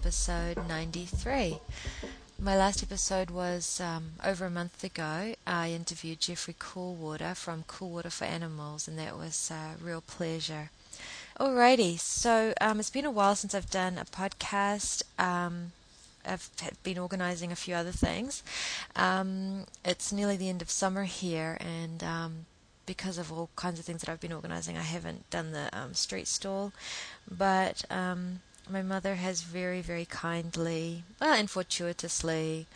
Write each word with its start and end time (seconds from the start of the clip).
episode 0.00 0.56
93. 0.66 1.58
My 2.38 2.56
last 2.56 2.82
episode 2.82 3.28
was 3.28 3.82
um, 3.82 4.12
over 4.24 4.46
a 4.46 4.50
month 4.50 4.82
ago. 4.82 5.34
I 5.46 5.72
interviewed 5.72 6.20
Jeffrey 6.20 6.54
Coolwater 6.58 7.34
from 7.34 7.64
Coolwater 7.66 8.08
for 8.08 8.24
Animals, 8.24 8.88
and 8.88 8.98
that 8.98 9.18
was 9.18 9.50
a 9.50 9.74
real 9.78 10.00
pleasure. 10.00 10.70
Alrighty, 11.38 11.98
so 11.98 12.54
um, 12.62 12.80
it's 12.80 12.88
been 12.88 13.04
a 13.04 13.10
while 13.10 13.34
since 13.36 13.54
I've 13.54 13.68
done 13.68 13.98
a 13.98 14.06
podcast. 14.06 15.02
Um, 15.18 15.72
I've 16.24 16.48
been 16.82 16.98
organising 16.98 17.52
a 17.52 17.56
few 17.56 17.74
other 17.74 17.92
things. 17.92 18.42
Um, 18.96 19.66
it's 19.84 20.14
nearly 20.14 20.38
the 20.38 20.48
end 20.48 20.62
of 20.62 20.70
summer 20.70 21.04
here, 21.04 21.58
and 21.60 22.02
um, 22.02 22.46
because 22.86 23.18
of 23.18 23.30
all 23.30 23.50
kinds 23.54 23.78
of 23.78 23.84
things 23.84 24.00
that 24.00 24.10
I've 24.10 24.20
been 24.20 24.32
organising, 24.32 24.78
I 24.78 24.82
haven't 24.82 25.28
done 25.28 25.52
the 25.52 25.68
um, 25.74 25.92
street 25.92 26.26
stall. 26.26 26.72
But 27.30 27.84
um, 27.90 28.40
my 28.70 28.82
mother 28.82 29.16
has 29.16 29.42
very, 29.42 29.80
very 29.80 30.04
kindly, 30.04 31.04
well, 31.20 31.34
and 31.34 31.50
fortuitously, 31.50 32.66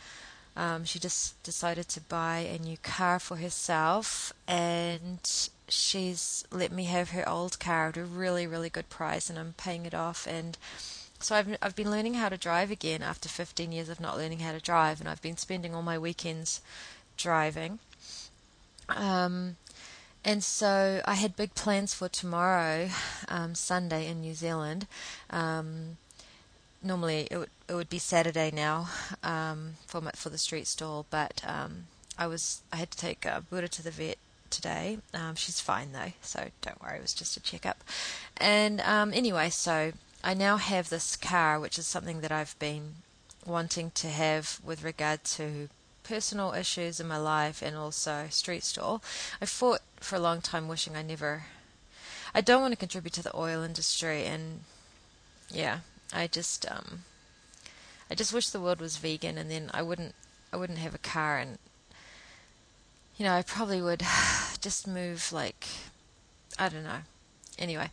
um, 0.56 0.84
she 0.84 0.98
just 0.98 1.42
decided 1.42 1.88
to 1.88 2.00
buy 2.00 2.38
a 2.38 2.58
new 2.58 2.76
car 2.78 3.18
for 3.18 3.36
herself, 3.36 4.32
and 4.46 5.18
she's 5.68 6.44
let 6.50 6.70
me 6.70 6.84
have 6.84 7.10
her 7.10 7.28
old 7.28 7.58
car 7.58 7.88
at 7.88 7.96
a 7.96 8.04
really, 8.04 8.46
really 8.46 8.70
good 8.70 8.88
price, 8.88 9.28
and 9.28 9.38
I'm 9.38 9.54
paying 9.56 9.86
it 9.86 9.94
off. 9.94 10.26
And 10.26 10.56
so 11.18 11.34
I've 11.34 11.56
I've 11.60 11.76
been 11.76 11.90
learning 11.90 12.14
how 12.14 12.28
to 12.28 12.36
drive 12.36 12.70
again 12.70 13.02
after 13.02 13.28
15 13.28 13.72
years 13.72 13.88
of 13.88 14.00
not 14.00 14.16
learning 14.16 14.40
how 14.40 14.52
to 14.52 14.60
drive, 14.60 15.00
and 15.00 15.08
I've 15.08 15.22
been 15.22 15.36
spending 15.36 15.74
all 15.74 15.82
my 15.82 15.98
weekends 15.98 16.60
driving. 17.16 17.78
Um, 18.88 19.56
and 20.24 20.42
so 20.42 21.00
I 21.04 21.14
had 21.14 21.36
big 21.36 21.54
plans 21.54 21.94
for 21.94 22.08
tomorrow, 22.08 22.88
um, 23.28 23.54
Sunday 23.54 24.06
in 24.06 24.20
New 24.20 24.34
Zealand. 24.34 24.86
Um, 25.30 25.98
normally 26.82 27.26
it 27.30 27.36
would 27.36 27.50
it 27.68 27.74
would 27.74 27.88
be 27.88 27.98
Saturday 27.98 28.50
now 28.52 28.88
um, 29.22 29.74
for 29.86 30.00
my, 30.00 30.10
for 30.12 30.28
the 30.28 30.38
street 30.38 30.66
stall, 30.66 31.06
but 31.10 31.42
um, 31.46 31.86
I 32.18 32.26
was 32.26 32.62
I 32.72 32.76
had 32.76 32.90
to 32.90 32.98
take 32.98 33.26
uh, 33.26 33.40
Buddha 33.40 33.68
to 33.68 33.82
the 33.82 33.90
vet 33.90 34.18
today. 34.50 34.98
Um, 35.12 35.34
she's 35.34 35.60
fine 35.60 35.92
though, 35.92 36.12
so 36.22 36.48
don't 36.62 36.82
worry. 36.82 36.98
It 36.98 37.02
was 37.02 37.14
just 37.14 37.36
a 37.36 37.40
checkup. 37.40 37.82
And 38.36 38.80
um, 38.82 39.12
anyway, 39.12 39.50
so 39.50 39.92
I 40.22 40.34
now 40.34 40.56
have 40.58 40.90
this 40.90 41.16
car, 41.16 41.58
which 41.58 41.78
is 41.78 41.86
something 41.86 42.20
that 42.20 42.32
I've 42.32 42.58
been 42.58 42.96
wanting 43.46 43.90
to 43.96 44.08
have 44.08 44.60
with 44.64 44.82
regard 44.82 45.24
to 45.24 45.68
personal 46.04 46.52
issues 46.52 47.00
in 47.00 47.08
my 47.08 47.16
life 47.16 47.62
and 47.62 47.76
also 47.76 48.26
street 48.30 48.62
stall. 48.62 49.02
I 49.40 49.46
fought 49.46 49.80
for 49.96 50.16
a 50.16 50.20
long 50.20 50.40
time 50.40 50.68
wishing 50.68 50.94
I 50.94 51.02
never. 51.02 51.46
I 52.34 52.40
don't 52.40 52.60
want 52.60 52.72
to 52.72 52.78
contribute 52.78 53.14
to 53.14 53.22
the 53.22 53.36
oil 53.36 53.62
industry, 53.62 54.24
and 54.24 54.60
yeah, 55.50 55.80
I 56.12 56.26
just 56.26 56.70
um, 56.70 57.04
I 58.10 58.14
just 58.14 58.32
wish 58.32 58.50
the 58.50 58.60
world 58.60 58.80
was 58.80 58.98
vegan, 58.98 59.38
and 59.38 59.50
then 59.50 59.70
I 59.74 59.82
wouldn't 59.82 60.14
I 60.52 60.56
wouldn't 60.56 60.78
have 60.78 60.94
a 60.94 60.98
car, 60.98 61.38
and 61.38 61.58
you 63.16 63.24
know 63.24 63.34
I 63.34 63.42
probably 63.42 63.80
would 63.80 64.02
just 64.60 64.86
move 64.86 65.32
like 65.32 65.66
I 66.58 66.68
don't 66.68 66.84
know 66.84 67.02
anyway, 67.58 67.90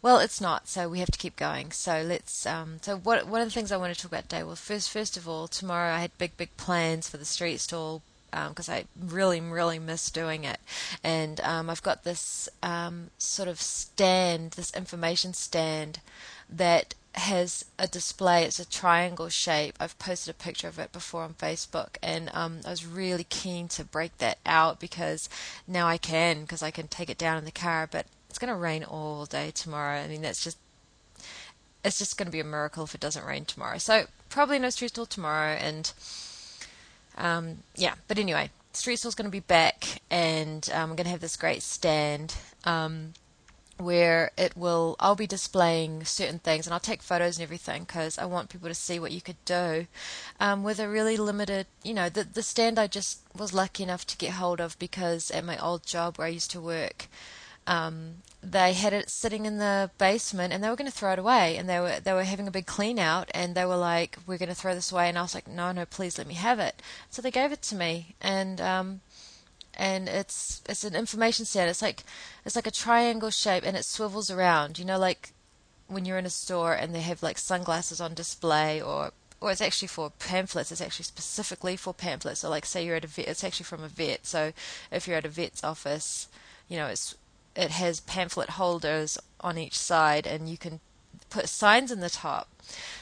well, 0.00 0.18
it's 0.18 0.40
not, 0.40 0.68
so 0.68 0.88
we 0.88 1.00
have 1.00 1.10
to 1.10 1.18
keep 1.18 1.36
going. 1.36 1.70
So 1.72 2.02
let's. 2.02 2.46
Um, 2.46 2.78
so 2.82 2.96
what 2.96 3.26
one 3.26 3.40
of 3.40 3.48
the 3.48 3.54
things 3.54 3.72
I 3.72 3.76
want 3.76 3.94
to 3.94 4.00
talk 4.00 4.10
about 4.10 4.28
today? 4.28 4.42
Well, 4.42 4.56
first, 4.56 4.90
first 4.90 5.16
of 5.16 5.28
all, 5.28 5.48
tomorrow 5.48 5.94
I 5.94 6.00
had 6.00 6.16
big, 6.18 6.36
big 6.36 6.56
plans 6.56 7.08
for 7.08 7.16
the 7.16 7.24
street 7.24 7.60
stall 7.60 8.02
because 8.32 8.68
um, 8.68 8.74
I 8.74 8.84
really, 8.98 9.40
really 9.40 9.78
miss 9.78 10.10
doing 10.10 10.44
it. 10.44 10.58
And 11.04 11.40
um, 11.40 11.68
I've 11.68 11.82
got 11.82 12.04
this 12.04 12.48
um, 12.62 13.10
sort 13.18 13.48
of 13.48 13.60
stand, 13.60 14.52
this 14.52 14.74
information 14.74 15.34
stand 15.34 16.00
that 16.48 16.94
has 17.14 17.66
a 17.78 17.86
display. 17.86 18.44
It's 18.44 18.58
a 18.58 18.68
triangle 18.68 19.28
shape. 19.28 19.76
I've 19.78 19.98
posted 19.98 20.34
a 20.34 20.42
picture 20.42 20.68
of 20.68 20.78
it 20.78 20.92
before 20.92 21.24
on 21.24 21.34
Facebook, 21.34 21.96
and 22.02 22.30
um, 22.32 22.60
I 22.66 22.70
was 22.70 22.86
really 22.86 23.24
keen 23.24 23.68
to 23.68 23.84
break 23.84 24.16
that 24.18 24.38
out 24.46 24.80
because 24.80 25.28
now 25.68 25.86
I 25.86 25.98
can, 25.98 26.42
because 26.42 26.62
I 26.62 26.70
can 26.70 26.88
take 26.88 27.10
it 27.10 27.18
down 27.18 27.36
in 27.36 27.44
the 27.44 27.50
car. 27.50 27.86
But 27.90 28.06
it's 28.32 28.38
going 28.38 28.48
to 28.48 28.58
rain 28.58 28.82
all 28.82 29.26
day 29.26 29.50
tomorrow. 29.50 29.98
I 29.98 30.08
mean, 30.08 30.22
that's 30.22 30.42
just 30.42 30.56
it's 31.84 31.98
just 31.98 32.16
going 32.16 32.24
to 32.28 32.32
be 32.32 32.40
a 32.40 32.44
miracle 32.44 32.84
if 32.84 32.94
it 32.94 33.00
doesn't 33.00 33.26
rain 33.26 33.44
tomorrow. 33.44 33.76
So 33.76 34.06
probably 34.30 34.58
no 34.58 34.70
street 34.70 34.88
stall 34.88 35.04
tomorrow, 35.04 35.52
and 35.52 35.92
um, 37.18 37.58
yeah. 37.76 37.96
But 38.08 38.18
anyway, 38.18 38.48
street 38.72 38.96
stall's 38.96 39.14
going 39.14 39.26
to 39.26 39.30
be 39.30 39.40
back, 39.40 40.00
and 40.10 40.66
um, 40.72 40.92
I'm 40.92 40.96
going 40.96 41.04
to 41.04 41.10
have 41.10 41.20
this 41.20 41.36
great 41.36 41.62
stand 41.62 42.34
um, 42.64 43.12
where 43.76 44.30
it 44.38 44.56
will. 44.56 44.96
I'll 44.98 45.14
be 45.14 45.26
displaying 45.26 46.06
certain 46.06 46.38
things, 46.38 46.66
and 46.66 46.72
I'll 46.72 46.80
take 46.80 47.02
photos 47.02 47.36
and 47.36 47.42
everything 47.42 47.82
because 47.84 48.16
I 48.16 48.24
want 48.24 48.48
people 48.48 48.70
to 48.70 48.74
see 48.74 48.98
what 48.98 49.12
you 49.12 49.20
could 49.20 49.44
do 49.44 49.88
um, 50.40 50.62
with 50.62 50.80
a 50.80 50.88
really 50.88 51.18
limited. 51.18 51.66
You 51.82 51.92
know, 51.92 52.08
the 52.08 52.24
the 52.24 52.42
stand 52.42 52.78
I 52.78 52.86
just 52.86 53.20
was 53.36 53.52
lucky 53.52 53.82
enough 53.82 54.06
to 54.06 54.16
get 54.16 54.30
hold 54.30 54.58
of 54.58 54.78
because 54.78 55.30
at 55.32 55.44
my 55.44 55.58
old 55.58 55.84
job 55.84 56.16
where 56.16 56.28
I 56.28 56.30
used 56.30 56.50
to 56.52 56.62
work 56.62 57.08
um, 57.66 58.16
they 58.42 58.72
had 58.72 58.92
it 58.92 59.08
sitting 59.08 59.46
in 59.46 59.58
the 59.58 59.90
basement 59.98 60.52
and 60.52 60.62
they 60.62 60.68
were 60.68 60.76
going 60.76 60.90
to 60.90 60.96
throw 60.96 61.12
it 61.12 61.18
away 61.18 61.56
and 61.56 61.68
they 61.68 61.78
were 61.78 62.00
they 62.00 62.12
were 62.12 62.24
having 62.24 62.48
a 62.48 62.50
big 62.50 62.66
clean 62.66 62.98
out 62.98 63.30
and 63.32 63.54
they 63.54 63.64
were 63.64 63.76
like 63.76 64.18
we're 64.26 64.38
going 64.38 64.48
to 64.48 64.54
throw 64.54 64.74
this 64.74 64.90
away 64.90 65.08
and 65.08 65.16
I 65.16 65.22
was 65.22 65.34
like 65.34 65.46
no 65.46 65.70
no 65.70 65.86
please 65.86 66.18
let 66.18 66.26
me 66.26 66.34
have 66.34 66.58
it 66.58 66.82
so 67.08 67.22
they 67.22 67.30
gave 67.30 67.52
it 67.52 67.62
to 67.62 67.76
me 67.76 68.16
and 68.20 68.60
um, 68.60 69.00
and 69.74 70.08
it's 70.08 70.60
it's 70.68 70.82
an 70.82 70.96
information 70.96 71.44
stand 71.44 71.70
it's 71.70 71.82
like 71.82 72.02
it's 72.44 72.56
like 72.56 72.66
a 72.66 72.72
triangle 72.72 73.30
shape 73.30 73.64
and 73.64 73.76
it 73.76 73.84
swivels 73.84 74.30
around 74.30 74.78
you 74.78 74.84
know 74.84 74.98
like 74.98 75.32
when 75.86 76.04
you're 76.04 76.18
in 76.18 76.26
a 76.26 76.30
store 76.30 76.72
and 76.72 76.94
they 76.94 77.00
have 77.00 77.22
like 77.22 77.38
sunglasses 77.38 78.00
on 78.00 78.12
display 78.12 78.82
or 78.82 79.12
or 79.40 79.50
it's 79.50 79.60
actually 79.60 79.88
for 79.88 80.10
pamphlets. 80.20 80.70
It's 80.70 80.80
actually 80.80 81.04
specifically 81.04 81.76
for 81.76 81.92
pamphlets. 81.92 82.40
So, 82.40 82.48
like, 82.48 82.64
say 82.64 82.86
you're 82.86 82.94
at 82.94 83.04
a 83.04 83.08
vet, 83.08 83.26
it's 83.26 83.42
actually 83.42 83.64
from 83.64 83.82
a 83.82 83.88
vet. 83.88 84.24
So, 84.24 84.52
if 84.92 85.08
you're 85.08 85.16
at 85.16 85.24
a 85.24 85.28
vet's 85.28 85.64
office, 85.64 86.28
you 86.68 86.76
know, 86.76 86.86
it's 86.86 87.16
it 87.54 87.70
has 87.70 88.00
pamphlet 88.00 88.50
holders 88.50 89.18
on 89.40 89.58
each 89.58 89.78
side, 89.78 90.26
and 90.26 90.48
you 90.48 90.56
can 90.56 90.80
put 91.30 91.48
signs 91.48 91.90
in 91.90 92.00
the 92.00 92.10
top. 92.10 92.48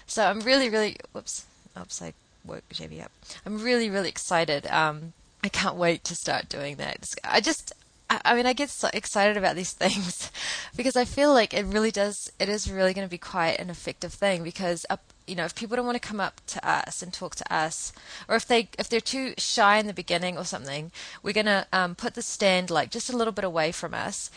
So 0.06 0.24
I'm 0.24 0.40
really, 0.40 0.68
really, 0.68 0.96
whoops, 1.12 1.46
oops, 1.78 2.00
I 2.02 2.14
woke 2.44 2.68
JB 2.72 3.04
up. 3.04 3.12
I'm 3.44 3.62
really, 3.62 3.90
really 3.90 4.08
excited. 4.08 4.66
Um, 4.66 5.12
I 5.42 5.48
can't 5.48 5.76
wait 5.76 6.04
to 6.04 6.14
start 6.14 6.48
doing 6.48 6.76
that. 6.76 7.14
I 7.24 7.40
just, 7.40 7.72
I 8.08 8.34
mean, 8.34 8.46
I 8.46 8.52
get 8.52 8.70
so 8.70 8.90
excited 8.92 9.36
about 9.36 9.56
these 9.56 9.72
things 9.84 10.30
because 10.76 10.96
I 10.96 11.04
feel 11.04 11.32
like 11.32 11.54
it 11.54 11.64
really 11.66 11.90
does, 11.90 12.32
it 12.38 12.48
is 12.48 12.70
really 12.70 12.94
going 12.94 13.06
to 13.06 13.10
be 13.10 13.18
quite 13.18 13.58
an 13.58 13.70
effective 13.70 14.12
thing 14.12 14.42
because 14.42 14.84
you 15.30 15.36
know, 15.36 15.44
if 15.44 15.54
people 15.54 15.76
don't 15.76 15.86
want 15.86 16.00
to 16.00 16.08
come 16.08 16.20
up 16.20 16.40
to 16.48 16.68
us 16.68 17.02
and 17.02 17.12
talk 17.12 17.36
to 17.36 17.54
us, 17.54 17.92
or 18.28 18.34
if 18.34 18.46
they 18.46 18.68
if 18.78 18.88
they're 18.88 19.00
too 19.00 19.34
shy 19.38 19.78
in 19.78 19.86
the 19.86 19.94
beginning 19.94 20.36
or 20.36 20.44
something, 20.44 20.90
we're 21.22 21.32
gonna 21.32 21.66
um, 21.72 21.94
put 21.94 22.14
the 22.14 22.22
stand 22.22 22.68
like 22.68 22.90
just 22.90 23.08
a 23.08 23.16
little 23.16 23.32
bit 23.32 23.44
away 23.44 23.70
from 23.70 23.94
us. 23.94 24.30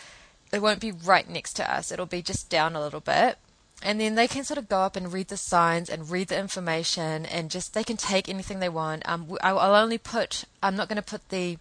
It 0.54 0.62
won't 0.62 0.80
be 0.80 0.92
right 0.92 1.28
next 1.28 1.54
to 1.54 1.70
us. 1.70 1.92
It'll 1.92 2.06
be 2.06 2.22
just 2.22 2.50
down 2.50 2.76
a 2.76 2.82
little 2.82 3.00
bit, 3.00 3.40
and 3.82 4.00
then 4.00 4.14
they 4.14 4.28
can 4.28 4.44
sort 4.44 4.60
of 4.60 4.70
go 4.70 4.82
up 4.82 4.96
and 4.96 5.12
read 5.12 5.30
the 5.30 5.38
signs 5.38 5.90
and 5.90 6.12
read 6.12 6.28
the 6.28 6.40
information, 6.40 7.26
and 7.26 7.50
just 7.50 7.74
they 7.74 7.84
can 7.84 7.98
take 7.98 8.30
anything 8.30 8.60
they 8.60 8.70
want. 8.70 9.02
Um, 9.10 9.36
I'll 9.42 9.76
only 9.76 9.98
put. 9.98 10.46
I'm 10.62 10.76
not 10.76 10.88
going 10.88 10.98
to 10.98 11.02
put 11.02 11.30
the 11.30 11.58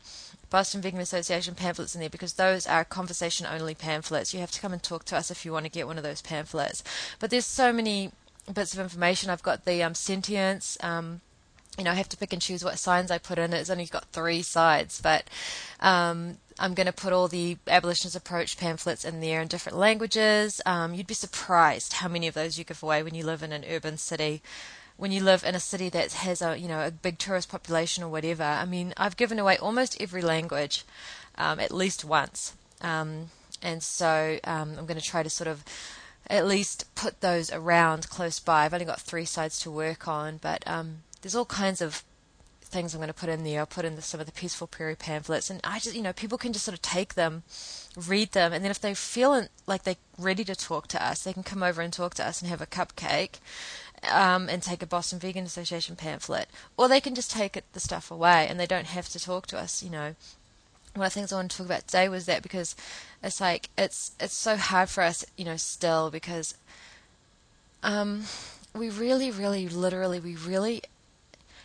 Boston 0.53 0.83
Vegan 0.83 1.01
Association 1.01 1.55
pamphlets 1.55 1.95
in 1.95 2.01
there 2.01 2.11
because 2.11 2.35
those 2.35 2.67
are 2.67 2.85
conversation 2.85 3.47
only 3.47 3.75
pamphlets. 3.75 4.35
You 4.35 4.41
have 4.41 4.51
to 4.51 4.61
come 4.61 4.75
and 4.75 4.83
talk 4.83 5.07
to 5.07 5.17
us 5.17 5.31
if 5.31 5.47
you 5.47 5.53
want 5.53 5.65
to 5.65 5.71
get 5.71 5.87
one 5.87 5.97
of 5.97 6.05
those 6.05 6.21
pamphlets. 6.21 6.85
But 7.19 7.31
there's 7.31 7.47
so 7.47 7.73
many 7.73 8.13
bits 8.53 8.75
of 8.75 8.81
information. 8.81 9.31
I've 9.31 9.43
got 9.43 9.65
the 9.65 9.83
um, 9.83 9.95
sentience. 9.95 10.77
Um, 10.81 11.21
you 11.79 11.85
know, 11.85 11.91
I 11.93 11.95
have 11.95 12.09
to 12.11 12.17
pick 12.17 12.33
and 12.33 12.43
choose 12.43 12.65
what 12.65 12.79
signs 12.79 13.11
I 13.11 13.19
put 13.19 13.39
in. 13.39 13.53
It's 13.53 13.71
only 13.71 13.87
got 13.87 14.05
three 14.07 14.43
sides, 14.43 15.01
but 15.01 15.25
um, 15.81 16.37
I'm 16.59 16.75
going 16.75 16.87
to 16.87 16.93
put 16.93 17.13
all 17.13 17.29
the 17.29 17.57
abolitionist 17.67 18.17
approach 18.17 18.59
pamphlets 18.59 19.05
in 19.05 19.21
there 19.21 19.41
in 19.41 19.49
different 19.49 19.79
languages. 19.79 20.61
Um, 20.67 20.93
you'd 20.93 21.07
be 21.07 21.15
surprised 21.15 21.95
how 21.95 22.09
many 22.09 22.29
of 22.29 22.35
those 22.35 22.59
you 22.59 22.65
give 22.65 22.83
away 22.83 23.03
when 23.03 23.15
you 23.15 23.25
live 23.25 23.43
in 23.43 23.53
an 23.53 23.65
urban 23.69 23.97
city. 23.97 24.43
When 24.99 25.13
you 25.13 25.23
live 25.23 25.45
in 25.45 25.55
a 25.55 25.61
city 25.61 25.89
that 25.89 26.13
has 26.13 26.43
a 26.43 26.57
you 26.59 26.69
know 26.69 26.87
a 26.87 26.91
big 26.91 27.19
tourist 27.19 27.49
population 27.49 28.05
or 28.05 28.11
whatever, 28.11 28.45
I 28.45 28.67
mean, 28.67 28.93
I've 28.99 29.17
given 29.17 29.39
away 29.39 29.57
almost 29.57 30.01
every 30.01 30.21
language 30.21 30.85
um, 31.37 31.59
at 31.59 31.73
least 31.73 32.05
once, 32.05 32.53
um, 32.83 33.31
and 33.63 33.83
so 33.83 34.39
I'm 34.45 34.75
going 34.75 35.01
to 35.01 35.01
try 35.01 35.23
to 35.23 35.31
sort 35.31 35.49
of 35.49 35.65
at 36.29 36.47
least 36.47 36.87
put 36.95 37.21
those 37.21 37.53
around 37.53 38.09
close 38.09 38.39
by. 38.39 38.65
I've 38.65 38.75
only 38.75 38.87
got 38.87 39.01
three 39.01 39.25
sides 39.25 39.59
to 39.61 39.71
work 39.71 40.07
on, 40.09 40.39
but 40.39 40.63
um, 40.67 40.99
there's 41.21 41.35
all 41.35 41.45
kinds 41.45 41.81
of 41.81 42.05
things 42.73 42.95
I'm 42.95 43.01
going 43.01 43.09
to 43.09 43.15
put 43.15 43.29
in 43.29 43.45
there. 43.45 43.61
I'll 43.61 43.67
put 43.67 43.85
in 43.85 43.97
the, 43.97 44.03
some 44.03 44.19
of 44.19 44.27
the 44.27 44.33
peaceful 44.33 44.67
prairie 44.67 44.97
pamphlets, 44.97 45.51
and 45.51 45.61
I 45.63 45.79
just, 45.79 45.95
you 45.95 46.03
know, 46.03 46.13
people 46.13 46.39
can 46.39 46.53
just 46.53 46.65
sort 46.65 46.75
of 46.75 46.83
take 46.83 47.15
them, 47.15 47.43
read 47.97 48.33
them, 48.33 48.53
and 48.53 48.65
then 48.65 48.71
if 48.71 48.81
they 48.81 48.95
feel 48.95 49.47
like 49.67 49.83
they're 49.83 49.97
ready 50.19 50.45
to 50.45 50.57
talk 50.57 50.89
to 50.89 51.05
us, 51.05 51.23
they 51.23 51.33
can 51.33 51.43
come 51.43 51.63
over 51.63 51.83
and 51.83 51.93
talk 51.93 52.15
to 52.15 52.27
us 52.27 52.41
and 52.41 52.49
have 52.49 52.63
a 52.63 52.67
cupcake. 52.67 53.35
Um, 54.11 54.49
and 54.49 54.61
take 54.61 54.83
a 54.83 54.87
Boston 54.87 55.21
Vegan 55.21 55.45
Association 55.45 55.95
pamphlet, 55.95 56.49
or 56.77 56.89
they 56.89 57.01
can 57.01 57.15
just 57.15 57.31
take 57.31 57.57
it, 57.57 57.65
the 57.73 57.79
stuff 57.79 58.11
away, 58.11 58.49
and 58.49 58.59
they 58.59 58.67
don't 58.67 58.89
have 58.89 59.09
to 59.11 59.21
talk 59.21 59.47
to 59.47 59.57
us. 59.57 59.81
You 59.81 59.91
know, 59.91 60.17
one 60.95 61.07
of 61.07 61.13
the 61.13 61.21
things 61.21 61.33
I 61.33 61.37
want 61.37 61.53
to 61.53 61.57
talk 61.57 61.67
about 61.67 61.87
today 61.87 62.09
was 62.09 62.27
that 62.27 62.43
because 62.43 62.75
it's 63.23 63.41
like 63.41 63.71
it's 63.79 64.13
it's 64.21 64.35
so 64.35 64.57
hard 64.57 64.89
for 64.89 65.03
us, 65.03 65.25
you 65.37 65.45
know, 65.45 65.57
still 65.57 66.11
because 66.11 66.55
um, 67.83 68.25
we 68.75 68.89
really, 68.91 69.31
really, 69.31 69.69
literally, 69.69 70.21
we 70.21 70.37
really, 70.37 70.83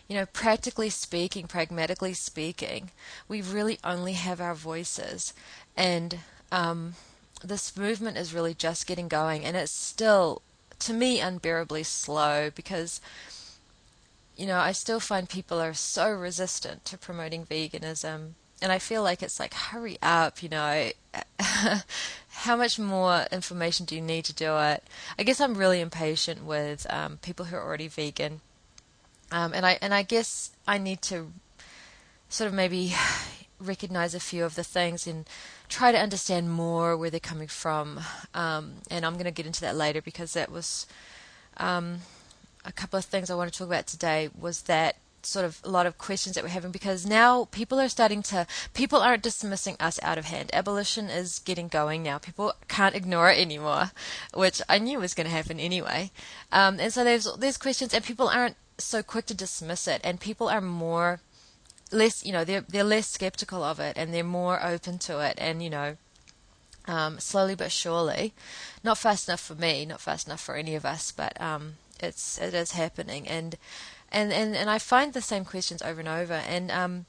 you 0.07 0.15
know, 0.15 0.25
practically 0.25 0.89
speaking, 0.89 1.48
pragmatically 1.48 2.13
speaking, 2.13 2.92
we 3.27 3.42
really 3.42 3.80
only 3.83 4.13
have 4.13 4.42
our 4.42 4.56
voices. 4.56 5.33
And 5.75 6.19
um, 6.51 6.95
this 7.44 7.77
movement 7.77 8.18
is 8.18 8.33
really 8.33 8.53
just 8.53 8.88
getting 8.88 9.07
going, 9.07 9.45
and 9.45 9.56
it's 9.56 9.71
still, 9.71 10.42
to 10.80 10.94
me, 10.94 11.19
unbearably 11.19 11.83
slow 11.83 12.50
because 12.53 13.00
you 14.38 14.45
know, 14.45 14.60
I 14.60 14.71
still 14.71 15.00
find 15.00 15.27
people 15.27 15.60
are 15.60 15.74
so 15.74 16.12
resistant 16.12 16.86
to 16.86 16.98
promoting 16.98 17.45
veganism. 17.45 18.33
And 18.62 18.71
I 18.71 18.80
feel 18.80 19.04
like 19.04 19.21
it's 19.21 19.39
like, 19.39 19.54
hurry 19.54 19.98
up, 20.01 20.42
you 20.42 20.50
know. 20.50 20.89
How 22.30 22.56
much 22.56 22.77
more 22.80 23.25
information 23.31 23.86
do 23.86 23.95
you 23.95 24.01
need 24.01 24.25
to 24.25 24.33
do 24.33 24.57
it? 24.57 24.83
I 25.18 25.24
guess 25.24 25.42
I'm 25.42 25.56
really 25.56 25.81
impatient 25.81 26.44
with 26.44 26.86
um, 26.89 27.18
people 27.18 27.45
who 27.45 27.56
are 27.56 27.63
already 27.63 27.88
vegan. 27.88 28.42
Um, 29.31 29.54
and 29.54 29.65
I 29.65 29.77
and 29.81 29.94
I 29.94 30.04
guess 30.04 30.51
I 30.68 30.77
need 30.77 31.01
to 31.04 31.31
sort 32.30 32.48
of 32.48 32.54
maybe 32.54 32.94
recognize 33.59 34.13
a 34.13 34.19
few 34.19 34.45
of 34.45 34.56
the 34.56 34.63
things 34.63 35.07
and 35.07 35.27
try 35.68 35.92
to 35.92 35.98
understand 35.98 36.51
more 36.51 36.95
where 36.95 37.10
they're 37.10 37.19
coming 37.19 37.48
from. 37.48 38.00
Um, 38.33 38.75
and 38.89 39.06
I'm 39.06 39.13
going 39.13 39.25
to 39.25 39.31
get 39.31 39.45
into 39.45 39.62
that 39.62 39.75
later 39.75 40.01
because 40.01 40.33
that 40.33 40.51
was 40.51 40.86
um, 41.57 42.00
a 42.65 42.71
couple 42.71 43.00
of 43.00 43.06
things 43.06 43.30
I 43.30 43.36
want 43.36 43.51
to 43.51 43.57
talk 43.57 43.68
about 43.68 43.88
today 43.88 44.30
was 44.38 44.63
that 44.63 44.98
sort 45.27 45.45
of 45.45 45.59
a 45.63 45.69
lot 45.69 45.85
of 45.85 45.97
questions 45.97 46.35
that 46.35 46.44
we're 46.44 46.50
having 46.50 46.71
because 46.71 47.06
now 47.06 47.45
people 47.45 47.79
are 47.79 47.89
starting 47.89 48.21
to 48.24 48.47
people 48.74 49.00
aren't 49.00 49.24
dismissing 49.24 49.75
us 49.79 50.00
out 50.01 50.18
of 50.18 50.25
hand. 50.25 50.50
Abolition 50.53 51.09
is 51.09 51.39
getting 51.39 51.68
going 51.68 52.03
now. 52.03 52.18
People 52.18 52.53
can't 52.68 52.95
ignore 52.95 53.29
it 53.29 53.39
anymore 53.39 53.91
which 54.33 54.62
i 54.69 54.77
knew 54.77 55.00
was 55.00 55.13
going 55.13 55.27
to 55.27 55.33
happen 55.33 55.59
anyway. 55.59 56.12
Um, 56.51 56.79
and 56.79 56.94
so 56.94 57.03
there's 57.03 57.27
there's 57.38 57.57
questions 57.57 57.94
and 57.94 58.03
people 58.03 58.27
aren't 58.27 58.56
so 58.77 59.03
quick 59.03 59.25
to 59.27 59.33
dismiss 59.33 59.88
it 59.88 60.01
and 60.03 60.19
people 60.19 60.47
are 60.50 60.62
more 60.62 61.19
less 61.91 62.25
you 62.25 62.31
know 62.31 62.44
they're 62.44 62.62
they're 62.62 62.83
less 62.83 63.07
skeptical 63.07 63.63
of 63.63 63.79
it 63.79 63.97
and 63.97 64.13
they're 64.13 64.24
more 64.24 64.63
open 64.63 65.00
to 65.00 65.19
it 65.19 65.35
and 65.38 65.63
you 65.63 65.69
know 65.69 65.97
um, 66.89 67.19
slowly 67.19 67.53
but 67.53 67.71
surely. 67.71 68.33
Not 68.81 68.97
fast 68.97 69.27
enough 69.27 69.41
for 69.41 69.56
me 69.56 69.85
not 69.85 70.01
fast 70.01 70.27
enough 70.27 70.41
for 70.41 70.56
any 70.56 70.75
of 70.75 70.85
us 70.85 71.12
but 71.12 71.39
um, 71.41 71.75
it's 72.00 72.38
it 72.38 72.53
is 72.53 72.71
happening, 72.71 73.27
and 73.27 73.57
and 74.17 74.33
and 74.33 74.55
and 74.55 74.69
I 74.69 74.79
find 74.79 75.13
the 75.13 75.21
same 75.21 75.45
questions 75.45 75.81
over 75.81 75.99
and 75.99 76.09
over. 76.09 76.33
And 76.33 76.71
um, 76.71 77.05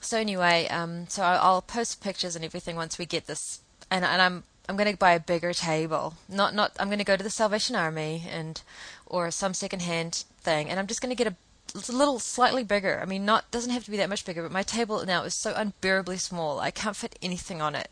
so 0.00 0.18
anyway, 0.18 0.68
um, 0.68 1.08
so 1.08 1.22
I'll, 1.22 1.62
post 1.62 2.00
pictures 2.02 2.36
and 2.36 2.44
everything 2.44 2.76
once 2.76 2.96
we 2.96 3.06
get 3.06 3.26
this, 3.26 3.60
and 3.90 4.04
and 4.04 4.22
I'm 4.22 4.44
I'm 4.68 4.76
going 4.76 4.90
to 4.90 4.96
buy 4.96 5.12
a 5.12 5.20
bigger 5.20 5.52
table. 5.52 6.14
Not 6.28 6.54
not 6.54 6.72
I'm 6.78 6.88
going 6.88 6.98
to 6.98 7.04
go 7.04 7.16
to 7.16 7.24
the 7.24 7.30
Salvation 7.30 7.74
Army 7.74 8.24
and 8.30 8.62
or 9.06 9.30
some 9.30 9.52
secondhand 9.52 10.24
thing, 10.40 10.70
and 10.70 10.78
I'm 10.78 10.86
just 10.86 11.02
going 11.02 11.14
to 11.14 11.22
get 11.22 11.32
a 11.32 11.36
it's 11.74 11.88
a 11.88 11.96
little 11.96 12.20
slightly 12.20 12.62
bigger. 12.62 13.00
I 13.02 13.04
mean, 13.04 13.24
not 13.24 13.50
doesn't 13.50 13.72
have 13.72 13.84
to 13.84 13.90
be 13.90 13.96
that 13.96 14.08
much 14.08 14.24
bigger, 14.24 14.42
but 14.42 14.52
my 14.52 14.62
table 14.62 15.04
now 15.04 15.24
is 15.24 15.34
so 15.34 15.52
unbearably 15.56 16.18
small. 16.18 16.60
I 16.60 16.70
can't 16.70 16.94
fit 16.94 17.18
anything 17.20 17.60
on 17.60 17.74
it. 17.74 17.90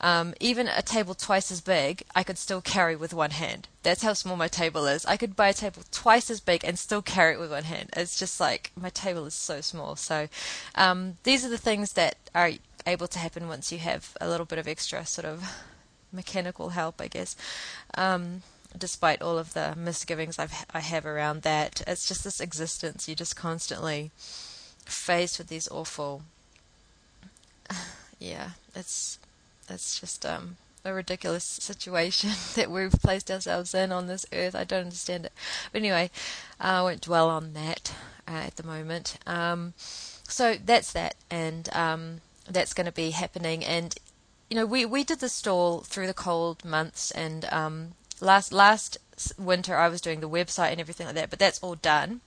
Um, 0.00 0.34
even 0.40 0.68
a 0.68 0.82
table 0.82 1.14
twice 1.14 1.50
as 1.50 1.60
big, 1.60 2.02
I 2.14 2.22
could 2.22 2.38
still 2.38 2.60
carry 2.60 2.96
with 2.96 3.14
one 3.14 3.30
hand. 3.30 3.68
That's 3.82 4.02
how 4.02 4.12
small 4.12 4.36
my 4.36 4.48
table 4.48 4.86
is. 4.86 5.06
I 5.06 5.16
could 5.16 5.34
buy 5.34 5.48
a 5.48 5.54
table 5.54 5.82
twice 5.90 6.30
as 6.30 6.40
big 6.40 6.64
and 6.64 6.78
still 6.78 7.02
carry 7.02 7.34
it 7.34 7.40
with 7.40 7.50
one 7.50 7.64
hand. 7.64 7.90
It's 7.96 8.18
just 8.18 8.38
like 8.38 8.72
my 8.80 8.90
table 8.90 9.24
is 9.24 9.34
so 9.34 9.60
small. 9.60 9.96
So 9.96 10.28
um, 10.74 11.16
these 11.22 11.44
are 11.44 11.48
the 11.48 11.58
things 11.58 11.94
that 11.94 12.16
are 12.34 12.50
able 12.86 13.08
to 13.08 13.18
happen 13.18 13.48
once 13.48 13.72
you 13.72 13.78
have 13.78 14.16
a 14.20 14.28
little 14.28 14.46
bit 14.46 14.58
of 14.58 14.68
extra 14.68 15.06
sort 15.06 15.24
of 15.24 15.64
mechanical 16.12 16.70
help, 16.70 17.00
I 17.00 17.08
guess. 17.08 17.34
Um, 17.94 18.42
despite 18.76 19.22
all 19.22 19.38
of 19.38 19.54
the 19.54 19.74
misgivings 19.76 20.38
I've, 20.38 20.66
I 20.72 20.80
have 20.80 21.06
around 21.06 21.42
that, 21.42 21.82
it's 21.86 22.06
just 22.06 22.24
this 22.24 22.40
existence. 22.40 23.08
You're 23.08 23.16
just 23.16 23.36
constantly 23.36 24.10
faced 24.84 25.38
with 25.38 25.48
these 25.48 25.68
awful. 25.68 26.22
Yeah, 28.18 28.52
it's 28.74 29.18
it's 29.70 30.00
just 30.00 30.24
um, 30.24 30.56
a 30.84 30.94
ridiculous 30.94 31.44
situation 31.44 32.30
that 32.54 32.70
we've 32.70 32.92
placed 32.92 33.30
ourselves 33.30 33.74
in 33.74 33.92
on 33.92 34.06
this 34.06 34.26
earth. 34.32 34.54
I 34.54 34.64
don't 34.64 34.84
understand 34.84 35.26
it. 35.26 35.32
But 35.72 35.82
anyway, 35.82 36.10
I 36.60 36.82
won't 36.82 37.02
dwell 37.02 37.28
on 37.28 37.52
that 37.54 37.94
uh, 38.28 38.32
at 38.32 38.56
the 38.56 38.62
moment. 38.62 39.18
Um, 39.26 39.74
so 39.76 40.56
that's 40.64 40.92
that, 40.92 41.14
and 41.30 41.68
um, 41.72 42.20
that's 42.48 42.74
going 42.74 42.86
to 42.86 42.92
be 42.92 43.10
happening. 43.10 43.64
And 43.64 43.94
you 44.50 44.56
know, 44.56 44.66
we 44.66 44.84
we 44.84 45.04
did 45.04 45.20
the 45.20 45.28
stall 45.28 45.80
through 45.80 46.06
the 46.06 46.14
cold 46.14 46.64
months, 46.64 47.10
and 47.10 47.44
um, 47.46 47.92
last 48.20 48.52
last 48.52 48.98
winter 49.38 49.76
I 49.76 49.88
was 49.88 50.00
doing 50.00 50.20
the 50.20 50.28
website 50.28 50.72
and 50.72 50.80
everything 50.80 51.06
like 51.06 51.14
that, 51.16 51.30
but 51.30 51.38
that's 51.38 51.58
all 51.60 51.74
done. 51.74 52.20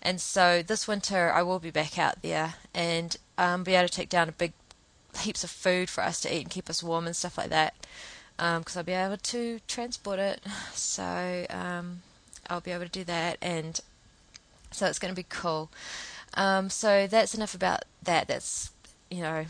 And 0.00 0.20
so 0.20 0.62
this 0.62 0.86
winter 0.86 1.32
I 1.32 1.42
will 1.42 1.58
be 1.58 1.70
back 1.70 1.98
out 1.98 2.22
there 2.22 2.54
and 2.74 3.16
um, 3.36 3.64
be 3.64 3.74
able 3.74 3.88
to 3.88 3.94
take 3.94 4.08
down 4.08 4.28
a 4.28 4.32
big 4.32 4.52
heaps 5.20 5.44
of 5.44 5.50
food 5.50 5.90
for 5.90 6.02
us 6.02 6.20
to 6.22 6.34
eat 6.34 6.42
and 6.42 6.50
keep 6.50 6.70
us 6.70 6.82
warm 6.82 7.06
and 7.06 7.16
stuff 7.16 7.38
like 7.38 7.50
that. 7.50 7.74
Because 8.36 8.76
um, 8.76 8.80
I'll 8.80 8.84
be 8.84 8.92
able 8.92 9.16
to 9.16 9.60
transport 9.66 10.18
it, 10.18 10.40
so 10.72 11.46
um, 11.50 12.02
I'll 12.48 12.60
be 12.60 12.70
able 12.70 12.84
to 12.84 12.90
do 12.90 13.04
that, 13.04 13.38
and 13.42 13.80
so 14.70 14.86
it's 14.86 14.98
going 14.98 15.12
to 15.12 15.16
be 15.16 15.26
cool. 15.28 15.70
Um, 16.34 16.70
so 16.70 17.06
that's 17.06 17.34
enough 17.34 17.54
about 17.54 17.84
that. 18.02 18.28
That's 18.28 18.70
you 19.10 19.22
know, 19.22 19.46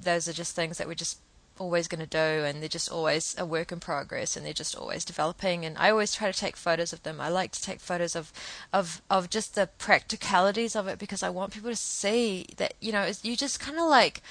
those 0.00 0.28
are 0.28 0.32
just 0.32 0.54
things 0.54 0.78
that 0.78 0.86
we're 0.86 0.94
just 0.94 1.18
always 1.58 1.88
going 1.88 2.00
to 2.00 2.06
do, 2.06 2.44
and 2.44 2.60
they're 2.60 2.68
just 2.68 2.90
always 2.90 3.36
a 3.38 3.44
work 3.44 3.72
in 3.72 3.80
progress, 3.80 4.36
and 4.36 4.44
they're 4.44 4.52
just 4.52 4.76
always 4.76 5.04
developing. 5.04 5.64
And 5.64 5.76
I 5.78 5.90
always 5.90 6.14
try 6.14 6.30
to 6.30 6.38
take 6.38 6.56
photos 6.56 6.92
of 6.92 7.02
them. 7.02 7.20
I 7.20 7.28
like 7.28 7.52
to 7.52 7.62
take 7.62 7.80
photos 7.80 8.16
of 8.16 8.32
of 8.72 9.02
of 9.10 9.30
just 9.30 9.54
the 9.54 9.68
practicalities 9.78 10.74
of 10.76 10.88
it 10.88 10.98
because 10.98 11.22
I 11.22 11.30
want 11.30 11.52
people 11.52 11.70
to 11.70 11.76
see 11.76 12.46
that 12.56 12.74
you 12.80 12.92
know 12.92 13.10
you 13.22 13.36
just 13.36 13.60
kind 13.60 13.78
of 13.78 13.88
like 13.88 14.22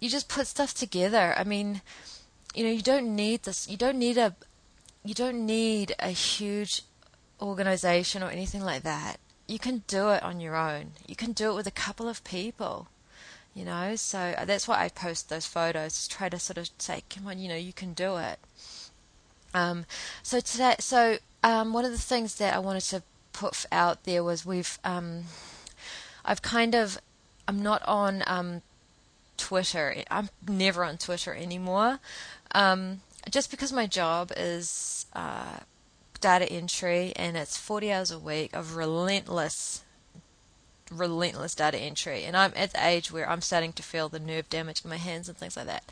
you 0.00 0.08
just 0.08 0.28
put 0.28 0.46
stuff 0.46 0.74
together. 0.74 1.34
I 1.36 1.44
mean, 1.44 1.82
you 2.54 2.64
know, 2.64 2.70
you 2.70 2.82
don't 2.82 3.14
need 3.14 3.42
this. 3.42 3.68
You 3.68 3.76
don't 3.76 3.98
need 3.98 4.18
a 4.18 4.34
you 5.04 5.14
don't 5.14 5.46
need 5.46 5.94
a 5.98 6.10
huge 6.10 6.82
organization 7.40 8.22
or 8.22 8.30
anything 8.30 8.62
like 8.62 8.82
that. 8.82 9.18
You 9.46 9.58
can 9.58 9.82
do 9.86 10.10
it 10.10 10.22
on 10.22 10.40
your 10.40 10.56
own. 10.56 10.92
You 11.06 11.16
can 11.16 11.32
do 11.32 11.50
it 11.50 11.54
with 11.54 11.66
a 11.66 11.72
couple 11.72 12.08
of 12.08 12.24
people. 12.24 12.88
You 13.54 13.64
know, 13.64 13.96
so 13.96 14.18
uh, 14.36 14.44
that's 14.44 14.68
why 14.68 14.84
I 14.84 14.88
post 14.88 15.28
those 15.28 15.46
photos. 15.46 16.06
To 16.06 16.16
try 16.16 16.28
to 16.28 16.38
sort 16.38 16.58
of 16.58 16.70
say, 16.78 17.02
"Come 17.10 17.26
on, 17.26 17.38
you 17.38 17.48
know, 17.48 17.56
you 17.56 17.72
can 17.72 17.92
do 17.92 18.16
it." 18.16 18.38
Um, 19.54 19.86
so 20.22 20.40
today, 20.40 20.76
so 20.78 21.18
um, 21.42 21.72
one 21.72 21.84
of 21.84 21.90
the 21.90 21.98
things 21.98 22.36
that 22.36 22.54
I 22.54 22.58
wanted 22.58 22.82
to 22.84 23.02
put 23.32 23.66
out 23.72 24.04
there 24.04 24.22
was 24.22 24.44
we've 24.44 24.78
um, 24.84 25.24
I've 26.24 26.42
kind 26.42 26.74
of 26.74 26.98
I'm 27.48 27.62
not 27.62 27.82
on 27.86 28.22
um, 28.26 28.62
Twitter. 29.38 30.02
I'm 30.10 30.28
never 30.46 30.84
on 30.84 30.98
Twitter 30.98 31.34
anymore. 31.34 32.00
Um, 32.52 33.00
just 33.30 33.50
because 33.50 33.72
my 33.72 33.86
job 33.86 34.32
is 34.36 35.06
uh, 35.14 35.58
data 36.20 36.50
entry 36.50 37.12
and 37.16 37.36
it's 37.36 37.56
40 37.56 37.92
hours 37.92 38.10
a 38.10 38.18
week 38.18 38.54
of 38.54 38.76
relentless, 38.76 39.82
relentless 40.90 41.54
data 41.54 41.78
entry. 41.78 42.24
And 42.24 42.36
I'm 42.36 42.52
at 42.56 42.72
the 42.72 42.86
age 42.86 43.10
where 43.10 43.28
I'm 43.28 43.40
starting 43.40 43.72
to 43.74 43.82
feel 43.82 44.08
the 44.08 44.18
nerve 44.18 44.48
damage 44.50 44.84
in 44.84 44.90
my 44.90 44.96
hands 44.96 45.28
and 45.28 45.38
things 45.38 45.56
like 45.56 45.66
that. 45.66 45.84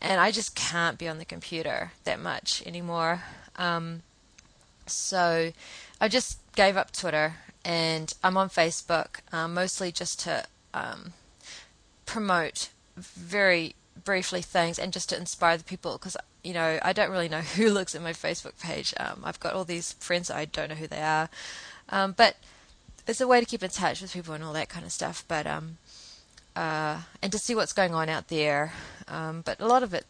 And 0.00 0.20
I 0.20 0.30
just 0.30 0.54
can't 0.54 0.98
be 0.98 1.08
on 1.08 1.18
the 1.18 1.24
computer 1.24 1.92
that 2.04 2.20
much 2.20 2.62
anymore. 2.66 3.22
Um, 3.56 4.02
so 4.86 5.52
I 6.00 6.08
just 6.08 6.38
gave 6.56 6.76
up 6.76 6.92
Twitter 6.92 7.34
and 7.64 8.12
I'm 8.24 8.36
on 8.36 8.48
Facebook 8.48 9.20
um, 9.32 9.54
mostly 9.54 9.92
just 9.92 10.20
to 10.20 10.44
um, 10.74 11.12
promote 12.06 12.70
very 12.96 13.74
briefly 14.04 14.42
things 14.42 14.78
and 14.78 14.92
just 14.92 15.10
to 15.10 15.16
inspire 15.16 15.56
the 15.56 15.64
people 15.64 15.92
because 15.92 16.16
you 16.42 16.54
know 16.54 16.78
I 16.82 16.92
don't 16.92 17.10
really 17.10 17.28
know 17.28 17.40
who 17.56 17.70
looks 17.70 17.94
at 17.94 18.02
my 18.02 18.12
Facebook 18.12 18.58
page. 18.60 18.94
Um, 18.98 19.22
I've 19.24 19.40
got 19.40 19.54
all 19.54 19.64
these 19.64 19.92
friends 19.94 20.30
I 20.30 20.44
don't 20.44 20.68
know 20.68 20.76
who 20.76 20.86
they 20.86 21.02
are, 21.02 21.28
um, 21.88 22.14
but 22.16 22.36
it's 23.06 23.20
a 23.20 23.28
way 23.28 23.40
to 23.40 23.46
keep 23.46 23.62
in 23.62 23.70
touch 23.70 24.00
with 24.00 24.12
people 24.12 24.34
and 24.34 24.44
all 24.44 24.52
that 24.52 24.68
kind 24.68 24.84
of 24.84 24.92
stuff. 24.92 25.24
But 25.26 25.46
um, 25.46 25.78
uh, 26.54 27.00
and 27.22 27.32
to 27.32 27.38
see 27.38 27.54
what's 27.54 27.72
going 27.72 27.94
on 27.94 28.08
out 28.08 28.28
there. 28.28 28.72
Um, 29.08 29.42
but 29.42 29.60
a 29.60 29.66
lot 29.66 29.82
of 29.82 29.94
it, 29.94 30.04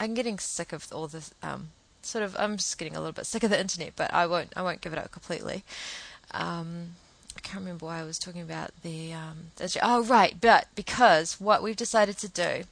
I'm 0.00 0.14
getting 0.14 0.38
sick 0.38 0.72
of 0.72 0.86
all 0.92 1.06
this. 1.06 1.32
Um, 1.42 1.70
sort 2.02 2.24
of, 2.24 2.36
I'm 2.38 2.56
just 2.56 2.78
getting 2.78 2.96
a 2.96 2.98
little 2.98 3.12
bit 3.12 3.26
sick 3.26 3.42
of 3.44 3.50
the 3.50 3.60
internet, 3.60 3.92
but 3.96 4.12
I 4.12 4.26
won't. 4.26 4.52
I 4.56 4.62
won't 4.62 4.80
give 4.80 4.92
it 4.92 4.98
up 4.98 5.10
completely. 5.10 5.64
Um, 6.32 6.96
I 7.36 7.40
can't 7.40 7.60
remember 7.60 7.86
why 7.86 8.00
I 8.00 8.04
was 8.04 8.18
talking 8.18 8.42
about 8.42 8.70
the, 8.82 9.12
um, 9.12 9.50
the 9.56 9.78
oh 9.82 10.02
right, 10.04 10.36
but 10.40 10.68
because 10.74 11.40
what 11.40 11.62
we've 11.62 11.76
decided 11.76 12.18
to 12.18 12.28
do, 12.28 12.64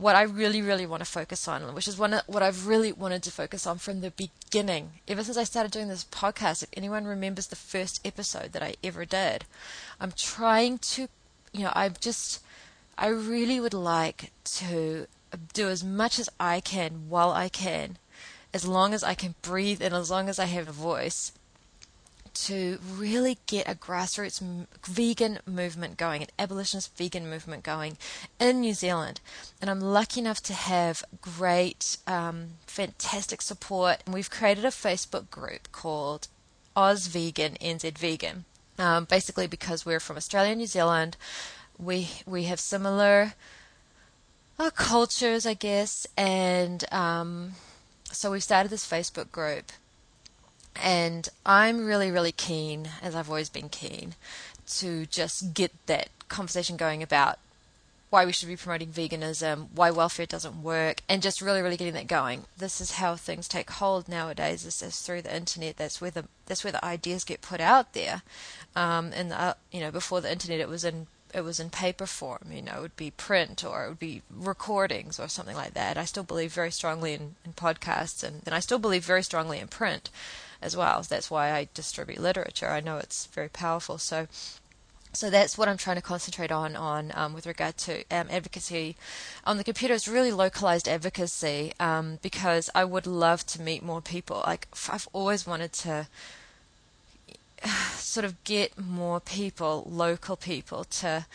what 0.00 0.16
I 0.16 0.22
really 0.22 0.62
really 0.62 0.86
want 0.86 1.02
to 1.02 1.10
focus 1.10 1.46
on, 1.46 1.74
which 1.74 1.86
is 1.86 1.98
one 1.98 2.20
what 2.26 2.42
I've 2.42 2.66
really 2.66 2.90
wanted 2.90 3.22
to 3.24 3.30
focus 3.30 3.66
on 3.66 3.76
from 3.78 4.00
the 4.00 4.10
beginning, 4.10 4.92
ever 5.06 5.22
since 5.22 5.36
I 5.36 5.44
started 5.44 5.72
doing 5.72 5.88
this 5.88 6.04
podcast. 6.04 6.62
If 6.62 6.70
anyone 6.74 7.04
remembers 7.04 7.48
the 7.48 7.56
first 7.56 8.00
episode 8.04 8.52
that 8.52 8.62
I 8.62 8.76
ever 8.82 9.04
did, 9.04 9.44
I'm 10.00 10.12
trying 10.12 10.78
to, 10.78 11.08
you 11.52 11.64
know, 11.64 11.72
I'm 11.74 11.94
just, 12.00 12.42
I 12.96 13.08
really 13.08 13.60
would 13.60 13.74
like 13.74 14.32
to 14.56 15.06
do 15.52 15.68
as 15.68 15.84
much 15.84 16.18
as 16.18 16.30
I 16.40 16.60
can 16.60 17.10
while 17.10 17.32
I 17.32 17.50
can, 17.50 17.98
as 18.54 18.66
long 18.66 18.94
as 18.94 19.04
I 19.04 19.14
can 19.14 19.34
breathe 19.42 19.82
and 19.82 19.94
as 19.94 20.10
long 20.10 20.28
as 20.30 20.38
I 20.38 20.46
have 20.46 20.68
a 20.68 20.72
voice 20.72 21.32
to 22.34 22.78
really 22.96 23.38
get 23.46 23.68
a 23.68 23.74
grassroots 23.74 24.66
vegan 24.84 25.38
movement 25.46 25.96
going, 25.96 26.22
an 26.22 26.28
abolitionist 26.38 26.96
vegan 26.96 27.28
movement 27.28 27.62
going 27.62 27.98
in 28.38 28.60
New 28.60 28.74
Zealand. 28.74 29.20
And 29.60 29.70
I'm 29.70 29.80
lucky 29.80 30.20
enough 30.20 30.42
to 30.44 30.54
have 30.54 31.04
great, 31.20 31.96
um, 32.06 32.50
fantastic 32.66 33.42
support. 33.42 34.02
And 34.04 34.14
we've 34.14 34.30
created 34.30 34.64
a 34.64 34.68
Facebook 34.68 35.30
group 35.30 35.72
called 35.72 36.28
Oz 36.76 37.06
Vegan, 37.06 37.56
NZ 37.60 37.98
Vegan. 37.98 38.44
Um, 38.78 39.04
basically, 39.04 39.46
because 39.46 39.84
we're 39.84 40.00
from 40.00 40.16
Australia 40.16 40.52
and 40.52 40.60
New 40.60 40.66
Zealand, 40.66 41.16
we 41.78 42.08
we 42.26 42.44
have 42.44 42.58
similar 42.58 43.34
uh, 44.58 44.70
cultures, 44.70 45.44
I 45.44 45.54
guess, 45.54 46.06
and 46.16 46.84
um, 46.92 47.52
so 48.04 48.30
we 48.30 48.40
started 48.40 48.70
this 48.70 48.88
Facebook 48.88 49.30
group 49.30 49.72
and 50.76 51.28
I'm 51.44 51.86
really, 51.86 52.10
really 52.10 52.32
keen, 52.32 52.88
as 53.02 53.14
I've 53.14 53.28
always 53.28 53.48
been 53.48 53.68
keen, 53.68 54.14
to 54.78 55.06
just 55.06 55.54
get 55.54 55.72
that 55.86 56.08
conversation 56.28 56.76
going 56.76 57.02
about 57.02 57.38
why 58.10 58.26
we 58.26 58.32
should 58.32 58.48
be 58.48 58.56
promoting 58.56 58.88
veganism, 58.88 59.68
why 59.72 59.90
welfare 59.90 60.26
doesn't 60.26 60.62
work, 60.62 61.00
and 61.08 61.22
just 61.22 61.40
really, 61.40 61.62
really 61.62 61.76
getting 61.76 61.94
that 61.94 62.08
going. 62.08 62.44
This 62.58 62.80
is 62.80 62.92
how 62.92 63.14
things 63.14 63.46
take 63.46 63.70
hold 63.70 64.08
nowadays. 64.08 64.64
This 64.64 64.82
is 64.82 65.00
through 65.00 65.22
the 65.22 65.34
internet. 65.34 65.76
That's 65.76 66.00
where 66.00 66.10
the 66.10 66.24
that's 66.46 66.64
where 66.64 66.72
the 66.72 66.84
ideas 66.84 67.22
get 67.22 67.40
put 67.40 67.60
out 67.60 67.92
there. 67.92 68.22
Um, 68.74 69.12
and 69.14 69.30
the, 69.30 69.56
you 69.70 69.80
know, 69.80 69.92
before 69.92 70.20
the 70.20 70.32
internet, 70.32 70.58
it 70.58 70.68
was 70.68 70.84
in 70.84 71.06
it 71.32 71.42
was 71.42 71.60
in 71.60 71.70
paper 71.70 72.06
form. 72.06 72.50
You 72.50 72.62
know, 72.62 72.78
it 72.78 72.82
would 72.82 72.96
be 72.96 73.12
print 73.12 73.64
or 73.64 73.84
it 73.84 73.88
would 73.90 74.00
be 74.00 74.22
recordings 74.28 75.20
or 75.20 75.28
something 75.28 75.56
like 75.56 75.74
that. 75.74 75.96
I 75.96 76.04
still 76.04 76.24
believe 76.24 76.52
very 76.52 76.72
strongly 76.72 77.12
in, 77.12 77.36
in 77.44 77.52
podcasts, 77.52 78.24
and, 78.24 78.42
and 78.44 78.54
I 78.54 78.60
still 78.60 78.80
believe 78.80 79.04
very 79.04 79.22
strongly 79.22 79.60
in 79.60 79.68
print 79.68 80.10
as 80.62 80.76
well. 80.76 81.02
That's 81.02 81.30
why 81.30 81.52
I 81.52 81.68
distribute 81.74 82.20
literature. 82.20 82.68
I 82.68 82.80
know 82.80 82.98
it's 82.98 83.26
very 83.26 83.48
powerful. 83.48 83.98
So, 83.98 84.28
so 85.12 85.30
that's 85.30 85.58
what 85.58 85.68
I'm 85.68 85.76
trying 85.76 85.96
to 85.96 86.02
concentrate 86.02 86.52
on 86.52 86.76
on 86.76 87.12
um, 87.14 87.32
with 87.32 87.46
regard 87.46 87.76
to 87.78 88.04
um, 88.10 88.28
advocacy 88.30 88.96
on 89.44 89.56
the 89.56 89.64
computer 89.64 89.94
is 89.94 90.06
really 90.06 90.32
localized 90.32 90.88
advocacy 90.88 91.72
um, 91.80 92.18
because 92.22 92.70
I 92.74 92.84
would 92.84 93.06
love 93.06 93.44
to 93.46 93.60
meet 93.60 93.82
more 93.82 94.00
people. 94.00 94.42
Like 94.46 94.68
I've 94.88 95.08
always 95.12 95.46
wanted 95.46 95.72
to 95.72 96.08
sort 97.92 98.24
of 98.24 98.42
get 98.44 98.78
more 98.78 99.20
people, 99.20 99.86
local 99.90 100.36
people, 100.36 100.84
to 100.84 101.26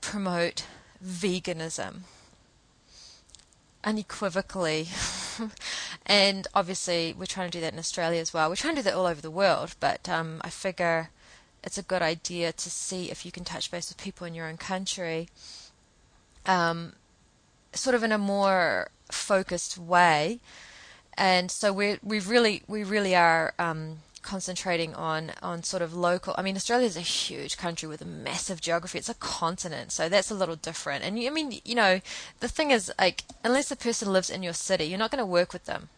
promote 0.00 0.64
veganism 1.04 2.02
unequivocally. 3.84 4.88
and 6.06 6.46
obviously, 6.54 7.14
we're 7.16 7.26
trying 7.26 7.50
to 7.50 7.56
do 7.58 7.60
that 7.60 7.72
in 7.72 7.78
Australia 7.78 8.20
as 8.20 8.32
well. 8.32 8.48
We're 8.48 8.56
trying 8.56 8.74
to 8.76 8.80
do 8.80 8.84
that 8.84 8.94
all 8.94 9.06
over 9.06 9.20
the 9.20 9.30
world, 9.30 9.74
but 9.80 10.08
um, 10.08 10.40
I 10.42 10.50
figure 10.50 11.10
it's 11.64 11.78
a 11.78 11.82
good 11.82 12.02
idea 12.02 12.52
to 12.52 12.70
see 12.70 13.10
if 13.10 13.24
you 13.24 13.32
can 13.32 13.44
touch 13.44 13.70
base 13.70 13.88
with 13.88 13.98
people 13.98 14.26
in 14.26 14.34
your 14.34 14.46
own 14.46 14.56
country, 14.56 15.28
um, 16.46 16.94
sort 17.72 17.94
of 17.94 18.02
in 18.02 18.12
a 18.12 18.18
more 18.18 18.90
focused 19.10 19.78
way. 19.78 20.40
And 21.14 21.50
so 21.50 21.72
we 21.72 21.98
we 22.02 22.20
really 22.20 22.62
we 22.66 22.84
really 22.84 23.14
are 23.14 23.54
um, 23.58 23.98
concentrating 24.22 24.94
on 24.94 25.32
on 25.42 25.62
sort 25.62 25.82
of 25.82 25.94
local. 25.94 26.34
I 26.38 26.42
mean, 26.42 26.56
Australia 26.56 26.86
is 26.86 26.96
a 26.96 27.00
huge 27.00 27.56
country 27.56 27.88
with 27.88 28.00
a 28.00 28.06
massive 28.06 28.60
geography. 28.60 28.98
It's 28.98 29.08
a 29.08 29.14
continent, 29.14 29.92
so 29.92 30.08
that's 30.08 30.30
a 30.30 30.34
little 30.34 30.56
different. 30.56 31.04
And 31.04 31.18
you, 31.18 31.28
I 31.28 31.32
mean, 31.32 31.60
you 31.64 31.74
know, 31.74 32.00
the 32.40 32.48
thing 32.48 32.70
is, 32.70 32.92
like, 32.98 33.24
unless 33.44 33.70
a 33.70 33.76
person 33.76 34.12
lives 34.12 34.30
in 34.30 34.42
your 34.42 34.52
city, 34.52 34.84
you're 34.84 34.98
not 34.98 35.10
going 35.10 35.18
to 35.18 35.26
work 35.26 35.52
with 35.52 35.64
them. 35.64 35.88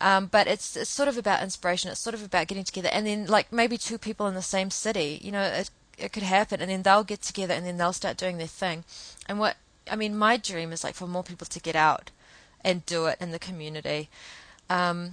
Um, 0.00 0.26
but 0.26 0.48
it's, 0.48 0.76
it's 0.76 0.90
sort 0.90 1.08
of 1.08 1.16
about 1.16 1.42
inspiration. 1.42 1.90
It's 1.90 2.00
sort 2.00 2.14
of 2.14 2.24
about 2.24 2.48
getting 2.48 2.64
together, 2.64 2.88
and 2.92 3.06
then 3.06 3.26
like 3.26 3.52
maybe 3.52 3.78
two 3.78 3.98
people 3.98 4.26
in 4.26 4.34
the 4.34 4.42
same 4.42 4.70
city. 4.70 5.20
You 5.22 5.32
know, 5.32 5.42
it 5.42 5.70
it 5.96 6.12
could 6.12 6.24
happen, 6.24 6.60
and 6.60 6.70
then 6.70 6.82
they'll 6.82 7.04
get 7.04 7.22
together, 7.22 7.54
and 7.54 7.64
then 7.64 7.76
they'll 7.76 7.92
start 7.92 8.16
doing 8.16 8.38
their 8.38 8.46
thing. 8.46 8.84
And 9.28 9.38
what 9.38 9.56
I 9.90 9.96
mean, 9.96 10.16
my 10.16 10.36
dream 10.36 10.72
is 10.72 10.84
like 10.84 10.94
for 10.94 11.06
more 11.06 11.22
people 11.22 11.46
to 11.46 11.60
get 11.60 11.76
out 11.76 12.10
and 12.64 12.86
do 12.86 13.06
it 13.06 13.18
in 13.20 13.30
the 13.30 13.38
community. 13.38 14.08
Um, 14.68 15.12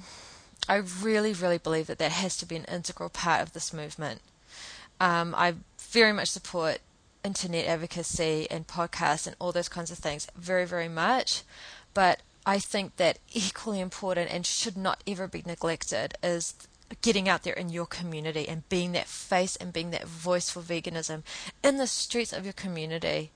I 0.69 0.75
really, 0.75 1.33
really 1.33 1.57
believe 1.57 1.87
that 1.87 1.97
that 1.97 2.11
has 2.11 2.37
to 2.37 2.45
be 2.45 2.55
an 2.55 2.65
integral 2.65 3.09
part 3.09 3.41
of 3.41 3.53
this 3.53 3.73
movement. 3.73 4.21
Um, 5.01 5.33
I 5.35 5.55
very 5.79 6.13
much 6.13 6.29
support 6.29 6.77
internet 7.23 7.65
advocacy 7.65 8.47
and 8.51 8.67
podcasts 8.67 9.25
and 9.25 9.35
all 9.39 9.51
those 9.51 9.67
kinds 9.67 9.89
of 9.89 9.97
things 9.97 10.27
very, 10.37 10.65
very 10.65 10.87
much. 10.87 11.41
But 11.95 12.21
I 12.45 12.59
think 12.59 12.97
that 12.97 13.17
equally 13.33 13.79
important 13.79 14.31
and 14.31 14.45
should 14.45 14.77
not 14.77 15.03
ever 15.07 15.27
be 15.27 15.43
neglected 15.45 16.13
is 16.21 16.53
getting 17.01 17.27
out 17.27 17.43
there 17.43 17.53
in 17.53 17.69
your 17.69 17.85
community 17.85 18.47
and 18.47 18.67
being 18.69 18.91
that 18.91 19.07
face 19.07 19.55
and 19.55 19.73
being 19.73 19.91
that 19.91 20.07
voice 20.07 20.49
for 20.49 20.61
veganism 20.61 21.23
in 21.63 21.77
the 21.77 21.87
streets 21.87 22.33
of 22.33 22.45
your 22.45 22.53
community. 22.53 23.31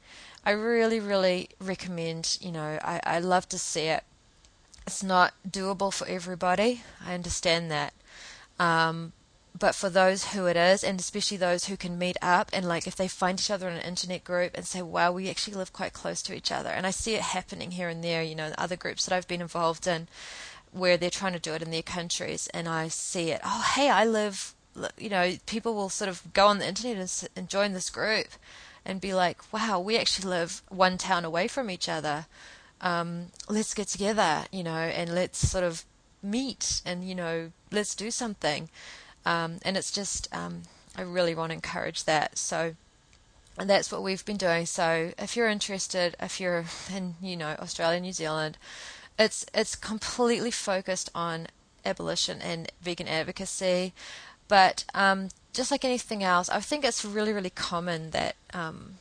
I 0.46 0.52
really, 0.52 1.00
really 1.00 1.50
recommend, 1.60 2.38
you 2.42 2.52
know, 2.52 2.80
I, 2.84 3.00
I 3.04 3.20
love 3.20 3.50
to 3.50 3.58
see 3.58 3.88
it 3.88 4.04
it's 4.86 5.04
not 5.04 5.34
doable 5.48 5.94
for 5.94 6.08
everybody. 6.08 6.82
I 7.06 7.14
understand 7.14 7.72
that. 7.72 7.94
Um, 8.60 9.14
but 9.58 9.76
for 9.76 9.90
those 9.90 10.34
who 10.34 10.48
it 10.48 10.58
is, 10.58 10.84
and 10.84 11.00
especially 11.00 11.38
those 11.38 11.66
who 11.66 11.78
can 11.78 11.98
meet 12.00 12.18
up 12.22 12.50
and 12.52 12.68
like 12.68 12.88
if 12.88 12.96
they 12.96 13.08
find 13.08 13.40
each 13.40 13.52
other 13.52 13.70
in 13.70 13.76
an 13.76 13.82
internet 13.82 14.24
group 14.24 14.52
and 14.56 14.66
say, 14.66 14.82
wow, 14.82 15.12
we 15.12 15.30
actually 15.30 15.56
live 15.56 15.72
quite 15.72 15.94
close 15.94 16.22
to 16.24 16.36
each 16.36 16.52
other. 16.52 16.70
And 16.70 16.88
I 16.88 16.92
see 16.92 17.14
it 17.14 17.22
happening 17.22 17.72
here 17.72 17.88
and 17.88 18.04
there, 18.04 18.24
you 18.24 18.36
know, 18.36 18.48
in 18.48 18.56
other 18.58 18.76
groups 18.76 19.06
that 19.06 19.16
I've 19.16 19.28
been 19.28 19.42
involved 19.42 19.86
in 19.86 20.08
where 20.72 20.98
they're 20.98 21.12
trying 21.12 21.34
to 21.34 21.40
do 21.40 21.54
it 21.54 21.62
in 21.62 21.70
their 21.70 21.84
countries. 21.84 22.48
And 22.48 22.68
I 22.68 22.88
see 22.88 23.30
it, 23.30 23.42
oh, 23.44 23.72
hey, 23.76 23.90
I 23.90 24.06
live, 24.06 24.56
you 24.98 25.10
know, 25.10 25.34
people 25.46 25.76
will 25.76 25.90
sort 25.90 26.10
of 26.10 26.34
go 26.34 26.48
on 26.48 26.58
the 26.58 26.68
internet 26.68 26.98
and, 26.98 27.30
and 27.36 27.48
join 27.48 27.74
this 27.74 27.92
group 27.92 28.30
and 28.84 29.00
be 29.00 29.14
like, 29.14 29.54
wow, 29.54 29.80
we 29.80 29.98
actually 29.98 30.30
live 30.30 30.64
one 30.70 30.98
town 30.98 31.26
away 31.26 31.48
from 31.48 31.70
each 31.70 31.88
other 31.88 32.26
um, 32.84 33.28
let's 33.50 33.74
get 33.74 33.88
together, 33.88 34.44
you 34.52 34.62
know, 34.62 34.72
and 34.72 35.16
let's 35.16 35.40
sort 35.40 35.64
of 35.64 35.86
meet 36.22 36.82
and, 36.86 37.04
you 37.04 37.16
know, 37.16 37.52
let's 37.72 37.96
do 37.96 38.12
something. 38.12 38.70
Um, 39.26 39.60
and 39.64 39.78
it's 39.78 39.92
just, 39.92 40.28
um, 40.36 40.64
I 40.96 41.02
really 41.02 41.34
want 41.34 41.52
to 41.52 41.56
encourage 41.56 42.04
that. 42.04 42.38
So, 42.38 42.76
and 43.58 43.70
that's 43.70 43.92
what 43.92 44.04
we've 44.04 44.26
been 44.26 44.38
doing. 44.38 44.66
So, 44.66 45.14
if 45.18 45.38
you're 45.38 45.48
interested, 45.48 46.16
if 46.20 46.42
you're 46.42 46.66
in, 46.94 47.16
you 47.22 47.38
know, 47.38 47.56
Australia, 47.60 48.00
New 48.00 48.12
Zealand, 48.12 48.58
it's 49.18 49.46
it's 49.54 49.76
completely 49.76 50.52
focused 50.52 51.10
on 51.14 51.48
abolition 51.86 52.42
and 52.42 52.72
vegan 52.82 53.08
advocacy. 53.08 53.94
But 54.48 54.84
um, 54.94 55.30
just 55.54 55.72
like 55.72 55.86
anything 55.86 56.24
else, 56.24 56.50
I 56.50 56.60
think 56.60 56.84
it's 56.84 57.06
really, 57.06 57.32
really 57.32 57.50
common 57.50 58.10
that 58.10 58.36
um, 58.54 58.96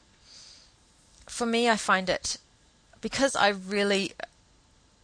for 1.27 1.47
me, 1.47 1.69
I 1.69 1.77
find 1.77 2.09
it 2.09 2.37
because 3.03 3.37
I 3.37 3.49
really 3.49 4.13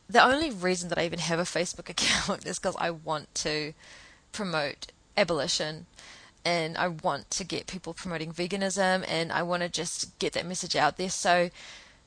the 0.08 0.24
only 0.24 0.50
reason 0.50 0.88
that 0.88 0.98
I 0.98 1.04
even 1.04 1.18
have 1.18 1.38
a 1.38 1.42
Facebook 1.42 1.88
account 1.90 2.46
is 2.46 2.58
because 2.58 2.76
I 2.78 2.90
want 2.90 3.34
to 3.36 3.74
promote 4.32 4.86
abolition 5.16 5.84
and 6.44 6.78
I 6.78 6.88
want 6.88 7.30
to 7.32 7.44
get 7.44 7.66
people 7.66 7.92
promoting 7.92 8.32
veganism 8.32 9.04
and 9.06 9.30
I 9.30 9.42
want 9.42 9.62
to 9.62 9.68
just 9.68 10.18
get 10.18 10.32
that 10.32 10.46
message 10.46 10.76
out 10.76 10.96
there. 10.96 11.10
So 11.10 11.50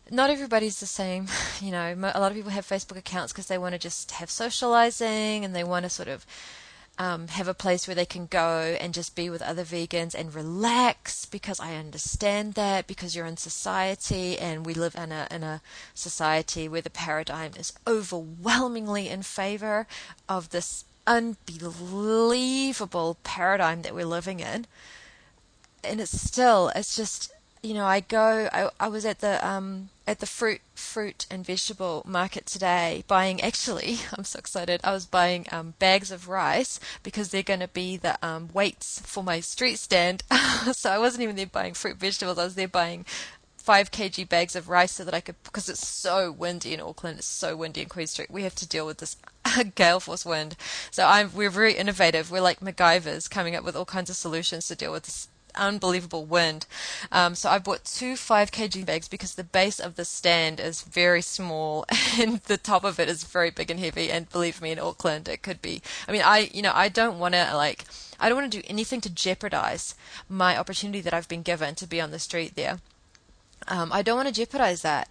not 0.10 0.30
everybody's 0.32 0.80
the 0.80 0.88
same. 0.88 1.28
You 1.62 1.70
know, 1.70 1.94
a 2.16 2.20
lot 2.20 2.32
of 2.32 2.36
people 2.36 2.50
have 2.50 2.66
Facebook 2.66 2.98
accounts 2.98 3.32
because 3.32 3.46
they 3.46 3.60
want 3.60 3.74
to 3.74 3.80
just 3.80 4.12
have 4.14 4.32
socializing 4.32 5.46
and 5.46 5.56
they 5.56 5.64
want 5.64 5.84
to 5.84 5.90
sort 5.92 6.08
of 6.08 6.26
um, 7.02 7.30
have 7.30 7.48
a 7.48 7.56
place 7.56 7.88
where 7.88 7.96
they 7.96 8.06
can 8.06 8.28
go 8.28 8.78
and 8.80 8.94
just 8.94 9.16
be 9.16 9.28
with 9.28 9.42
other 9.42 9.64
vegans 9.64 10.14
and 10.14 10.36
relax 10.36 11.26
because 11.26 11.60
I 11.60 11.74
understand 11.74 12.54
that 12.54 12.86
because 12.86 13.16
you're 13.16 13.26
in 13.26 13.38
society 13.38 14.38
and 14.38 14.64
we 14.68 14.76
live 14.76 14.94
in 14.94 15.12
a 15.12 15.28
in 15.32 15.42
a 15.42 15.64
society 15.96 16.70
where 16.70 16.84
the 16.84 16.92
paradigm 16.92 17.54
is 17.58 17.74
overwhelmingly 17.88 19.10
in 19.10 19.24
favor 19.24 19.88
of 20.30 20.52
this 20.52 20.86
unbelievable 21.08 21.58
paradigm 23.24 23.82
that 23.82 23.96
we're 23.96 24.06
living 24.06 24.40
in. 24.40 24.68
And 25.84 26.00
it's 26.00 26.22
still 26.22 26.72
it's 26.76 26.96
just 26.96 27.32
you 27.64 27.74
know, 27.74 27.86
I 27.86 28.00
go. 28.00 28.50
I, 28.52 28.70
I 28.80 28.88
was 28.88 29.06
at 29.06 29.20
the 29.20 29.46
um, 29.48 29.90
at 30.08 30.20
the 30.20 30.26
fruit 30.26 30.62
fruit 30.74 31.28
and 31.30 31.46
vegetable 31.46 32.04
market 32.08 32.46
today, 32.46 33.04
buying. 33.08 33.42
Actually, 33.42 34.00
I'm 34.18 34.24
so 34.24 34.40
excited. 34.40 34.82
I 34.84 34.92
was 34.94 35.06
buying 35.06 35.46
um, 35.52 35.76
bags 35.80 36.12
of 36.12 36.28
rice 36.28 36.80
because 37.04 37.30
they're 37.30 37.44
going 37.44 37.60
to 37.60 37.68
be 37.68 37.98
the 37.98 38.18
um, 38.26 38.50
weights 38.54 39.00
for 39.06 39.24
my 39.24 39.40
street 39.40 39.78
stand. 39.78 40.24
so 40.74 40.90
I 40.90 40.98
wasn't 40.98 41.24
even 41.24 41.36
there 41.36 41.46
buying 41.46 41.74
fruit 41.74 41.98
vegetables. 41.98 42.40
I 42.40 42.46
was 42.46 42.56
there 42.56 42.68
buying 42.68 43.06
five 43.62 43.92
kg 43.92 44.28
bags 44.28 44.56
of 44.56 44.70
rice 44.70 44.94
so 44.94 45.04
that 45.04 45.14
I 45.14 45.22
could 45.22 45.36
because 45.44 45.70
it's 45.70 45.88
so 45.88 46.32
windy 46.32 46.74
in 46.74 46.82
Auckland. 46.82 47.20
It's 47.20 47.28
so 47.28 47.56
windy 47.56 47.82
in 47.82 47.90
Queen 47.90 48.08
Street. 48.08 48.32
We 48.32 48.44
have 48.44 48.56
to 48.56 48.68
deal 48.68 48.88
with 48.88 48.98
this 48.98 49.18
gale 49.76 50.00
force 50.00 50.26
wind. 50.26 50.56
So 50.90 51.06
I'm 51.06 51.32
we're 51.34 51.52
very 51.52 51.74
innovative. 51.74 52.32
We're 52.32 52.42
like 52.42 52.60
MacGyvers 52.60 53.30
coming 53.30 53.56
up 53.56 53.64
with 53.64 53.76
all 53.76 53.86
kinds 53.86 54.10
of 54.10 54.16
solutions 54.16 54.68
to 54.68 54.76
deal 54.76 54.92
with 54.92 55.04
this 55.04 55.28
unbelievable 55.56 56.26
wind. 56.26 56.66
Um, 57.12 57.36
so 57.36 57.50
I 57.50 57.60
bought 57.60 57.86
two 57.86 58.16
5 58.16 58.52
kg 58.52 58.86
bags 58.86 59.08
because 59.08 59.36
the 59.36 59.44
base 59.44 59.80
of 59.80 59.96
the 59.96 60.06
stand 60.06 60.60
is 60.60 60.82
very 60.82 61.22
small 61.22 61.86
and 62.20 62.40
the 62.42 62.58
top 62.58 62.84
of 62.84 63.00
it 63.00 63.10
is 63.10 63.24
very 63.24 63.50
big 63.50 63.72
and 63.72 63.80
heavy. 63.80 64.12
And 64.12 64.30
believe 64.30 64.62
me, 64.62 64.72
in 64.72 64.80
Auckland, 64.80 65.28
it 65.28 65.42
could 65.42 65.62
be. 65.62 65.82
I 66.08 66.12
mean, 66.12 66.22
I, 66.24 66.50
you 66.54 66.62
know, 66.62 66.74
I 66.74 66.90
don't 66.90 67.20
want 67.20 67.34
to 67.36 67.56
like, 67.56 67.86
I 68.20 68.30
don't 68.30 68.38
want 68.38 68.52
to 68.52 68.62
do 68.62 68.68
anything 68.68 69.02
to 69.02 69.10
jeopardize 69.10 69.96
my 70.30 70.58
opportunity 70.58 71.02
that 71.02 71.14
I've 71.14 71.28
been 71.28 71.44
given 71.44 71.76
to 71.76 71.88
be 71.88 72.02
on 72.02 72.12
the 72.12 72.20
street 72.20 72.56
there. 72.56 72.80
Um, 73.68 73.92
I 73.94 74.02
don't 74.02 74.16
want 74.18 74.28
to 74.28 74.34
jeopardize 74.34 74.82
that. 74.82 75.10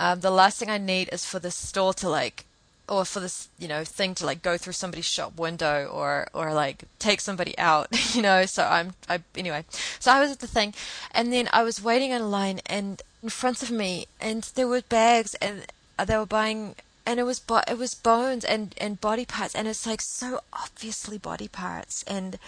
Um, 0.00 0.20
the 0.20 0.30
last 0.30 0.58
thing 0.58 0.70
I 0.70 0.78
need 0.78 1.08
is 1.12 1.24
for 1.24 1.38
the 1.38 1.50
store 1.50 1.94
to 1.94 2.08
like 2.08 2.46
or 2.88 3.04
for 3.04 3.20
this 3.20 3.48
you 3.58 3.66
know 3.66 3.82
thing 3.84 4.14
to 4.14 4.26
like 4.26 4.42
go 4.42 4.56
through 4.58 4.72
somebody's 4.72 5.06
shop 5.06 5.38
window 5.38 5.86
or 5.86 6.28
or 6.34 6.52
like 6.52 6.84
take 6.98 7.20
somebody 7.20 7.56
out 7.58 7.88
you 8.14 8.22
know? 8.22 8.44
So 8.46 8.64
i'm 8.64 8.94
i 9.08 9.20
anyway. 9.36 9.64
So 10.00 10.12
i 10.12 10.20
was 10.20 10.30
at 10.32 10.40
the 10.40 10.46
thing 10.46 10.74
and 11.12 11.32
then 11.32 11.48
i 11.52 11.62
was 11.62 11.82
waiting 11.82 12.10
in 12.10 12.30
line 12.30 12.60
and 12.66 13.00
in 13.22 13.30
front 13.30 13.62
of 13.62 13.70
me 13.70 14.06
and 14.20 14.42
there 14.54 14.68
were 14.68 14.82
bags 14.82 15.34
and 15.34 15.66
they 16.04 16.16
were 16.16 16.26
buying 16.26 16.74
and 17.06 17.20
it 17.20 17.24
was 17.24 17.38
bo- 17.38 17.62
it 17.68 17.78
was 17.78 17.94
bones 17.94 18.44
and 18.44 18.74
and 18.78 19.00
body 19.00 19.24
parts 19.24 19.54
and 19.54 19.68
it's 19.68 19.86
like 19.86 20.00
so 20.00 20.40
obviously 20.52 21.18
body 21.18 21.48
parts. 21.48 22.02
And 22.04 22.38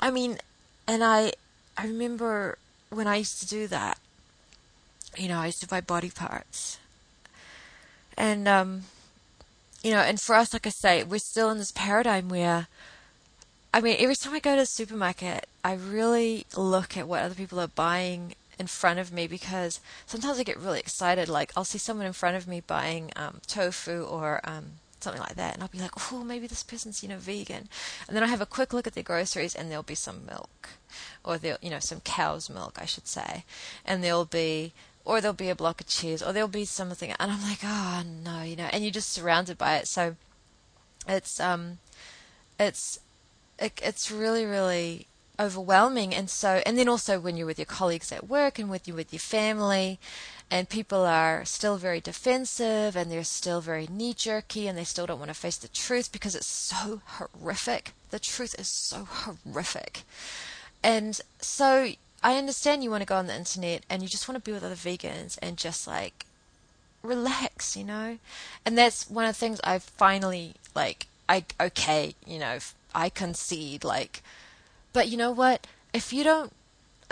i 0.00 0.10
mean 0.10 0.38
and 0.86 1.04
i 1.04 1.32
i 1.76 1.86
remember 1.86 2.58
when 2.90 3.06
i 3.06 3.16
used 3.16 3.40
to 3.40 3.46
do 3.46 3.66
that 3.66 3.98
you 5.16 5.28
know 5.28 5.38
i 5.38 5.46
used 5.46 5.60
to 5.60 5.68
buy 5.68 5.80
body 5.80 6.10
parts. 6.10 6.78
And 8.16 8.46
um 8.46 8.84
you 9.84 9.90
know, 9.90 9.98
and 9.98 10.18
for 10.18 10.34
us, 10.34 10.54
like 10.54 10.66
I 10.66 10.70
say, 10.70 11.04
we're 11.04 11.18
still 11.18 11.50
in 11.50 11.58
this 11.58 11.70
paradigm 11.70 12.30
where, 12.30 12.68
I 13.72 13.82
mean, 13.82 13.96
every 13.98 14.16
time 14.16 14.32
I 14.32 14.40
go 14.40 14.54
to 14.54 14.62
the 14.62 14.66
supermarket, 14.66 15.46
I 15.62 15.74
really 15.74 16.46
look 16.56 16.96
at 16.96 17.06
what 17.06 17.22
other 17.22 17.34
people 17.34 17.60
are 17.60 17.68
buying 17.68 18.34
in 18.58 18.66
front 18.66 18.98
of 18.98 19.12
me 19.12 19.26
because 19.26 19.80
sometimes 20.06 20.38
I 20.38 20.42
get 20.42 20.58
really 20.58 20.80
excited. 20.80 21.28
Like, 21.28 21.52
I'll 21.54 21.64
see 21.64 21.76
someone 21.76 22.06
in 22.06 22.14
front 22.14 22.34
of 22.34 22.48
me 22.48 22.62
buying 22.66 23.12
um, 23.14 23.42
tofu 23.46 24.04
or 24.04 24.40
um, 24.44 24.64
something 25.00 25.20
like 25.20 25.34
that, 25.34 25.52
and 25.52 25.62
I'll 25.62 25.68
be 25.68 25.80
like, 25.80 26.12
oh, 26.12 26.24
maybe 26.24 26.46
this 26.46 26.62
person's, 26.62 27.02
you 27.02 27.10
know, 27.10 27.18
vegan. 27.18 27.68
And 28.08 28.16
then 28.16 28.24
I 28.24 28.28
have 28.28 28.40
a 28.40 28.46
quick 28.46 28.72
look 28.72 28.86
at 28.86 28.94
their 28.94 29.02
groceries, 29.02 29.54
and 29.54 29.70
there'll 29.70 29.82
be 29.82 29.94
some 29.94 30.24
milk, 30.24 30.70
or 31.22 31.36
there, 31.36 31.58
you 31.60 31.68
know, 31.68 31.78
some 31.78 32.00
cow's 32.00 32.48
milk, 32.48 32.78
I 32.80 32.86
should 32.86 33.06
say, 33.06 33.44
and 33.84 34.02
there'll 34.02 34.24
be 34.24 34.72
or 35.04 35.20
there'll 35.20 35.34
be 35.34 35.50
a 35.50 35.54
block 35.54 35.80
of 35.80 35.86
cheese, 35.86 36.22
or 36.22 36.32
there'll 36.32 36.48
be 36.48 36.64
something, 36.64 37.12
and 37.12 37.32
I'm 37.32 37.42
like, 37.42 37.60
oh 37.62 38.02
no, 38.24 38.42
you 38.42 38.56
know, 38.56 38.68
and 38.72 38.82
you're 38.82 38.90
just 38.90 39.12
surrounded 39.12 39.58
by 39.58 39.76
it. 39.76 39.86
So 39.86 40.16
it's 41.06 41.40
um, 41.40 41.78
it's 42.58 42.98
it, 43.58 43.80
it's 43.82 44.10
really 44.10 44.44
really 44.44 45.06
overwhelming, 45.38 46.14
and 46.14 46.30
so 46.30 46.62
and 46.64 46.78
then 46.78 46.88
also 46.88 47.20
when 47.20 47.36
you're 47.36 47.46
with 47.46 47.58
your 47.58 47.66
colleagues 47.66 48.12
at 48.12 48.28
work 48.28 48.58
and 48.58 48.70
with 48.70 48.88
you 48.88 48.94
with 48.94 49.12
your 49.12 49.20
family, 49.20 49.98
and 50.50 50.68
people 50.68 51.04
are 51.04 51.44
still 51.44 51.76
very 51.76 52.00
defensive 52.00 52.96
and 52.96 53.10
they're 53.10 53.24
still 53.24 53.60
very 53.60 53.88
knee 53.90 54.14
jerky 54.14 54.68
and 54.68 54.76
they 54.78 54.84
still 54.84 55.06
don't 55.06 55.18
want 55.18 55.30
to 55.30 55.34
face 55.34 55.56
the 55.56 55.68
truth 55.68 56.12
because 56.12 56.34
it's 56.34 56.46
so 56.46 57.00
horrific. 57.06 57.92
The 58.10 58.18
truth 58.18 58.54
is 58.58 58.68
so 58.68 59.04
horrific. 59.04 60.02
And 60.82 61.20
so 61.40 61.92
I 62.24 62.38
understand 62.38 62.82
you 62.82 62.90
want 62.90 63.02
to 63.02 63.06
go 63.06 63.16
on 63.16 63.26
the 63.26 63.36
internet 63.36 63.84
and 63.90 64.02
you 64.02 64.08
just 64.08 64.26
want 64.26 64.42
to 64.42 64.48
be 64.48 64.50
with 64.50 64.64
other 64.64 64.74
vegans 64.74 65.38
and 65.42 65.58
just 65.58 65.86
like 65.86 66.24
relax, 67.02 67.76
you 67.76 67.84
know? 67.84 68.16
And 68.64 68.78
that's 68.78 69.10
one 69.10 69.26
of 69.26 69.34
the 69.34 69.38
things 69.38 69.60
I've 69.62 69.82
finally 69.82 70.54
like 70.74 71.06
I 71.28 71.44
okay, 71.60 72.14
you 72.26 72.38
know, 72.38 72.58
I 72.94 73.10
concede 73.10 73.84
like 73.84 74.22
but 74.94 75.08
you 75.08 75.18
know 75.18 75.30
what? 75.30 75.66
If 75.92 76.14
you 76.14 76.24
don't 76.24 76.50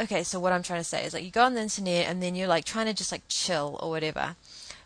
okay, 0.01 0.23
so 0.25 0.41
what 0.41 0.53
I'm 0.53 0.63
trying 0.63 0.81
to 0.81 0.85
say 0.85 1.05
is 1.05 1.13
like 1.13 1.25
you 1.25 1.31
go 1.31 1.45
on 1.45 1.55
the 1.55 1.61
internet 1.61 2.09
and 2.09 2.23
then 2.23 2.35
you're 2.35 2.49
like 2.49 2.65
trying 2.65 2.87
to 2.87 2.95
just 2.95 3.13
like 3.13 3.23
chill 3.29 3.79
or 3.83 3.91
whatever. 3.91 4.37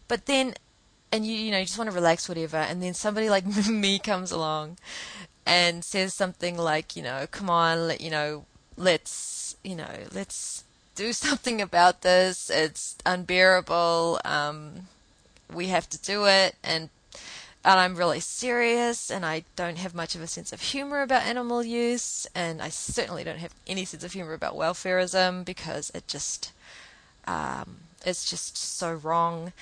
But 0.09 0.27
then 0.27 0.55
and 1.13 1.25
you 1.25 1.37
you 1.37 1.53
know, 1.53 1.59
you 1.59 1.67
just 1.67 1.79
want 1.79 1.89
to 1.89 1.95
relax 1.95 2.29
whatever 2.29 2.57
and 2.57 2.83
then 2.83 2.95
somebody 2.95 3.31
like 3.31 3.47
me 3.71 4.01
comes 4.01 4.33
along 4.33 4.77
and 5.47 5.85
says 5.85 6.13
something 6.15 6.59
like, 6.59 6.97
you 6.97 7.03
know, 7.05 7.29
come 7.31 7.49
on, 7.49 7.87
let 7.87 8.01
you 8.01 8.11
know, 8.11 8.45
let's, 8.77 9.36
you 9.67 9.77
know, 9.77 9.91
let's 10.13 10.65
do 10.95 11.13
something 11.25 11.61
about 11.61 12.03
this. 12.03 12.51
It's 12.51 12.97
unbearable. 13.05 14.21
Um, 14.25 14.89
we 15.53 15.69
have 15.69 15.89
to 15.91 15.99
do 15.99 16.27
it. 16.27 16.55
And, 16.63 16.89
and 17.65 17.81
I'm 17.81 17.97
really 17.97 18.21
serious 18.21 19.11
and 19.11 19.27
I 19.27 19.45
don't 19.57 19.79
have 19.79 19.95
much 19.95 20.15
of 20.15 20.23
a 20.23 20.27
sense 20.27 20.53
of 20.53 20.61
humor 20.61 21.03
about 21.03 21.25
animal 21.25 21.65
use. 21.65 22.27
And 22.35 22.63
I 22.63 22.69
certainly 22.69 23.25
don't 23.25 23.39
have 23.39 23.55
any 23.67 23.85
sense 23.85 24.05
of 24.05 24.13
humor 24.13 24.35
about 24.35 24.57
welfareism 24.57 25.45
because 25.45 25.91
it 25.95 26.07
just, 26.07 26.53
um, 27.27 27.79
it's 28.05 28.29
just 28.29 28.57
so 28.57 28.95
wrong. 28.95 29.53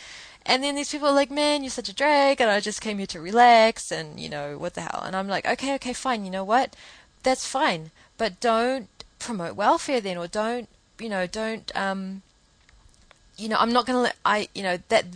And 0.47 0.63
then 0.63 0.75
these 0.75 0.93
people 0.93 1.09
are 1.09 1.15
like, 1.15 1.31
man, 1.31 1.63
you're 1.63 1.71
such 1.71 1.89
a 1.89 1.95
drag, 1.95 2.39
and 2.39 2.51
I 2.51 2.61
just 2.61 2.83
came 2.83 2.99
here 2.99 3.07
to 3.07 3.21
relax, 3.21 3.91
and 3.91 4.21
you 4.21 4.29
know, 4.29 4.59
what 4.59 4.75
the 4.75 4.83
hell? 4.83 5.03
And 5.03 5.17
I'm 5.17 5.27
like, 5.27 5.47
okay, 5.47 5.75
okay, 5.77 5.95
fine, 5.95 6.27
you 6.27 6.31
know 6.31 6.45
what? 6.45 6.77
That's 7.23 7.47
fine, 7.47 7.93
but 8.19 8.41
don't 8.41 8.89
promote 9.25 9.57
welfare 9.57 10.01
then, 10.01 10.19
or 10.19 10.29
don't 10.29 10.69
you 10.99 11.09
know 11.09 11.27
don't 11.27 11.75
um, 11.77 12.23
you 13.37 13.49
know 13.49 13.57
I'm 13.59 13.73
not 13.73 13.87
going 13.87 13.97
to 13.97 14.03
let 14.03 14.17
I 14.25 14.49
you 14.55 14.63
know 14.63 14.79
that 14.89 15.07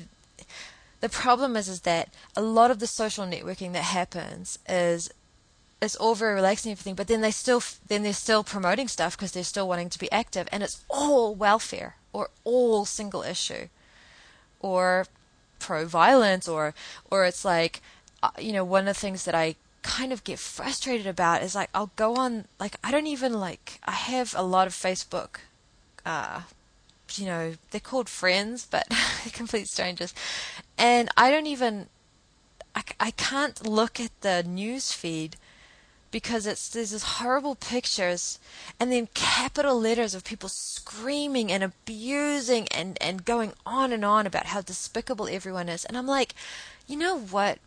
the 1.00 1.08
problem 1.08 1.56
is 1.56 1.68
is 1.68 1.82
that 1.82 2.08
a 2.34 2.42
lot 2.42 2.70
of 2.70 2.78
the 2.80 2.86
social 2.86 3.24
networking 3.24 3.72
that 3.72 3.84
happens 3.84 4.58
is 4.68 5.10
it's 5.80 5.94
all 5.96 6.14
very 6.14 6.34
relaxing 6.34 6.70
and 6.70 6.76
everything, 6.76 6.96
but 6.96 7.06
then 7.06 7.20
they 7.20 7.30
still 7.30 7.62
then 7.86 8.02
they're 8.02 8.12
still 8.12 8.42
promoting 8.42 8.88
stuff 8.88 9.16
because 9.16 9.32
they're 9.32 9.44
still 9.44 9.68
wanting 9.68 9.90
to 9.90 9.98
be 9.98 10.10
active, 10.10 10.48
and 10.50 10.62
it's 10.62 10.84
all 10.88 11.34
welfare 11.34 11.96
or 12.12 12.30
all 12.44 12.84
single 12.84 13.22
issue, 13.22 13.68
or 14.58 15.06
pro 15.60 15.86
violence, 15.86 16.48
or 16.48 16.74
or 17.10 17.26
it's 17.26 17.44
like 17.44 17.80
uh, 18.22 18.30
you 18.38 18.52
know 18.52 18.64
one 18.64 18.88
of 18.88 18.96
the 18.96 19.00
things 19.00 19.24
that 19.24 19.34
I 19.34 19.54
kind 19.82 20.12
of 20.12 20.24
get 20.24 20.38
frustrated 20.38 21.06
about 21.06 21.42
is 21.42 21.54
like 21.54 21.70
I'll 21.74 21.90
go 21.96 22.16
on 22.16 22.46
like 22.58 22.76
I 22.82 22.90
don't 22.90 23.06
even 23.06 23.32
like 23.32 23.80
I 23.84 23.92
have 23.92 24.34
a 24.36 24.42
lot 24.42 24.66
of 24.66 24.72
Facebook 24.72 25.40
uh 26.04 26.42
you 27.14 27.26
know 27.26 27.54
they're 27.70 27.80
called 27.80 28.08
friends 28.08 28.66
but 28.70 28.86
complete 29.32 29.68
strangers. 29.68 30.14
And 30.76 31.08
I 31.16 31.30
don't 31.30 31.46
even 31.46 31.86
I, 32.74 32.82
I 33.00 33.10
can't 33.12 33.66
look 33.66 33.98
at 34.00 34.12
the 34.20 34.42
news 34.42 34.92
feed 34.92 35.36
because 36.10 36.46
it's 36.46 36.68
there's 36.68 36.90
this 36.90 37.02
horrible 37.02 37.54
pictures 37.54 38.38
and 38.80 38.90
then 38.90 39.08
capital 39.14 39.78
letters 39.78 40.14
of 40.14 40.24
people 40.24 40.48
screaming 40.48 41.52
and 41.52 41.62
abusing 41.62 42.66
and 42.68 42.98
and 43.00 43.24
going 43.24 43.52
on 43.66 43.92
and 43.92 44.04
on 44.04 44.26
about 44.26 44.46
how 44.46 44.60
despicable 44.60 45.28
everyone 45.28 45.68
is. 45.68 45.84
And 45.84 45.96
I'm 45.96 46.06
like 46.06 46.34
you 46.86 46.96
know 46.96 47.18
what? 47.18 47.58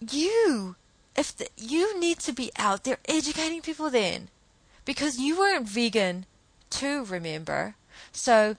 You 0.00 0.76
if 1.20 1.36
the, 1.36 1.46
you 1.56 2.00
need 2.00 2.18
to 2.20 2.32
be 2.32 2.50
out 2.56 2.84
there 2.84 2.98
educating 3.06 3.60
people 3.60 3.90
then 3.90 4.28
because 4.86 5.18
you 5.18 5.38
weren't 5.38 5.68
vegan 5.68 6.24
too 6.70 7.04
remember. 7.04 7.74
So 8.10 8.56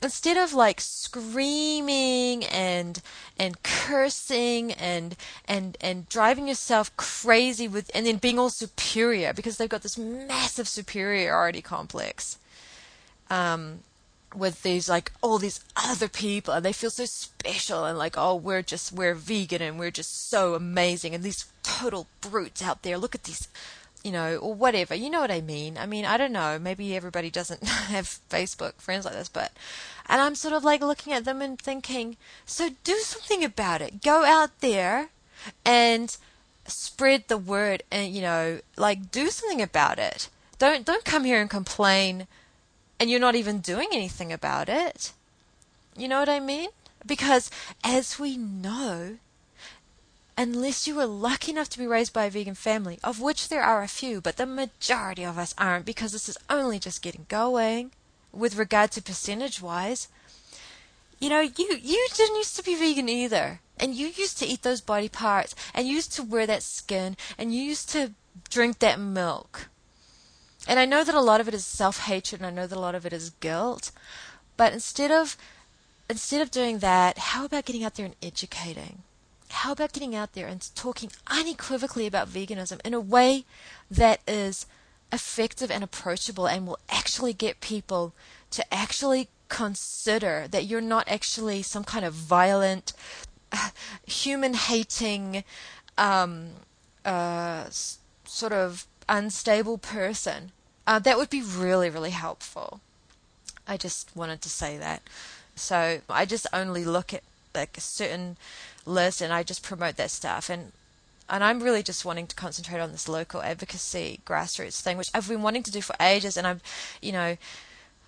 instead 0.00 0.36
of 0.36 0.54
like 0.54 0.80
screaming 0.80 2.44
and 2.44 3.02
and 3.36 3.62
cursing 3.64 4.72
and 4.72 5.16
and 5.46 5.76
and 5.80 6.08
driving 6.08 6.46
yourself 6.46 6.96
crazy 6.96 7.66
with 7.66 7.90
and 7.94 8.06
then 8.06 8.18
being 8.18 8.38
all 8.38 8.50
superior 8.50 9.32
because 9.32 9.56
they've 9.56 9.68
got 9.68 9.82
this 9.82 9.98
massive 9.98 10.68
superiority 10.68 11.62
complex 11.62 12.38
um 13.30 13.80
with 14.34 14.62
these 14.62 14.88
like 14.88 15.12
all 15.22 15.38
these 15.38 15.60
other 15.76 16.08
people 16.08 16.54
and 16.54 16.64
they 16.64 16.72
feel 16.72 16.90
so 16.90 17.04
special 17.04 17.84
and 17.84 17.98
like 17.98 18.14
oh 18.16 18.34
we're 18.34 18.62
just 18.62 18.92
we're 18.92 19.14
vegan 19.14 19.62
and 19.62 19.78
we're 19.78 19.90
just 19.90 20.28
so 20.28 20.54
amazing 20.54 21.14
and 21.14 21.22
these 21.22 21.46
total 21.62 22.06
brutes 22.20 22.62
out 22.62 22.82
there 22.82 22.98
look 22.98 23.14
at 23.14 23.24
these 23.24 23.48
you 24.02 24.12
know 24.12 24.36
or 24.36 24.52
whatever 24.52 24.94
you 24.94 25.08
know 25.08 25.20
what 25.20 25.30
i 25.30 25.40
mean? 25.40 25.78
I 25.78 25.86
mean 25.86 26.04
i 26.04 26.16
don't 26.16 26.32
know 26.32 26.58
maybe 26.58 26.94
everybody 26.94 27.30
doesn't 27.30 27.64
have 27.64 28.18
facebook 28.28 28.74
friends 28.74 29.04
like 29.04 29.14
this 29.14 29.28
but 29.28 29.52
and 30.06 30.20
i'm 30.20 30.34
sort 30.34 30.54
of 30.54 30.64
like 30.64 30.82
looking 30.82 31.12
at 31.12 31.24
them 31.24 31.40
and 31.40 31.58
thinking 31.58 32.16
so 32.44 32.70
do 32.84 32.96
something 32.96 33.44
about 33.44 33.82
it. 33.82 34.02
Go 34.02 34.24
out 34.24 34.60
there 34.60 35.08
and 35.64 36.16
spread 36.66 37.28
the 37.28 37.36
word 37.36 37.82
and 37.90 38.14
you 38.14 38.22
know 38.22 38.60
like 38.76 39.10
do 39.10 39.28
something 39.28 39.62
about 39.62 39.98
it. 39.98 40.28
Don't 40.58 40.84
don't 40.84 41.04
come 41.04 41.24
here 41.24 41.40
and 41.40 41.50
complain 41.50 42.26
and 42.98 43.10
you're 43.10 43.20
not 43.20 43.34
even 43.34 43.60
doing 43.60 43.88
anything 43.92 44.32
about 44.32 44.68
it. 44.68 45.12
You 45.96 46.08
know 46.08 46.18
what 46.18 46.28
I 46.28 46.40
mean? 46.40 46.70
Because 47.06 47.50
as 47.82 48.18
we 48.18 48.36
know, 48.36 49.18
unless 50.36 50.86
you 50.86 50.96
were 50.96 51.06
lucky 51.06 51.52
enough 51.52 51.68
to 51.70 51.78
be 51.78 51.86
raised 51.86 52.12
by 52.12 52.24
a 52.24 52.30
vegan 52.30 52.54
family, 52.54 52.98
of 53.04 53.20
which 53.20 53.48
there 53.48 53.62
are 53.62 53.82
a 53.82 53.88
few, 53.88 54.20
but 54.20 54.36
the 54.36 54.46
majority 54.46 55.24
of 55.24 55.38
us 55.38 55.54
aren't 55.56 55.84
because 55.84 56.12
this 56.12 56.28
is 56.28 56.38
only 56.48 56.78
just 56.78 57.02
getting 57.02 57.26
going 57.28 57.92
with 58.32 58.56
regard 58.56 58.90
to 58.92 59.02
percentage 59.02 59.62
wise. 59.62 60.08
You 61.20 61.28
know, 61.30 61.40
you 61.40 61.78
you 61.80 62.08
didn't 62.14 62.36
used 62.36 62.56
to 62.56 62.64
be 62.64 62.74
vegan 62.74 63.08
either. 63.08 63.60
And 63.78 63.94
you 63.94 64.06
used 64.06 64.38
to 64.38 64.46
eat 64.46 64.62
those 64.62 64.80
body 64.80 65.08
parts 65.08 65.54
and 65.74 65.88
you 65.88 65.94
used 65.94 66.12
to 66.14 66.22
wear 66.22 66.46
that 66.46 66.62
skin 66.62 67.16
and 67.36 67.54
you 67.54 67.62
used 67.62 67.90
to 67.90 68.12
drink 68.50 68.78
that 68.78 69.00
milk. 69.00 69.68
And 70.66 70.78
I 70.78 70.84
know 70.86 71.04
that 71.04 71.14
a 71.14 71.20
lot 71.20 71.40
of 71.40 71.48
it 71.48 71.54
is 71.54 71.64
self 71.64 72.00
hatred, 72.00 72.40
and 72.40 72.46
I 72.46 72.50
know 72.50 72.66
that 72.66 72.76
a 72.76 72.80
lot 72.80 72.94
of 72.94 73.04
it 73.06 73.12
is 73.12 73.30
guilt. 73.40 73.90
But 74.56 74.72
instead 74.72 75.10
of 75.10 75.36
instead 76.08 76.40
of 76.40 76.50
doing 76.50 76.78
that, 76.78 77.18
how 77.18 77.44
about 77.44 77.64
getting 77.64 77.84
out 77.84 77.94
there 77.94 78.06
and 78.06 78.16
educating? 78.22 79.02
How 79.50 79.72
about 79.72 79.92
getting 79.92 80.14
out 80.14 80.32
there 80.32 80.46
and 80.46 80.68
talking 80.74 81.10
unequivocally 81.26 82.06
about 82.06 82.28
veganism 82.28 82.80
in 82.84 82.94
a 82.94 83.00
way 83.00 83.44
that 83.90 84.20
is 84.26 84.66
effective 85.12 85.70
and 85.70 85.84
approachable 85.84 86.46
and 86.46 86.66
will 86.66 86.78
actually 86.88 87.32
get 87.32 87.60
people 87.60 88.14
to 88.50 88.74
actually 88.74 89.28
consider 89.48 90.46
that 90.50 90.64
you're 90.64 90.80
not 90.80 91.06
actually 91.08 91.62
some 91.62 91.84
kind 91.84 92.04
of 92.04 92.12
violent, 92.12 92.92
human 94.06 94.54
hating, 94.54 95.44
um, 95.96 96.48
uh, 97.04 97.66
sort 98.24 98.52
of 98.52 98.86
unstable 99.08 99.78
person. 99.78 100.52
Uh, 100.86 100.98
that 100.98 101.16
would 101.16 101.30
be 101.30 101.42
really, 101.42 101.90
really 101.90 102.10
helpful. 102.10 102.80
I 103.66 103.76
just 103.76 104.14
wanted 104.14 104.42
to 104.42 104.48
say 104.48 104.76
that. 104.78 105.02
So 105.56 106.00
I 106.10 106.24
just 106.26 106.46
only 106.52 106.84
look 106.84 107.14
at 107.14 107.22
like 107.54 107.78
a 107.78 107.80
certain 107.80 108.36
list 108.84 109.20
and 109.20 109.32
I 109.32 109.42
just 109.42 109.62
promote 109.62 109.96
that 109.96 110.10
stuff 110.10 110.50
and 110.50 110.72
and 111.28 111.42
I'm 111.42 111.62
really 111.62 111.82
just 111.82 112.04
wanting 112.04 112.26
to 112.26 112.36
concentrate 112.36 112.80
on 112.80 112.92
this 112.92 113.08
local 113.08 113.40
advocacy 113.42 114.20
grassroots 114.26 114.80
thing, 114.82 114.98
which 114.98 115.10
I've 115.14 115.28
been 115.28 115.40
wanting 115.40 115.62
to 115.62 115.70
do 115.70 115.80
for 115.80 115.96
ages. 115.98 116.36
And 116.36 116.46
I'm, 116.46 116.60
you 117.00 117.12
know, 117.12 117.38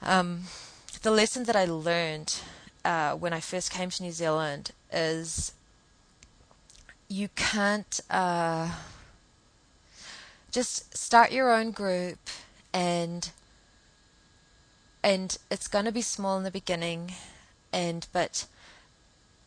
um, 0.02 0.42
the 1.00 1.10
lesson 1.10 1.44
that 1.44 1.56
I 1.56 1.64
learned 1.64 2.40
uh, 2.84 3.14
when 3.14 3.32
I 3.32 3.40
first 3.40 3.70
came 3.70 3.88
to 3.88 4.02
New 4.02 4.12
Zealand 4.12 4.72
is 4.92 5.52
you 7.08 7.28
can't 7.34 8.00
uh, 8.10 8.70
just 10.56 10.96
start 10.96 11.32
your 11.32 11.52
own 11.52 11.70
group 11.70 12.30
and 12.72 13.28
and 15.04 15.36
it's 15.50 15.68
going 15.68 15.84
to 15.84 15.92
be 15.92 16.00
small 16.00 16.38
in 16.38 16.44
the 16.44 16.50
beginning 16.50 17.12
and 17.74 18.06
but 18.10 18.46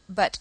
but 0.08 0.38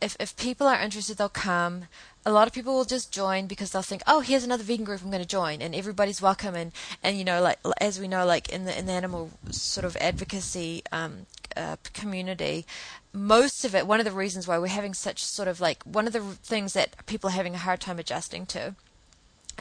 if 0.00 0.16
if 0.20 0.36
people 0.36 0.68
are 0.68 0.80
interested 0.80 1.18
they'll 1.18 1.28
come. 1.28 1.86
A 2.24 2.30
lot 2.32 2.48
of 2.48 2.52
people 2.52 2.74
will 2.74 2.84
just 2.84 3.12
join 3.12 3.46
because 3.48 3.72
they'll 3.72 3.82
think 3.82 4.02
oh 4.06 4.20
here's 4.20 4.44
another 4.44 4.62
vegan 4.62 4.84
group 4.84 5.02
i'm 5.02 5.10
going 5.10 5.20
to 5.22 5.28
join 5.28 5.60
and 5.60 5.74
everybody's 5.74 6.22
welcome. 6.22 6.54
And 6.54 6.70
and 7.02 7.18
you 7.18 7.24
know 7.24 7.42
like 7.42 7.58
as 7.80 7.98
we 7.98 8.06
know 8.06 8.24
like 8.24 8.48
in 8.48 8.66
the 8.66 8.78
in 8.78 8.86
the 8.86 8.92
animal 8.92 9.32
sort 9.50 9.84
of 9.84 9.96
advocacy 9.96 10.84
um, 10.92 11.26
uh, 11.56 11.74
community 11.92 12.66
most 13.12 13.64
of 13.64 13.74
it 13.74 13.88
one 13.88 13.98
of 13.98 14.06
the 14.06 14.12
reasons 14.12 14.46
why 14.46 14.58
we're 14.58 14.78
having 14.80 14.94
such 14.94 15.24
sort 15.24 15.48
of 15.48 15.60
like 15.60 15.82
one 15.82 16.06
of 16.06 16.12
the 16.12 16.20
things 16.20 16.72
that 16.74 17.04
people 17.06 17.30
are 17.30 17.38
having 17.40 17.54
a 17.56 17.64
hard 17.66 17.80
time 17.80 17.98
adjusting 17.98 18.46
to 18.46 18.76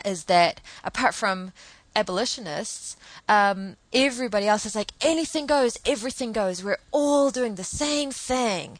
is 0.04 0.26
that 0.26 0.62
apart 0.84 1.14
from 1.14 1.54
abolitionists, 1.96 2.98
um, 3.30 3.78
everybody 3.94 4.48
else 4.48 4.66
is 4.66 4.76
like 4.76 4.92
anything 5.02 5.46
goes, 5.46 5.78
everything 5.86 6.32
goes. 6.32 6.64
We're 6.64 6.80
all 6.92 7.32
doing 7.32 7.56
the 7.56 7.64
same 7.64 8.12
thing. 8.12 8.80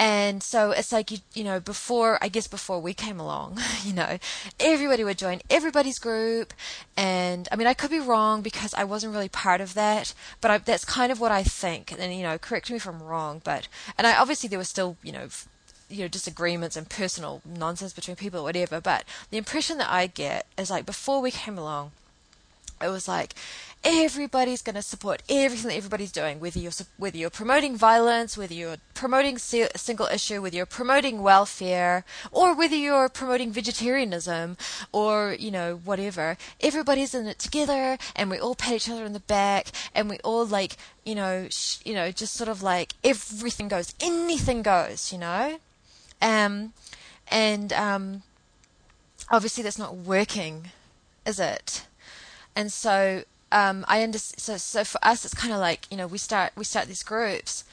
And 0.00 0.44
so 0.44 0.70
it's 0.70 0.92
like 0.92 1.10
you 1.10 1.18
you 1.34 1.42
know 1.42 1.58
before 1.58 2.18
I 2.22 2.28
guess 2.28 2.46
before 2.46 2.80
we 2.80 2.94
came 2.94 3.18
along, 3.18 3.58
you 3.84 3.92
know, 3.92 4.18
everybody 4.60 5.02
would 5.02 5.18
join 5.18 5.40
everybody's 5.50 5.98
group, 5.98 6.54
and 6.96 7.48
I 7.50 7.56
mean 7.56 7.66
I 7.66 7.74
could 7.74 7.90
be 7.90 7.98
wrong 7.98 8.40
because 8.40 8.72
I 8.74 8.84
wasn't 8.84 9.12
really 9.12 9.28
part 9.28 9.60
of 9.60 9.74
that, 9.74 10.14
but 10.40 10.50
I, 10.52 10.58
that's 10.58 10.84
kind 10.84 11.10
of 11.10 11.18
what 11.18 11.32
I 11.32 11.42
think. 11.42 11.90
And 11.98 12.14
you 12.14 12.22
know, 12.22 12.38
correct 12.38 12.70
me 12.70 12.76
if 12.76 12.86
I'm 12.86 13.02
wrong, 13.02 13.40
but 13.42 13.66
and 13.96 14.06
I 14.06 14.16
obviously 14.16 14.48
there 14.48 14.58
was 14.58 14.68
still 14.68 14.96
you 15.02 15.10
know 15.10 15.28
you 15.88 16.02
know 16.02 16.08
disagreements 16.08 16.76
and 16.76 16.88
personal 16.88 17.40
nonsense 17.44 17.92
between 17.92 18.16
people 18.16 18.40
or 18.40 18.44
whatever, 18.44 18.80
but 18.80 19.04
the 19.30 19.38
impression 19.38 19.78
that 19.78 19.90
I 19.90 20.06
get 20.06 20.46
is 20.56 20.70
like 20.70 20.86
before 20.86 21.20
we 21.20 21.30
came 21.30 21.58
along, 21.58 21.92
it 22.80 22.88
was 22.88 23.08
like 23.08 23.34
everybody's 23.84 24.62
going 24.62 24.74
to 24.74 24.82
support 24.82 25.22
everything 25.28 25.68
that 25.68 25.76
everybody's 25.76 26.12
doing, 26.12 26.40
whether 26.40 26.58
you're 26.58 26.72
whether 26.96 27.16
you're 27.16 27.30
promoting 27.30 27.76
violence, 27.76 28.36
whether 28.36 28.54
you're 28.54 28.76
promoting 28.94 29.38
single 29.38 30.06
issue, 30.06 30.42
whether 30.42 30.56
you're 30.56 30.66
promoting 30.66 31.22
welfare, 31.22 32.04
or 32.32 32.54
whether 32.54 32.76
you're 32.76 33.08
promoting 33.08 33.52
vegetarianism, 33.52 34.56
or 34.92 35.36
you 35.38 35.50
know 35.50 35.80
whatever. 35.84 36.36
Everybody's 36.60 37.14
in 37.14 37.26
it 37.26 37.38
together, 37.38 37.98
and 38.14 38.30
we 38.30 38.38
all 38.38 38.54
pat 38.54 38.74
each 38.74 38.90
other 38.90 39.04
on 39.04 39.12
the 39.12 39.20
back, 39.20 39.68
and 39.94 40.10
we 40.10 40.18
all 40.18 40.44
like 40.44 40.76
you 41.04 41.14
know 41.14 41.48
sh- 41.50 41.78
you 41.84 41.94
know 41.94 42.10
just 42.10 42.34
sort 42.34 42.48
of 42.48 42.62
like 42.62 42.94
everything 43.02 43.68
goes, 43.68 43.94
anything 44.00 44.62
goes, 44.62 45.12
you 45.12 45.18
know, 45.18 45.58
um, 46.20 46.72
and 47.28 47.72
um, 47.72 48.22
obviously 49.30 49.62
that's 49.62 49.78
not 49.78 49.96
working, 49.96 50.70
is 51.26 51.38
it? 51.38 51.84
And 52.56 52.72
so 52.72 53.24
um, 53.52 53.84
I 53.88 54.02
understand. 54.02 54.40
So, 54.40 54.56
so 54.56 54.84
for 54.84 54.98
us, 55.02 55.24
it's 55.24 55.34
kind 55.34 55.52
of 55.52 55.60
like 55.60 55.86
you 55.90 55.96
know 55.96 56.06
we 56.06 56.18
start 56.18 56.52
we 56.56 56.64
start 56.64 56.86
these 56.86 57.02
groups, 57.02 57.64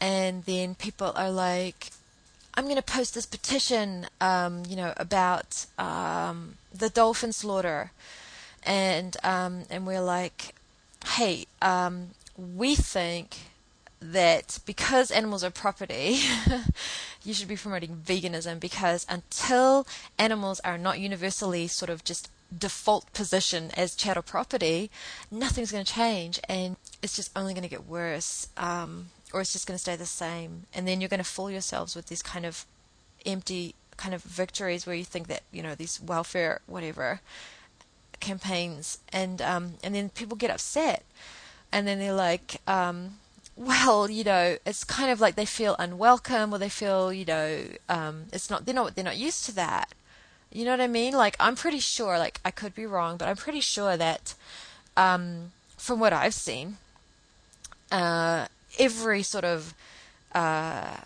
and 0.00 0.44
then 0.44 0.74
people 0.74 1.12
are 1.16 1.30
like, 1.30 1.90
I'm 2.54 2.64
going 2.64 2.76
to 2.76 2.82
post 2.82 3.14
this 3.14 3.26
petition, 3.26 4.06
um, 4.20 4.62
you 4.68 4.76
know, 4.76 4.92
about 4.96 5.66
um, 5.78 6.54
the 6.72 6.88
dolphin 6.88 7.32
slaughter, 7.32 7.90
and 8.62 9.16
um, 9.24 9.64
and 9.70 9.86
we're 9.86 10.00
like, 10.00 10.54
hey, 11.04 11.46
um, 11.60 12.10
we 12.36 12.76
think 12.76 13.38
that 14.00 14.58
because 14.64 15.10
animals 15.10 15.42
are 15.42 15.50
property, 15.50 16.20
you 17.24 17.34
should 17.34 17.48
be 17.48 17.56
promoting 17.56 18.02
veganism 18.04 18.60
because 18.60 19.06
until 19.08 19.86
animals 20.18 20.60
are 20.60 20.78
not 20.78 21.00
universally 21.00 21.66
sort 21.66 21.90
of 21.90 22.04
just 22.04 22.30
default 22.56 23.12
position 23.12 23.70
as 23.76 23.94
chattel 23.94 24.22
property, 24.22 24.90
nothing's 25.30 25.72
going 25.72 25.84
to 25.84 25.92
change 25.92 26.40
and 26.48 26.76
it's 27.02 27.16
just 27.16 27.30
only 27.36 27.52
going 27.52 27.62
to 27.62 27.68
get 27.68 27.86
worse 27.86 28.48
um, 28.56 29.08
or 29.32 29.40
it's 29.40 29.52
just 29.52 29.66
going 29.66 29.76
to 29.76 29.82
stay 29.82 29.96
the 29.96 30.06
same. 30.06 30.64
And 30.74 30.86
then 30.86 31.00
you're 31.00 31.08
going 31.08 31.18
to 31.18 31.24
fool 31.24 31.50
yourselves 31.50 31.94
with 31.94 32.06
these 32.06 32.22
kind 32.22 32.46
of 32.46 32.64
empty 33.26 33.74
kind 33.96 34.14
of 34.14 34.22
victories 34.22 34.86
where 34.86 34.96
you 34.96 35.04
think 35.04 35.26
that, 35.26 35.42
you 35.52 35.62
know, 35.62 35.74
these 35.74 36.00
welfare, 36.00 36.60
whatever, 36.66 37.20
campaigns. 38.20 38.98
And, 39.12 39.42
um, 39.42 39.74
and 39.82 39.94
then 39.94 40.08
people 40.08 40.36
get 40.36 40.50
upset 40.50 41.02
and 41.70 41.86
then 41.86 41.98
they're 41.98 42.12
like, 42.12 42.60
um, 42.66 43.18
well, 43.58 44.08
you 44.08 44.22
know, 44.22 44.56
it's 44.64 44.84
kind 44.84 45.10
of 45.10 45.20
like 45.20 45.34
they 45.34 45.44
feel 45.44 45.74
unwelcome 45.78 46.54
or 46.54 46.58
they 46.58 46.68
feel, 46.68 47.12
you 47.12 47.24
know, 47.24 47.64
um, 47.88 48.26
it's 48.32 48.48
not, 48.48 48.64
they're 48.64 48.74
not, 48.74 48.94
they're 48.94 49.04
not 49.04 49.16
used 49.16 49.44
to 49.46 49.54
that. 49.56 49.92
You 50.52 50.64
know 50.64 50.70
what 50.70 50.80
I 50.80 50.86
mean? 50.86 51.12
Like, 51.12 51.36
I'm 51.40 51.56
pretty 51.56 51.80
sure, 51.80 52.18
like, 52.18 52.40
I 52.44 52.52
could 52.52 52.74
be 52.74 52.86
wrong, 52.86 53.16
but 53.16 53.26
I'm 53.26 53.36
pretty 53.36 53.60
sure 53.60 53.96
that, 53.96 54.34
um, 54.96 55.50
from 55.76 55.98
what 55.98 56.12
I've 56.12 56.34
seen, 56.34 56.76
uh, 57.90 58.46
every 58.78 59.24
sort 59.24 59.44
of 59.44 59.74
uh, 60.32 60.98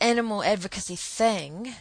animal 0.00 0.42
advocacy 0.42 0.96
thing 0.96 1.74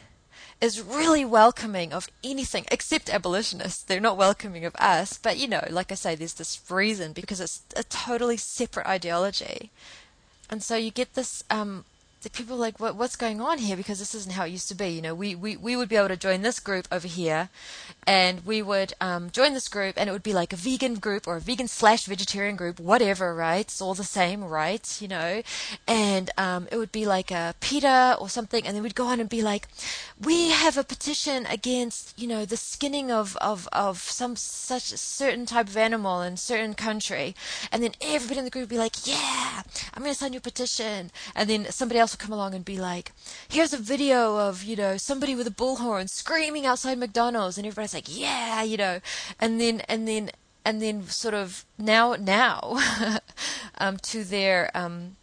is 0.61 0.81
really 0.81 1.25
welcoming 1.25 1.93
of 1.93 2.07
anything 2.23 2.65
except 2.71 3.09
abolitionists. 3.09 3.83
They're 3.83 3.99
not 3.99 4.17
welcoming 4.17 4.65
of 4.65 4.75
us, 4.75 5.17
but 5.17 5.37
you 5.37 5.47
know, 5.47 5.65
like 5.69 5.91
I 5.91 5.95
say, 5.95 6.15
there's 6.15 6.33
this 6.33 6.61
reason 6.69 7.13
because 7.13 7.41
it's 7.41 7.61
a 7.75 7.83
totally 7.83 8.37
separate 8.37 8.87
ideology. 8.87 9.71
And 10.49 10.61
so 10.61 10.75
you 10.75 10.91
get 10.91 11.15
this 11.15 11.43
um, 11.49 11.85
the 12.23 12.29
people 12.29 12.57
like, 12.57 12.79
what, 12.79 12.95
what's 12.95 13.15
going 13.15 13.41
on 13.41 13.57
here? 13.57 13.75
Because 13.75 13.99
this 13.99 14.15
isn't 14.15 14.33
how 14.33 14.45
it 14.45 14.49
used 14.49 14.69
to 14.69 14.75
be. 14.75 14.88
You 14.88 15.01
know, 15.01 15.13
we, 15.13 15.36
we, 15.36 15.57
we 15.57 15.75
would 15.75 15.89
be 15.89 15.95
able 15.95 16.07
to 16.07 16.17
join 16.17 16.41
this 16.41 16.59
group 16.59 16.88
over 16.91 17.07
here, 17.07 17.49
and 18.07 18.45
we 18.45 18.62
would 18.62 18.93
um, 19.01 19.29
join 19.29 19.53
this 19.53 19.67
group, 19.67 19.95
and 19.97 20.09
it 20.09 20.13
would 20.13 20.23
be 20.23 20.33
like 20.33 20.53
a 20.53 20.55
vegan 20.55 20.95
group 20.95 21.27
or 21.27 21.36
a 21.36 21.41
vegan 21.41 21.67
slash 21.67 22.05
vegetarian 22.05 22.55
group, 22.55 22.79
whatever, 22.79 23.36
right? 23.36 23.62
It's 23.65 23.81
all 23.81 23.93
the 23.93 24.03
same, 24.03 24.43
right? 24.43 25.01
You 25.01 25.07
know, 25.07 25.41
and 25.88 26.31
um, 26.38 26.67
it 26.71 26.77
would 26.77 26.91
be 26.91 27.05
like 27.05 27.29
a 27.31 27.55
PETA 27.59 28.17
or 28.19 28.29
something, 28.29 28.65
and 28.65 28.75
then 28.75 28.83
we'd 28.83 28.95
go 28.95 29.07
on 29.07 29.19
and 29.19 29.29
be 29.29 29.41
like, 29.41 29.67
we 30.19 30.49
have 30.49 30.77
a 30.77 30.83
petition 30.83 31.45
against, 31.47 32.17
you 32.17 32.27
know, 32.27 32.45
the 32.45 32.57
skinning 32.57 33.12
of, 33.12 33.38
of, 33.38 33.67
of 33.73 33.99
some 33.99 34.36
such 34.36 34.83
certain 34.83 35.45
type 35.45 35.67
of 35.67 35.77
animal 35.77 36.21
in 36.21 36.38
certain 36.38 36.73
country, 36.73 37.36
and 37.71 37.83
then 37.83 37.91
everybody 38.01 38.39
in 38.39 38.45
the 38.45 38.51
group 38.51 38.63
would 38.63 38.69
be 38.69 38.77
like, 38.77 39.05
yeah, 39.05 39.63
I'm 39.93 40.03
going 40.03 40.13
to 40.13 40.17
sign 40.17 40.33
your 40.33 40.41
petition, 40.41 41.12
and 41.36 41.49
then 41.49 41.65
somebody 41.69 41.99
else 41.99 42.12
will 42.13 42.26
come 42.26 42.34
along 42.34 42.54
and 42.54 42.65
be 42.65 42.78
like, 42.78 43.12
here's 43.47 43.73
a 43.73 43.78
video 43.78 44.38
of, 44.38 44.63
you 44.63 44.76
know, 44.76 44.97
somebody 44.97 45.36
with 45.36 45.47
a 45.47 45.52
bullhorn 45.52 46.10
screaming 46.10 46.65
outside 46.65 46.97
McDonald's 46.97 47.58
and 47.58 47.67
everybody's 47.67 47.93
like, 47.93 48.08
yeah, 48.08 48.63
you 48.63 48.78
know, 48.78 48.99
and 49.39 49.60
then, 49.60 49.82
and 49.82 50.08
then, 50.08 50.32
and 50.65 50.82
then 50.82 51.04
sort 51.08 51.34
of 51.34 51.65
now, 51.78 52.15
now, 52.15 52.80
um, 53.78 53.97
to 53.97 54.23
their, 54.23 54.71
um, 54.73 55.15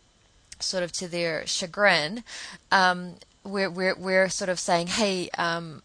sort 0.59 0.83
of 0.83 0.93
to 0.93 1.09
their 1.09 1.47
chagrin, 1.47 2.25
um, 2.71 3.15
we're, 3.45 3.71
we're, 3.71 3.95
we're 3.95 4.29
sort 4.29 4.51
of 4.51 4.59
saying, 4.59 4.89
hey, 4.89 5.31
um, 5.39 5.83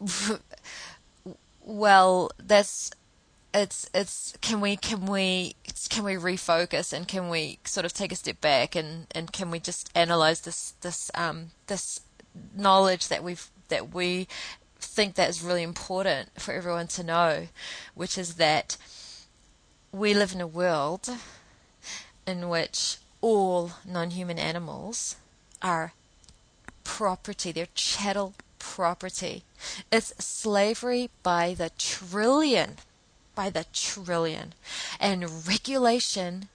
well, 1.64 2.30
that's 2.38 2.90
it's 3.58 3.88
it's 3.94 4.34
can 4.40 4.60
we 4.60 4.76
can 4.76 5.06
we 5.06 5.54
can 5.88 6.04
we 6.04 6.14
refocus 6.14 6.92
and 6.92 7.08
can 7.08 7.28
we 7.28 7.58
sort 7.64 7.84
of 7.84 7.92
take 7.92 8.12
a 8.12 8.16
step 8.16 8.40
back 8.40 8.76
and 8.76 9.06
and 9.14 9.32
can 9.32 9.50
we 9.50 9.58
just 9.58 9.90
analyze 9.94 10.40
this 10.42 10.74
this 10.80 11.10
um 11.14 11.50
this 11.66 12.00
knowledge 12.56 13.08
that 13.08 13.22
we've 13.22 13.50
that 13.68 13.92
we 13.92 14.26
think 14.80 15.14
that 15.14 15.28
is 15.28 15.42
really 15.42 15.62
important 15.62 16.30
for 16.40 16.52
everyone 16.52 16.86
to 16.88 17.02
know, 17.02 17.48
which 17.94 18.16
is 18.16 18.34
that 18.34 18.76
we 19.92 20.14
live 20.14 20.32
in 20.32 20.40
a 20.40 20.46
world 20.46 21.08
in 22.26 22.48
which 22.48 22.98
all 23.20 23.72
non 23.84 24.10
human 24.10 24.38
animals 24.38 25.16
are 25.62 25.92
property, 26.84 27.52
they're 27.52 27.68
chattel 27.74 28.34
property. 28.58 29.44
It's 29.90 30.14
slavery 30.24 31.10
by 31.22 31.54
the 31.54 31.70
trillion, 31.78 32.76
by 33.38 33.48
the 33.48 33.66
trillion. 33.72 34.52
And 34.98 35.46
regulation 35.46 36.48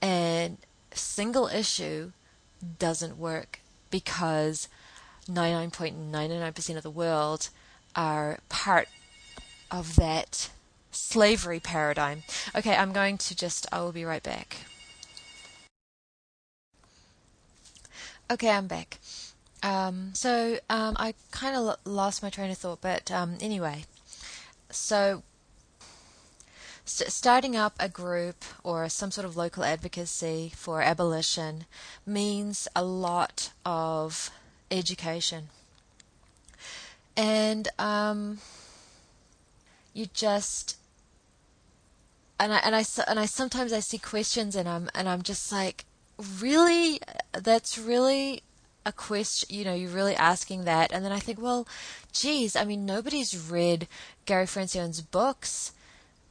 and 0.00 0.56
single 0.90 1.46
issue 1.46 2.12
doesn't 2.78 3.18
work 3.18 3.60
because 3.90 4.66
99.99% 5.28 6.76
of 6.78 6.82
the 6.82 6.90
world 6.90 7.50
are 7.94 8.38
part 8.48 8.88
of 9.70 9.96
that 9.96 10.48
slavery 10.90 11.60
paradigm. 11.60 12.22
Okay, 12.54 12.74
I'm 12.74 12.94
going 12.94 13.18
to 13.18 13.36
just, 13.36 13.66
I 13.70 13.80
will 13.82 13.92
be 13.92 14.06
right 14.06 14.22
back. 14.22 14.56
Okay, 18.30 18.48
I'm 18.48 18.68
back. 18.68 19.00
Um, 19.62 20.14
so 20.14 20.60
um, 20.70 20.96
I 20.98 21.12
kind 21.30 21.54
of 21.54 21.76
lost 21.84 22.22
my 22.22 22.30
train 22.30 22.50
of 22.50 22.56
thought, 22.56 22.80
but 22.80 23.10
um, 23.12 23.36
anyway, 23.42 23.84
so 24.70 25.22
starting 26.86 27.56
up 27.56 27.74
a 27.78 27.88
group 27.88 28.44
or 28.62 28.88
some 28.88 29.10
sort 29.10 29.24
of 29.24 29.36
local 29.36 29.64
advocacy 29.64 30.52
for 30.54 30.80
abolition 30.80 31.66
means 32.06 32.68
a 32.74 32.84
lot 32.84 33.50
of 33.64 34.30
education, 34.70 35.48
and 37.16 37.68
um, 37.78 38.38
you 39.92 40.06
just 40.14 40.76
and 42.38 42.52
I 42.52 42.58
and 42.58 42.74
I 42.74 42.84
and 43.06 43.18
I 43.18 43.26
sometimes 43.26 43.72
I 43.72 43.80
see 43.80 43.98
questions 43.98 44.56
and 44.56 44.68
I'm 44.68 44.88
and 44.94 45.08
I'm 45.08 45.22
just 45.22 45.50
like 45.52 45.84
really? 46.40 47.00
That's 47.32 47.78
really 47.78 48.42
a 48.84 48.92
question, 48.92 49.54
you 49.54 49.64
know, 49.64 49.74
you're 49.74 49.90
really 49.90 50.14
asking 50.14 50.64
that. 50.64 50.92
And 50.92 51.04
then 51.04 51.12
I 51.12 51.18
think, 51.18 51.40
well, 51.40 51.66
geez, 52.12 52.54
I 52.56 52.64
mean, 52.64 52.86
nobody's 52.86 53.50
read 53.50 53.88
Gary 54.24 54.46
Francione's 54.46 55.00
books 55.00 55.72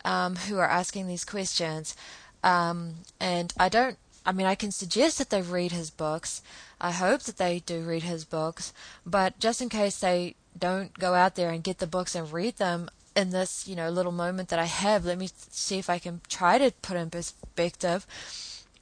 um, 0.05 0.37
who 0.37 0.57
are 0.57 0.69
asking 0.69 1.07
these 1.07 1.25
questions. 1.25 1.95
Um, 2.43 2.95
and 3.19 3.53
I 3.57 3.67
don't, 3.67 3.97
I 4.25 4.31
mean, 4.31 4.47
I 4.47 4.55
can 4.55 4.71
suggest 4.71 5.17
that 5.17 5.29
they 5.29 5.41
read 5.41 5.73
his 5.73 5.89
books. 5.89 6.41
I 6.79 6.91
hope 6.91 7.23
that 7.23 7.37
they 7.37 7.59
do 7.59 7.81
read 7.81 8.03
his 8.03 8.23
books. 8.23 8.71
But 9.05 9.39
just 9.39 9.61
in 9.61 9.67
case 9.67 9.99
they 9.99 10.35
don't 10.57 10.97
go 10.97 11.13
out 11.13 11.35
there 11.35 11.49
and 11.49 11.63
get 11.63 11.79
the 11.79 11.87
books 11.87 12.15
and 12.15 12.31
read 12.31 12.55
them, 12.55 12.89
in 13.15 13.29
this, 13.29 13.67
you 13.67 13.75
know, 13.75 13.89
little 13.89 14.11
moment 14.11 14.49
that 14.49 14.59
I 14.59 14.65
have, 14.65 15.05
let 15.05 15.17
me 15.17 15.29
see 15.49 15.79
if 15.79 15.89
I 15.89 15.99
can 15.99 16.21
try 16.27 16.57
to 16.57 16.71
put 16.81 16.97
in 16.97 17.09
perspective. 17.09 18.05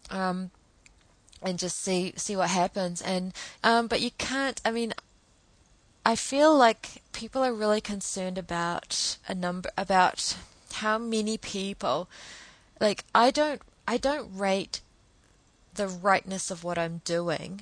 Um, 0.09 0.49
and 1.41 1.59
just 1.59 1.79
see 1.79 2.13
see 2.15 2.35
what 2.35 2.49
happens. 2.49 3.01
And 3.01 3.33
um, 3.63 3.87
but 3.87 4.01
you 4.01 4.11
can't. 4.17 4.59
I 4.65 4.71
mean, 4.71 4.93
I 6.05 6.15
feel 6.15 6.55
like 6.55 7.03
people 7.11 7.43
are 7.43 7.53
really 7.53 7.81
concerned 7.81 8.37
about 8.37 9.17
a 9.27 9.35
number 9.35 9.69
about 9.77 10.35
how 10.73 10.97
many 10.97 11.37
people. 11.37 12.09
Like 12.79 13.03
I 13.13 13.31
don't 13.31 13.61
I 13.87 13.97
don't 13.97 14.35
rate 14.37 14.81
the 15.73 15.87
rightness 15.87 16.51
of 16.51 16.63
what 16.63 16.77
I'm 16.77 17.01
doing, 17.05 17.61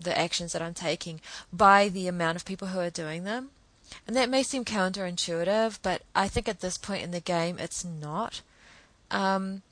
the 0.00 0.16
actions 0.16 0.52
that 0.52 0.62
I'm 0.62 0.74
taking, 0.74 1.20
by 1.52 1.88
the 1.88 2.08
amount 2.08 2.36
of 2.36 2.44
people 2.44 2.68
who 2.68 2.80
are 2.80 2.90
doing 2.90 3.24
them. 3.24 3.50
And 4.06 4.16
that 4.16 4.30
may 4.30 4.42
seem 4.42 4.64
counterintuitive, 4.64 5.78
but 5.82 6.02
I 6.14 6.28
think 6.28 6.48
at 6.48 6.60
this 6.60 6.78
point 6.78 7.02
in 7.02 7.10
the 7.10 7.20
game, 7.20 7.58
it's 7.58 7.84
not. 7.84 8.40
Um, 9.10 9.62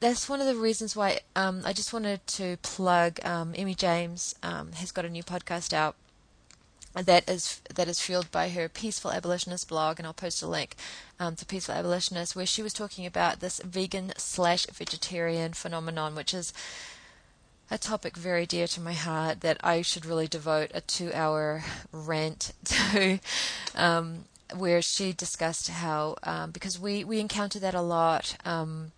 that's 0.00 0.28
one 0.28 0.40
of 0.40 0.46
the 0.46 0.54
reasons 0.54 0.94
why 0.94 1.20
um, 1.34 1.62
I 1.64 1.72
just 1.72 1.92
wanted 1.92 2.26
to 2.26 2.58
plug 2.58 3.24
um, 3.24 3.54
Emmy 3.56 3.74
James 3.74 4.34
um, 4.42 4.72
has 4.72 4.92
got 4.92 5.04
a 5.04 5.10
new 5.10 5.22
podcast 5.22 5.72
out 5.72 5.96
that 7.02 7.28
is 7.28 7.60
that 7.74 7.88
is 7.88 8.00
fueled 8.00 8.30
by 8.30 8.50
her 8.50 8.68
Peaceful 8.68 9.10
Abolitionist 9.10 9.68
blog, 9.68 9.98
and 9.98 10.06
I'll 10.06 10.14
post 10.14 10.42
a 10.42 10.46
link 10.46 10.76
um, 11.18 11.34
to 11.36 11.46
Peaceful 11.46 11.74
Abolitionist 11.74 12.36
where 12.36 12.46
she 12.46 12.62
was 12.62 12.72
talking 12.72 13.04
about 13.04 13.40
this 13.40 13.60
vegan 13.60 14.12
slash 14.16 14.66
vegetarian 14.66 15.52
phenomenon, 15.52 16.14
which 16.14 16.32
is 16.32 16.52
a 17.70 17.78
topic 17.78 18.16
very 18.16 18.46
dear 18.46 18.66
to 18.68 18.80
my 18.80 18.92
heart 18.92 19.40
that 19.40 19.58
I 19.64 19.82
should 19.82 20.06
really 20.06 20.28
devote 20.28 20.70
a 20.74 20.80
two-hour 20.80 21.64
rant 21.92 22.52
to. 22.64 23.18
Um, 23.74 24.26
where 24.54 24.82
she 24.82 25.12
discussed 25.12 25.68
how 25.68 26.16
um, 26.22 26.50
because 26.50 26.78
we 26.78 27.02
we 27.02 27.18
encounter 27.18 27.58
that 27.58 27.74
a 27.74 27.80
lot 27.80 28.36
um, 28.44 28.92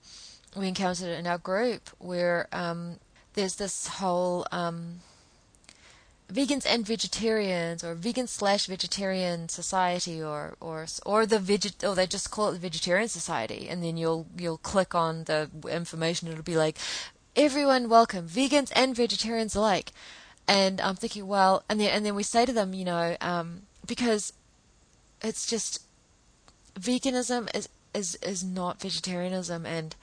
we 0.56 0.68
encountered 0.68 1.08
it 1.08 1.18
in 1.18 1.26
our 1.26 1.38
group 1.38 1.88
where 1.98 2.48
um, 2.52 2.96
there's 3.34 3.56
this 3.56 3.86
whole 3.86 4.46
um, 4.50 5.00
vegans 6.32 6.66
and 6.66 6.84
vegetarians 6.84 7.84
or 7.84 7.94
vegan 7.94 8.26
slash 8.26 8.66
vegetarian 8.66 9.48
society 9.48 10.22
or 10.22 10.56
or 10.60 10.86
or 11.04 11.24
the 11.24 11.38
veget 11.38 11.88
or 11.88 11.94
they 11.94 12.06
just 12.06 12.30
call 12.30 12.48
it 12.48 12.52
the 12.54 12.58
vegetarian 12.58 13.08
society 13.08 13.68
and 13.68 13.82
then 13.82 13.96
you'll 13.96 14.26
you'll 14.36 14.58
click 14.58 14.94
on 14.94 15.24
the 15.24 15.48
information 15.70 16.28
it'll 16.28 16.42
be 16.42 16.56
like 16.56 16.78
everyone 17.36 17.88
welcome 17.88 18.26
vegans 18.26 18.72
and 18.74 18.96
vegetarians 18.96 19.54
alike. 19.54 19.92
And 20.48 20.80
I'm 20.80 20.96
thinking 20.96 21.26
well 21.26 21.64
and 21.68 21.80
then 21.80 21.90
and 21.90 22.04
then 22.04 22.14
we 22.14 22.22
say 22.22 22.46
to 22.46 22.52
them 22.52 22.74
you 22.74 22.84
know 22.84 23.16
um, 23.20 23.62
because 23.86 24.32
it's 25.22 25.46
just 25.46 25.82
veganism 26.78 27.54
is 27.54 27.68
is 27.94 28.16
is 28.16 28.42
not 28.42 28.80
vegetarianism 28.80 29.64
and 29.64 29.94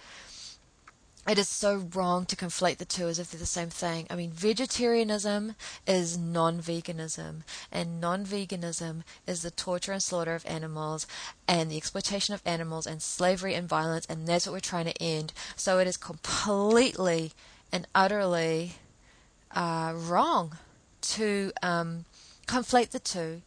it 1.28 1.38
is 1.38 1.48
so 1.48 1.88
wrong 1.94 2.26
to 2.26 2.36
conflate 2.36 2.78
the 2.78 2.86
two 2.86 3.08
as 3.08 3.18
if 3.18 3.32
they're 3.32 3.40
the 3.40 3.46
same 3.46 3.70
thing. 3.70 4.08
I 4.10 4.16
mean, 4.16 4.32
vegetarianism 4.32 5.56
is 5.88 6.18
non 6.18 6.60
veganism, 6.60 7.44
and 7.72 8.02
non 8.02 8.26
veganism 8.26 9.04
is 9.26 9.42
the 9.42 9.52
torture 9.52 9.94
and 9.94 10.04
slaughter 10.04 10.36
of 10.36 10.46
animals 10.46 11.08
and 11.48 11.72
the 11.72 11.78
exploitation 11.78 12.34
of 12.34 12.42
animals 12.46 12.86
and 12.86 13.02
slavery 13.02 13.54
and 13.54 13.70
violence, 13.70 14.06
and 14.08 14.28
that's 14.28 14.46
what 14.46 14.54
we're 14.54 14.60
trying 14.60 14.86
to 14.86 15.02
end. 15.02 15.32
So 15.56 15.80
it 15.80 15.88
is 15.88 15.96
completely 15.96 17.32
and 17.72 17.88
utterly 17.96 18.74
uh, 19.52 19.94
wrong 19.96 20.58
to 21.02 21.52
um, 21.62 22.06
conflate 22.48 22.90
the 22.90 23.00
two 23.00 23.42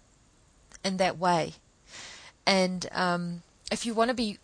in 0.84 0.96
that 0.96 1.18
way. 1.18 1.54
And 2.46 2.88
um, 2.92 3.42
if 3.70 3.84
you 3.84 3.92
want 3.92 4.08
to 4.08 4.14
be 4.14 4.38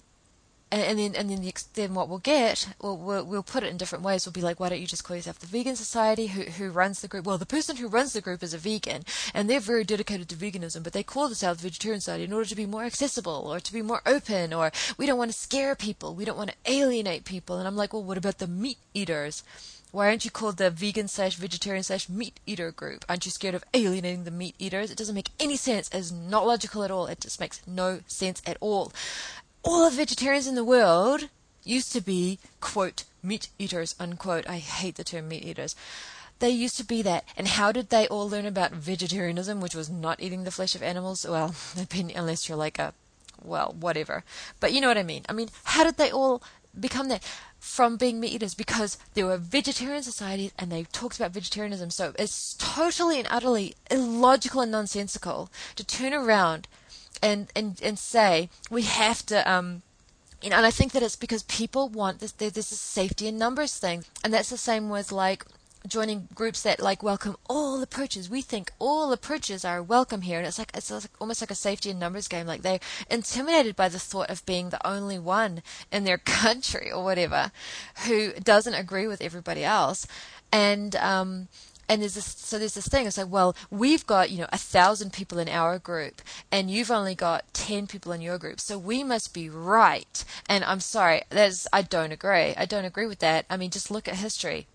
and, 0.72 0.80
and 0.82 0.98
then 0.98 1.14
and 1.14 1.30
then 1.30 1.42
the, 1.42 1.54
then 1.74 1.94
what 1.94 2.08
we'll 2.08 2.18
get, 2.18 2.66
we'll, 2.80 2.96
we'll, 2.96 3.24
we'll 3.24 3.42
put 3.42 3.62
it 3.62 3.68
in 3.68 3.76
different 3.76 4.02
ways. 4.02 4.24
We'll 4.24 4.32
be 4.32 4.40
like, 4.40 4.58
why 4.58 4.70
don't 4.70 4.80
you 4.80 4.86
just 4.86 5.04
call 5.04 5.14
yourself 5.16 5.38
the 5.38 5.46
Vegan 5.46 5.76
Society? 5.76 6.28
Who 6.28 6.42
who 6.42 6.70
runs 6.70 7.00
the 7.00 7.08
group? 7.08 7.26
Well, 7.26 7.38
the 7.38 7.46
person 7.46 7.76
who 7.76 7.88
runs 7.88 8.14
the 8.14 8.22
group 8.22 8.42
is 8.42 8.54
a 8.54 8.58
vegan, 8.58 9.02
and 9.34 9.48
they're 9.48 9.60
very 9.60 9.84
dedicated 9.84 10.30
to 10.30 10.36
veganism, 10.36 10.82
but 10.82 10.94
they 10.94 11.02
call 11.02 11.28
themselves 11.28 11.60
Vegetarian 11.60 12.00
Society 12.00 12.24
in 12.24 12.32
order 12.32 12.48
to 12.48 12.56
be 12.56 12.66
more 12.66 12.84
accessible 12.84 13.44
or 13.46 13.60
to 13.60 13.72
be 13.72 13.82
more 13.82 14.00
open, 14.06 14.54
or 14.54 14.72
we 14.96 15.06
don't 15.06 15.18
want 15.18 15.30
to 15.30 15.38
scare 15.38 15.76
people, 15.76 16.14
we 16.14 16.24
don't 16.24 16.38
want 16.38 16.50
to 16.50 16.72
alienate 16.72 17.24
people. 17.24 17.58
And 17.58 17.68
I'm 17.68 17.76
like, 17.76 17.92
well, 17.92 18.02
what 18.02 18.18
about 18.18 18.38
the 18.38 18.46
meat 18.46 18.78
eaters? 18.94 19.44
Why 19.90 20.06
aren't 20.06 20.24
you 20.24 20.30
called 20.30 20.56
the 20.56 20.70
vegan 20.70 21.06
slash 21.06 21.36
vegetarian 21.36 21.82
slash 21.82 22.08
meat 22.08 22.40
eater 22.46 22.70
group? 22.70 23.04
Aren't 23.10 23.26
you 23.26 23.30
scared 23.30 23.54
of 23.54 23.62
alienating 23.74 24.24
the 24.24 24.30
meat 24.30 24.54
eaters? 24.58 24.90
It 24.90 24.96
doesn't 24.96 25.14
make 25.14 25.28
any 25.38 25.56
sense. 25.56 25.90
It's 25.92 26.10
not 26.10 26.46
logical 26.46 26.82
at 26.82 26.90
all. 26.90 27.04
It 27.04 27.20
just 27.20 27.38
makes 27.38 27.60
no 27.66 28.00
sense 28.06 28.40
at 28.46 28.56
all 28.62 28.90
all 29.62 29.88
the 29.88 29.96
vegetarians 29.96 30.46
in 30.46 30.54
the 30.54 30.64
world 30.64 31.28
used 31.64 31.92
to 31.92 32.00
be, 32.00 32.38
quote, 32.60 33.04
meat 33.22 33.48
eaters, 33.58 33.94
unquote. 34.00 34.48
I 34.48 34.58
hate 34.58 34.96
the 34.96 35.04
term 35.04 35.28
meat 35.28 35.44
eaters. 35.44 35.76
They 36.40 36.50
used 36.50 36.76
to 36.78 36.84
be 36.84 37.02
that. 37.02 37.24
And 37.36 37.46
how 37.46 37.70
did 37.70 37.90
they 37.90 38.08
all 38.08 38.28
learn 38.28 38.46
about 38.46 38.72
vegetarianism, 38.72 39.60
which 39.60 39.76
was 39.76 39.88
not 39.88 40.20
eating 40.20 40.42
the 40.42 40.50
flesh 40.50 40.74
of 40.74 40.82
animals? 40.82 41.24
Well, 41.24 41.54
unless 42.14 42.48
you're 42.48 42.58
like 42.58 42.78
a, 42.78 42.94
well, 43.40 43.76
whatever. 43.78 44.24
But 44.58 44.72
you 44.72 44.80
know 44.80 44.88
what 44.88 44.98
I 44.98 45.04
mean. 45.04 45.24
I 45.28 45.32
mean, 45.32 45.50
how 45.64 45.84
did 45.84 45.96
they 45.96 46.10
all 46.10 46.42
become 46.78 47.08
that? 47.08 47.22
From 47.60 47.96
being 47.96 48.18
meat 48.18 48.32
eaters 48.32 48.54
because 48.54 48.98
there 49.14 49.26
were 49.26 49.36
vegetarian 49.36 50.02
societies 50.02 50.50
and 50.58 50.72
they 50.72 50.82
talked 50.82 51.14
about 51.16 51.30
vegetarianism. 51.30 51.90
So 51.90 52.12
it's 52.18 52.54
totally 52.54 53.20
and 53.20 53.28
utterly 53.30 53.76
illogical 53.88 54.62
and 54.62 54.72
nonsensical 54.72 55.48
to 55.76 55.84
turn 55.84 56.12
around 56.12 56.66
and 57.22 57.48
and 57.54 57.80
and 57.82 57.98
say 57.98 58.50
we 58.70 58.82
have 58.82 59.24
to 59.26 59.50
um 59.50 59.82
you 60.42 60.50
know, 60.50 60.56
and 60.56 60.66
I 60.66 60.72
think 60.72 60.92
that 60.92 61.04
it's 61.04 61.16
because 61.16 61.44
people 61.44 61.88
want 61.88 62.18
this. 62.18 62.32
There's 62.32 62.54
this 62.54 62.66
safety 62.66 63.28
in 63.28 63.38
numbers 63.38 63.78
thing, 63.78 64.04
and 64.24 64.34
that's 64.34 64.50
the 64.50 64.56
same 64.56 64.88
with 64.88 65.12
like 65.12 65.44
joining 65.86 66.28
groups 66.34 66.62
that 66.62 66.80
like 66.80 67.02
welcome 67.02 67.36
all 67.48 67.80
approaches. 67.80 68.28
We 68.28 68.42
think 68.42 68.72
all 68.80 69.12
approaches 69.12 69.64
are 69.64 69.80
welcome 69.82 70.22
here, 70.22 70.38
and 70.38 70.46
it's 70.46 70.58
like 70.58 70.72
it's 70.74 70.90
like, 70.90 71.04
almost 71.20 71.40
like 71.40 71.52
a 71.52 71.56
safety 71.56 71.90
in 71.90 71.98
numbers 72.00 72.26
game. 72.26 72.46
Like 72.46 72.62
they're 72.62 72.80
intimidated 73.08 73.76
by 73.76 73.88
the 73.88 74.00
thought 74.00 74.30
of 74.30 74.44
being 74.44 74.70
the 74.70 74.84
only 74.86 75.18
one 75.18 75.62
in 75.92 76.02
their 76.02 76.18
country 76.42 76.90
or 76.90 77.04
whatever 77.04 77.52
who 78.06 78.32
doesn't 78.32 78.74
agree 78.74 79.06
with 79.06 79.22
everybody 79.22 79.62
else, 79.62 80.08
and 80.50 80.96
um, 80.96 81.48
and 81.92 82.00
there's 82.00 82.14
this 82.14 82.24
so 82.38 82.58
there's 82.58 82.72
this 82.72 82.88
thing 82.88 83.06
it's 83.06 83.18
like 83.18 83.30
well 83.30 83.54
we've 83.70 84.06
got 84.06 84.30
you 84.30 84.38
know 84.38 84.46
a 84.50 84.56
thousand 84.56 85.12
people 85.12 85.38
in 85.38 85.46
our 85.46 85.78
group 85.78 86.22
and 86.50 86.70
you've 86.70 86.90
only 86.90 87.14
got 87.14 87.52
10 87.52 87.86
people 87.86 88.12
in 88.12 88.22
your 88.22 88.38
group 88.38 88.58
so 88.58 88.78
we 88.78 89.04
must 89.04 89.34
be 89.34 89.50
right. 89.50 90.24
And 90.48 90.64
i'm 90.64 90.80
sorry 90.80 91.22
that's 91.28 91.66
i 91.70 91.82
don't 91.82 92.10
agree 92.10 92.54
i 92.56 92.64
don't 92.64 92.86
agree 92.86 93.06
with 93.06 93.18
that. 93.18 93.44
I 93.50 93.58
mean 93.58 93.70
just 93.70 93.90
look 93.90 94.08
at 94.08 94.14
history. 94.14 94.66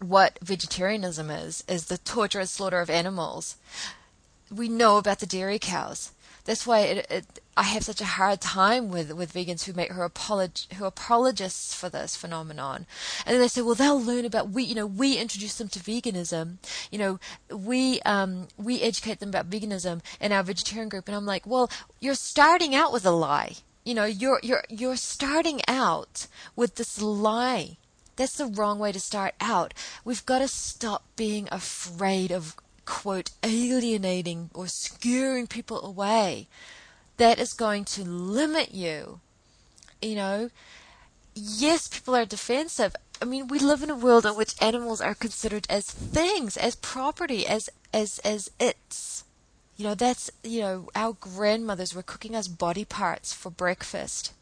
What 0.00 0.40
vegetarianism 0.42 1.30
is 1.30 1.62
is 1.68 1.86
the 1.86 1.98
torture 1.98 2.40
and 2.40 2.48
slaughter 2.48 2.80
of 2.80 2.90
animals. 2.90 3.56
We 4.50 4.68
know 4.68 4.96
about 4.96 5.20
the 5.20 5.26
dairy 5.26 5.60
cows 5.60 6.10
that's 6.44 6.66
why 6.66 6.80
it, 6.80 7.06
it, 7.10 7.40
I 7.56 7.62
have 7.62 7.84
such 7.84 8.00
a 8.00 8.04
hard 8.04 8.40
time 8.40 8.90
with, 8.90 9.12
with 9.12 9.32
vegans 9.32 9.64
who 9.64 9.72
make 9.72 9.90
who 9.90 10.00
are 10.00 10.08
apolog- 10.08 10.72
who 10.74 10.84
are 10.84 10.88
apologists 10.88 11.74
for 11.74 11.88
this 11.88 12.16
phenomenon, 12.16 12.86
and 13.24 13.34
then 13.34 13.40
they 13.40 13.48
say, 13.48 13.62
well, 13.62 13.74
they'll 13.74 14.02
learn 14.02 14.24
about 14.24 14.50
we, 14.50 14.62
you 14.62 14.74
know, 14.74 14.86
we 14.86 15.16
introduce 15.16 15.56
them 15.56 15.68
to 15.68 15.78
veganism, 15.78 16.56
you 16.90 16.98
know, 16.98 17.18
we 17.50 18.00
um, 18.02 18.48
we 18.58 18.82
educate 18.82 19.20
them 19.20 19.30
about 19.30 19.48
veganism 19.48 20.02
in 20.20 20.32
our 20.32 20.42
vegetarian 20.42 20.88
group, 20.88 21.08
and 21.08 21.16
I'm 21.16 21.26
like, 21.26 21.46
well, 21.46 21.70
you're 22.00 22.14
starting 22.14 22.74
out 22.74 22.92
with 22.92 23.06
a 23.06 23.10
lie, 23.10 23.56
you 23.84 23.94
know, 23.94 24.04
you're 24.04 24.40
you're 24.42 24.64
you're 24.68 24.96
starting 24.96 25.60
out 25.66 26.26
with 26.56 26.74
this 26.74 27.00
lie. 27.00 27.78
That's 28.16 28.36
the 28.36 28.46
wrong 28.46 28.78
way 28.78 28.92
to 28.92 29.00
start 29.00 29.34
out. 29.40 29.74
We've 30.04 30.24
got 30.24 30.38
to 30.38 30.46
stop 30.46 31.02
being 31.16 31.48
afraid 31.50 32.30
of 32.30 32.54
quote, 32.84 33.30
alienating 33.42 34.50
or 34.54 34.66
scaring 34.66 35.46
people 35.46 35.84
away, 35.84 36.48
that 37.16 37.38
is 37.38 37.52
going 37.52 37.84
to 37.84 38.04
limit 38.04 38.72
you. 38.72 39.20
You 40.02 40.16
know, 40.16 40.50
yes, 41.34 41.88
people 41.88 42.14
are 42.14 42.24
defensive. 42.24 42.94
I 43.22 43.24
mean, 43.24 43.48
we 43.48 43.58
live 43.58 43.82
in 43.82 43.90
a 43.90 43.96
world 43.96 44.26
in 44.26 44.36
which 44.36 44.60
animals 44.60 45.00
are 45.00 45.14
considered 45.14 45.66
as 45.70 45.86
things, 45.90 46.56
as 46.56 46.74
property, 46.76 47.46
as 47.46 47.70
as 47.92 48.18
as 48.20 48.50
its. 48.58 49.24
You 49.76 49.84
know, 49.84 49.94
that's 49.94 50.30
you 50.42 50.60
know, 50.60 50.88
our 50.94 51.14
grandmothers 51.14 51.94
were 51.94 52.02
cooking 52.02 52.36
us 52.36 52.48
body 52.48 52.84
parts 52.84 53.32
for 53.32 53.50
breakfast. 53.50 54.32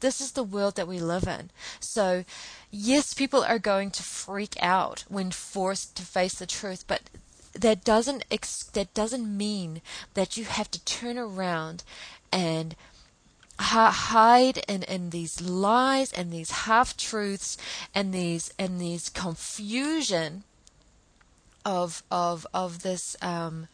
This 0.00 0.20
is 0.20 0.32
the 0.32 0.42
world 0.42 0.76
that 0.76 0.88
we 0.88 0.98
live 0.98 1.26
in. 1.28 1.50
So, 1.78 2.24
yes, 2.70 3.12
people 3.12 3.44
are 3.44 3.58
going 3.58 3.90
to 3.90 4.02
freak 4.02 4.56
out 4.62 5.04
when 5.08 5.30
forced 5.30 5.94
to 5.96 6.02
face 6.02 6.34
the 6.34 6.46
truth, 6.46 6.84
but 6.86 7.02
that 7.52 7.84
doesn't 7.84 8.24
ex- 8.30 8.64
that 8.72 8.92
doesn't 8.94 9.36
mean 9.36 9.82
that 10.14 10.36
you 10.36 10.44
have 10.44 10.70
to 10.70 10.84
turn 10.84 11.18
around 11.18 11.82
and 12.32 12.76
hide 13.58 14.58
in, 14.68 14.82
in 14.84 15.10
these 15.10 15.40
lies 15.40 16.12
and 16.12 16.32
these 16.32 16.50
half 16.50 16.96
truths 16.96 17.58
and 17.94 18.14
these 18.14 18.52
and 18.58 18.80
these 18.80 19.08
confusion 19.10 20.44
of 21.64 22.02
of 22.10 22.46
of 22.54 22.82
this 22.82 23.16
um, 23.20 23.68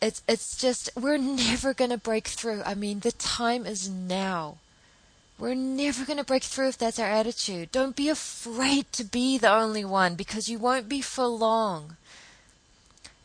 it's 0.00 0.22
it's 0.28 0.56
just 0.56 0.90
we're 0.96 1.18
never 1.18 1.74
going 1.74 1.90
to 1.90 1.98
break 1.98 2.28
through. 2.28 2.62
I 2.64 2.74
mean, 2.74 3.00
the 3.00 3.12
time 3.12 3.66
is 3.66 3.88
now. 3.88 4.58
We're 5.38 5.54
never 5.54 6.04
going 6.04 6.18
to 6.18 6.24
break 6.24 6.42
through 6.42 6.68
if 6.68 6.78
that's 6.78 6.98
our 6.98 7.08
attitude. 7.08 7.70
Don't 7.70 7.94
be 7.94 8.08
afraid 8.08 8.90
to 8.92 9.04
be 9.04 9.38
the 9.38 9.52
only 9.52 9.84
one 9.84 10.16
because 10.16 10.48
you 10.48 10.58
won't 10.58 10.88
be 10.88 11.00
for 11.00 11.26
long 11.26 11.96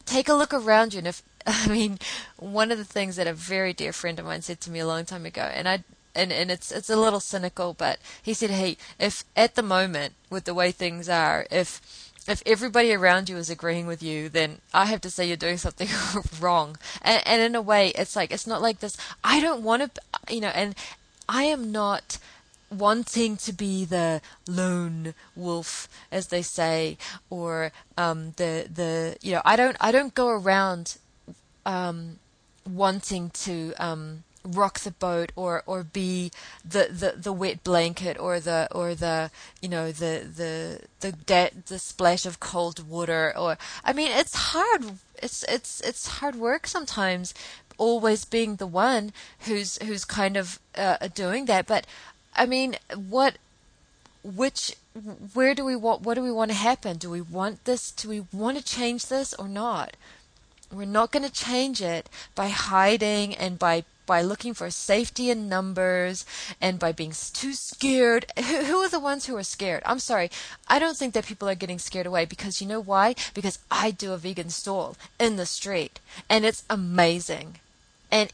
take 0.05 0.29
a 0.29 0.33
look 0.33 0.53
around 0.53 0.93
you. 0.93 0.99
And 0.99 1.07
if, 1.07 1.23
I 1.47 1.67
mean, 1.67 1.99
one 2.37 2.71
of 2.71 2.77
the 2.77 2.85
things 2.85 3.15
that 3.15 3.27
a 3.27 3.33
very 3.33 3.73
dear 3.73 3.93
friend 3.93 4.19
of 4.19 4.25
mine 4.25 4.41
said 4.41 4.61
to 4.61 4.71
me 4.71 4.79
a 4.79 4.87
long 4.87 5.05
time 5.05 5.25
ago, 5.25 5.41
and 5.41 5.67
I, 5.67 5.83
and, 6.15 6.31
and 6.31 6.51
it's, 6.51 6.71
it's 6.71 6.89
a 6.89 6.95
little 6.95 7.19
cynical, 7.19 7.73
but 7.73 7.99
he 8.21 8.33
said, 8.33 8.51
Hey, 8.51 8.77
if 8.99 9.23
at 9.35 9.55
the 9.55 9.63
moment, 9.63 10.13
with 10.29 10.45
the 10.45 10.53
way 10.53 10.71
things 10.71 11.09
are, 11.09 11.47
if, 11.49 11.81
if 12.27 12.41
everybody 12.45 12.93
around 12.93 13.29
you 13.29 13.37
is 13.37 13.49
agreeing 13.49 13.87
with 13.87 14.01
you, 14.03 14.29
then 14.29 14.59
I 14.73 14.85
have 14.85 15.01
to 15.01 15.09
say 15.09 15.27
you're 15.27 15.37
doing 15.37 15.57
something 15.59 15.89
wrong. 16.39 16.77
And, 17.01 17.25
and 17.25 17.41
in 17.41 17.55
a 17.55 17.61
way, 17.61 17.89
it's 17.89 18.15
like, 18.15 18.31
it's 18.31 18.47
not 18.47 18.61
like 18.61 18.79
this, 18.79 18.97
I 19.23 19.39
don't 19.39 19.63
want 19.63 19.95
to, 19.95 20.01
you 20.33 20.41
know, 20.41 20.49
and 20.49 20.75
I 21.27 21.43
am 21.45 21.71
not, 21.71 22.19
wanting 22.77 23.37
to 23.37 23.53
be 23.53 23.85
the 23.85 24.21
lone 24.47 25.13
wolf, 25.35 25.87
as 26.11 26.27
they 26.27 26.41
say, 26.41 26.97
or 27.29 27.71
um, 27.97 28.33
the 28.37 28.67
the 28.73 29.17
you 29.21 29.33
know 29.33 29.41
I 29.45 29.55
don't 29.55 29.77
I 29.79 29.91
don't 29.91 30.13
go 30.13 30.29
around 30.29 30.97
um, 31.65 32.19
wanting 32.65 33.29
to 33.31 33.73
um, 33.77 34.23
rock 34.43 34.79
the 34.81 34.91
boat 34.91 35.31
or 35.35 35.63
or 35.65 35.83
be 35.83 36.31
the, 36.65 36.89
the, 36.91 37.13
the 37.17 37.33
wet 37.33 37.63
blanket 37.63 38.17
or 38.19 38.39
the 38.39 38.67
or 38.71 38.93
the 38.93 39.31
you 39.61 39.69
know 39.69 39.91
the 39.91 40.27
the 40.35 40.81
the 40.99 41.11
de- 41.11 41.51
the 41.67 41.79
splash 41.79 42.25
of 42.25 42.39
cold 42.39 42.87
water 42.87 43.33
or 43.37 43.57
I 43.83 43.93
mean 43.93 44.11
it's 44.11 44.35
hard 44.35 44.99
it's 45.21 45.43
it's 45.43 45.79
it's 45.81 46.07
hard 46.07 46.35
work 46.35 46.67
sometimes 46.67 47.33
always 47.77 48.25
being 48.25 48.57
the 48.57 48.67
one 48.67 49.13
who's 49.39 49.81
who's 49.83 50.05
kind 50.05 50.37
of 50.37 50.59
uh, 50.75 51.07
doing 51.13 51.45
that 51.45 51.65
but 51.65 51.87
I 52.35 52.45
mean, 52.45 52.75
what, 52.95 53.37
which, 54.23 54.75
where 55.33 55.53
do 55.53 55.65
we 55.65 55.75
want, 55.75 56.01
what 56.01 56.15
do 56.15 56.23
we 56.23 56.31
want 56.31 56.51
to 56.51 56.57
happen? 56.57 56.97
Do 56.97 57.09
we 57.09 57.21
want 57.21 57.65
this, 57.65 57.91
do 57.91 58.09
we 58.09 58.25
want 58.31 58.57
to 58.57 58.63
change 58.63 59.07
this 59.07 59.33
or 59.33 59.47
not? 59.47 59.95
We're 60.71 60.85
not 60.85 61.11
going 61.11 61.23
to 61.23 61.31
change 61.31 61.81
it 61.81 62.09
by 62.35 62.49
hiding 62.49 63.35
and 63.35 63.59
by 63.59 63.83
by 64.05 64.21
looking 64.21 64.53
for 64.53 64.69
safety 64.69 65.29
in 65.29 65.47
numbers 65.47 66.25
and 66.59 66.79
by 66.79 66.91
being 66.91 67.13
too 67.33 67.53
scared. 67.53 68.25
Who, 68.37 68.63
who, 68.65 68.77
are 68.79 68.89
the 68.89 68.99
ones 68.99 69.25
who 69.25 69.37
are 69.37 69.43
scared? 69.43 69.83
I'm 69.85 69.99
sorry. 69.99 70.29
I 70.67 70.79
don't 70.79 70.97
think 70.97 71.13
that 71.13 71.25
people 71.25 71.47
are 71.47 71.55
getting 71.55 71.79
scared 71.79 72.05
away 72.05 72.25
because 72.25 72.61
you 72.61 72.67
know 72.67 72.81
why? 72.81 73.15
Because 73.33 73.59
I 73.71 73.91
do 73.91 74.11
a 74.11 74.17
vegan 74.17 74.49
stall 74.49 74.97
in 75.19 75.37
the 75.37 75.45
street 75.45 75.99
and 76.29 76.45
it's 76.45 76.63
amazing. 76.69 77.59
And 78.11 78.31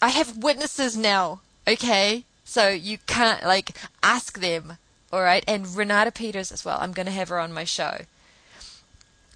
I 0.00 0.10
have 0.10 0.38
witnesses 0.38 0.96
now, 0.96 1.40
okay? 1.66 2.24
So 2.48 2.70
you 2.70 2.96
can't 3.06 3.44
like 3.44 3.76
ask 4.02 4.40
them, 4.40 4.78
all 5.12 5.20
right? 5.20 5.44
And 5.46 5.76
Renata 5.76 6.10
Peters 6.10 6.50
as 6.50 6.64
well. 6.64 6.78
I'm 6.80 6.92
going 6.92 7.04
to 7.04 7.12
have 7.12 7.28
her 7.28 7.38
on 7.38 7.52
my 7.52 7.64
show. 7.64 7.98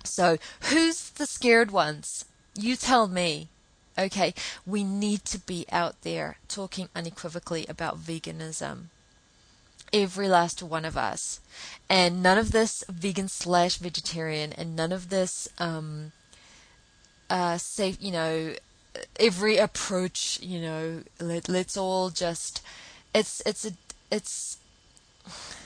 So 0.03 0.39
who's 0.71 1.11
the 1.11 1.27
scared 1.27 1.71
ones? 1.71 2.25
You 2.57 2.75
tell 2.75 3.09
me. 3.09 3.49
Okay, 3.99 4.33
we 4.65 4.83
need 4.83 5.27
to 5.27 5.39
be 5.39 5.67
out 5.71 6.01
there 6.01 6.39
talking 6.49 6.89
unequivocally 6.97 7.67
about 7.69 8.01
veganism. 8.01 8.85
Every 9.93 10.27
last 10.27 10.63
one 10.63 10.87
of 10.87 10.97
us. 10.97 11.41
And 11.91 12.23
none 12.23 12.39
of 12.39 12.53
this 12.53 12.83
vegan 12.89 13.29
slash 13.29 13.77
vegetarian 13.77 14.55
and 14.55 14.75
none 14.75 14.91
of 14.91 15.11
this 15.11 15.51
um, 15.59 16.13
uh, 17.29 17.59
safe, 17.59 17.99
you 18.01 18.11
know, 18.11 18.55
every 19.21 19.59
approach, 19.59 20.41
you 20.41 20.63
know, 20.63 21.03
let, 21.21 21.51
let's 21.51 21.77
all 21.77 22.09
just 22.09 22.63
it's 23.15 23.43
it's 23.47 23.65
a 23.65 23.73
it's 24.11 24.59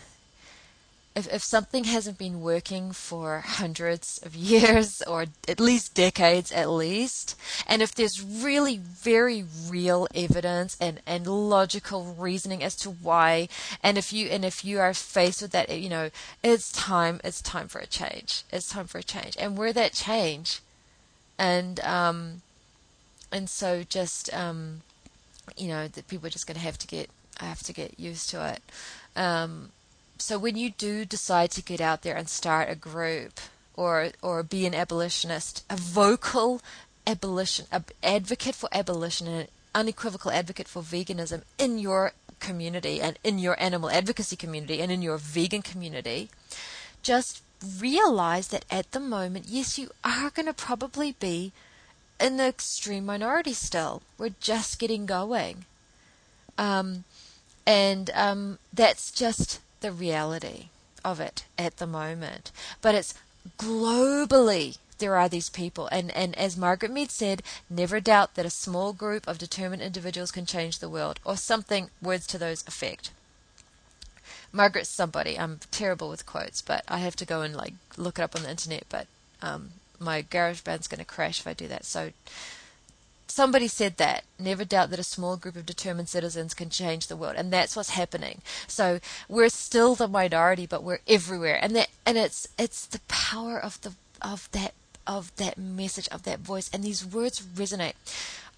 if 1.15 1.33
if 1.33 1.43
something 1.43 1.85
hasn't 1.85 2.19
been 2.19 2.41
working 2.43 2.93
for 2.93 3.41
hundreds 3.41 4.21
of 4.23 4.35
years 4.37 5.01
or 5.07 5.27
at 5.49 5.59
least 5.61 5.95
decades 5.95 6.53
at 6.53 6.69
least 6.69 7.35
and 7.67 7.81
if 7.81 7.95
there's 7.95 8.23
really 8.23 8.77
very 8.77 9.45
real 9.69 10.07
evidence 10.15 10.77
and 10.81 11.01
and 11.07 11.27
logical 11.27 12.15
reasoning 12.19 12.63
as 12.63 12.77
to 12.77 12.91
why 12.91 13.49
and 13.83 13.97
if 13.97 14.13
you 14.13 14.27
and 14.27 14.45
if 14.45 14.65
you 14.65 14.79
are 14.79 14.93
faced 14.93 15.41
with 15.41 15.53
that 15.53 15.71
you 15.71 15.89
know 15.89 16.11
it's 16.43 16.71
time 16.73 17.21
it's 17.25 17.41
time 17.41 17.69
for 17.69 17.79
a 17.81 17.87
change. 17.87 18.45
It's 18.53 18.69
time 18.69 18.87
for 18.87 18.99
a 18.99 19.03
change. 19.03 19.37
And 19.39 19.57
we're 19.57 19.73
that 19.73 19.93
change. 19.93 20.61
And 21.39 21.81
um 21.81 22.43
and 23.33 23.49
so 23.49 23.83
just 23.83 24.33
um 24.35 24.83
you 25.57 25.69
know 25.69 25.89
that 25.89 26.09
people 26.09 26.27
are 26.27 26.31
just 26.31 26.47
going 26.47 26.57
to 26.57 26.63
have 26.63 26.79
to 26.79 26.87
get 26.87 27.09
I 27.41 27.45
have 27.45 27.63
to 27.65 27.73
get 27.73 27.99
used 27.99 28.31
to 28.31 28.47
it. 28.49 28.63
Um, 29.15 29.71
so 30.19 30.39
when 30.39 30.57
you 30.57 30.71
do 30.71 31.05
decide 31.05 31.51
to 31.53 31.63
get 31.63 31.81
out 31.81 32.03
there 32.03 32.17
and 32.17 32.29
start 32.29 32.71
a 32.71 32.75
group 32.75 33.41
or 33.75 34.11
or 34.23 34.43
be 34.43 34.67
an 34.67 34.75
abolitionist, 34.75 35.65
a 35.69 35.77
vocal 35.77 36.63
abolition, 37.07 37.67
a 37.71 37.83
advocate 38.03 38.55
for 38.55 38.69
abolition, 38.73 39.27
and 39.27 39.41
an 39.43 39.49
unequivocal 39.75 40.31
advocate 40.31 40.69
for 40.69 40.83
veganism 40.83 41.43
in 41.59 41.79
your 41.79 42.13
community 42.41 43.01
and 43.01 43.19
in 43.23 43.39
your 43.39 43.61
animal 43.61 43.91
advocacy 43.91 44.37
community 44.37 44.81
and 44.81 44.91
in 44.91 45.03
your 45.03 45.19
vegan 45.19 45.63
community, 45.63 46.29
just 47.03 47.43
realize 47.79 48.49
that 48.49 48.65
at 48.71 48.93
the 48.93 49.01
moment, 49.01 49.47
yes, 49.49 49.79
you 49.79 49.91
are 50.05 50.31
going 50.31 50.47
to 50.47 50.53
probably 50.53 51.13
be 51.13 51.53
in 52.21 52.37
the 52.37 52.47
extreme 52.47 53.07
minority 53.07 53.53
still. 53.53 54.03
We're 54.19 54.35
just 54.41 54.79
getting 54.79 55.07
going. 55.07 55.65
Um, 56.59 57.05
and 57.67 58.11
um, 58.15 58.59
that's 58.73 59.11
just 59.11 59.61
the 59.81 59.93
reality 59.93 60.69
of 61.05 61.21
it 61.21 61.45
at 61.59 61.77
the 61.79 61.87
moment. 61.87 62.53
But 62.81 62.95
it's 62.95 63.15
globally 63.59 64.79
there 64.99 65.17
are 65.17 65.29
these 65.29 65.51
people. 65.51 65.89
And, 65.89 66.15
and 66.17 66.37
as 66.39 66.57
Margaret 66.57 66.91
Mead 66.93 67.11
said, 67.11 67.43
never 67.69 68.01
doubt 68.01 68.35
that 68.35 68.47
a 68.47 68.51
small 68.51 68.93
group 68.93 69.29
of 69.29 69.39
determined 69.39 69.83
individuals 69.83 70.33
can 70.33 70.47
change 70.47 70.79
the 70.79 70.89
world, 70.89 71.21
or 71.25 71.37
something, 71.37 71.91
words 72.01 72.27
to 72.29 72.39
those 72.39 72.67
effect. 72.67 73.11
Margaret's 74.53 74.89
somebody. 74.89 75.39
I'm 75.39 75.61
terrible 75.71 76.09
with 76.09 76.25
quotes, 76.25 76.63
but 76.63 76.83
I 76.89 76.99
have 76.99 77.17
to 77.17 77.27
go 77.27 77.43
and 77.43 77.55
like 77.55 77.75
look 77.97 78.19
it 78.19 78.23
up 78.23 78.35
on 78.35 78.43
the 78.43 78.51
internet. 78.51 78.85
But 78.89 79.07
um, 79.43 79.71
my 79.99 80.23
GarageBand's 80.23 80.89
going 80.89 80.99
to 80.99 81.05
crash 81.05 81.41
if 81.41 81.47
I 81.47 81.53
do 81.53 81.69
that. 81.69 81.85
So 81.85 82.13
somebody 83.27 83.69
said 83.69 83.97
that 83.97 84.25
never 84.39 84.65
doubt 84.65 84.91
that 84.91 84.99
a 84.99 85.05
small 85.05 85.37
group 85.37 85.57
of 85.57 85.67
determined 85.67 86.09
citizens 86.09 86.55
can 86.55 86.71
change 86.71 87.07
the 87.07 87.17
world 87.17 87.35
and 87.37 87.53
that's 87.53 87.77
what's 87.77 87.91
happening. 87.91 88.41
So 88.67 89.01
we're 89.29 89.49
still 89.49 89.95
the 89.95 90.09
minority 90.09 90.67
but 90.67 90.83
we're 90.83 91.01
everywhere. 91.07 91.59
And 91.61 91.75
that 91.77 91.89
and 92.05 92.17
it's 92.17 92.49
it's 92.59 92.87
the 92.87 93.01
power 93.09 93.59
of 93.59 93.81
the 93.83 93.95
of 94.23 94.49
that 94.53 94.75
of 95.07 95.35
that 95.37 95.57
message 95.57 96.09
of 96.09 96.25
that 96.25 96.41
voice 96.41 96.69
and 96.73 96.83
these 96.83 97.05
words 97.07 97.41
resonate 97.41 97.95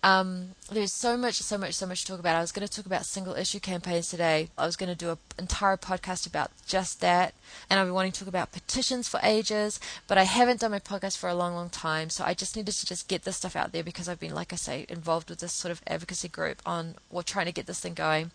um, 0.02 0.50
there's 0.70 0.92
so 0.92 1.16
much, 1.16 1.34
so 1.36 1.58
much, 1.58 1.74
so 1.74 1.86
much 1.86 2.02
to 2.02 2.12
talk 2.12 2.20
about. 2.20 2.36
I 2.36 2.40
was 2.40 2.52
going 2.52 2.66
to 2.66 2.72
talk 2.72 2.86
about 2.86 3.04
single 3.04 3.34
issue 3.34 3.58
campaigns 3.58 4.08
today. 4.08 4.48
I 4.56 4.64
was 4.64 4.76
going 4.76 4.90
to 4.90 4.94
do 4.94 5.10
an 5.10 5.18
entire 5.38 5.76
podcast 5.76 6.26
about 6.26 6.50
just 6.66 7.00
that. 7.00 7.34
And 7.68 7.80
I've 7.80 7.86
been 7.86 7.94
wanting 7.94 8.12
to 8.12 8.20
talk 8.20 8.28
about 8.28 8.52
petitions 8.52 9.08
for 9.08 9.18
ages, 9.24 9.80
but 10.06 10.16
I 10.16 10.22
haven't 10.22 10.60
done 10.60 10.70
my 10.70 10.78
podcast 10.78 11.16
for 11.16 11.28
a 11.28 11.34
long, 11.34 11.54
long 11.54 11.68
time. 11.68 12.10
So 12.10 12.22
I 12.24 12.34
just 12.34 12.54
needed 12.54 12.72
to 12.72 12.86
just 12.86 13.08
get 13.08 13.24
this 13.24 13.36
stuff 13.36 13.56
out 13.56 13.72
there 13.72 13.82
because 13.82 14.08
I've 14.08 14.20
been, 14.20 14.34
like 14.34 14.52
I 14.52 14.56
say, 14.56 14.86
involved 14.88 15.30
with 15.30 15.40
this 15.40 15.52
sort 15.52 15.72
of 15.72 15.82
advocacy 15.86 16.28
group 16.28 16.62
on, 16.64 16.94
or 17.10 17.24
trying 17.24 17.46
to 17.46 17.52
get 17.52 17.66
this 17.66 17.80
thing 17.80 17.94
going. 17.94 18.30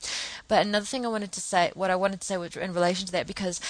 But 0.49 0.65
another 0.65 0.85
thing 0.85 1.05
I 1.05 1.09
wanted 1.09 1.31
to 1.31 1.41
say, 1.41 1.71
what 1.75 1.91
I 1.91 1.95
wanted 1.95 2.19
to 2.21 2.27
say 2.27 2.35
in 2.35 2.73
relation 2.73 3.05
to 3.05 3.11
that, 3.13 3.27
because 3.27 3.61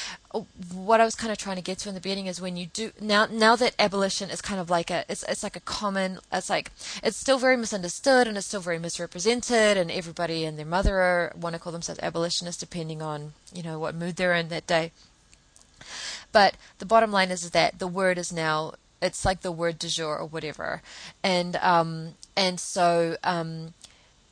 what 0.74 1.00
I 1.00 1.06
was 1.06 1.16
kind 1.16 1.32
of 1.32 1.38
trying 1.38 1.58
to 1.58 1.62
get 1.62 1.78
to 1.80 1.90
in 1.90 1.96
the 1.96 2.02
beginning 2.02 2.26
is 2.26 2.42
when 2.42 2.58
you 2.58 2.68
do, 2.68 2.92
now, 3.00 3.28
now 3.28 3.56
that 3.56 3.76
abolition 3.78 4.30
is 4.30 4.42
kind 4.42 4.60
of 4.60 4.70
like 4.70 4.90
a, 4.90 5.06
it's, 5.08 5.24
it's 5.24 5.44
like 5.44 5.56
a 5.56 5.62
common, 5.62 6.20
it's 6.32 6.50
like, 6.50 6.72
it's 7.04 7.18
still 7.18 7.38
very 7.38 7.56
misunderstood 7.56 8.28
and 8.28 8.38
it's 8.38 8.48
still 8.48 8.62
very 8.62 8.80
misrepresented 8.80 9.78
and 9.78 9.92
everybody 9.92 10.44
and 10.44 10.58
their 10.58 10.66
mother 10.66 10.98
are, 10.98 11.34
want 11.40 11.54
to 11.54 11.60
call 11.60 11.72
themselves 11.72 12.00
abolitionists 12.02 12.60
depending 12.60 13.02
on 13.02 13.34
you 13.54 13.64
know 13.64 13.80
what 13.80 13.96
mood 13.96 14.16
they're 14.16 14.34
in 14.34 14.50
that 14.50 14.68
day. 14.68 14.92
But 16.32 16.56
the 16.80 16.86
bottom 16.86 17.12
line 17.12 17.30
is, 17.30 17.44
is 17.44 17.52
that 17.52 17.80
the 17.80 17.88
word 17.88 18.18
is 18.18 18.34
now 18.34 18.74
it's 19.02 19.26
like 19.26 19.42
the 19.42 19.52
word 19.52 19.78
du 19.78 19.90
jour 19.90 20.18
or 20.18 20.26
whatever. 20.26 20.82
And 21.22 21.58
um 21.58 22.16
and 22.36 22.60
so 22.60 23.18
um 23.24 23.74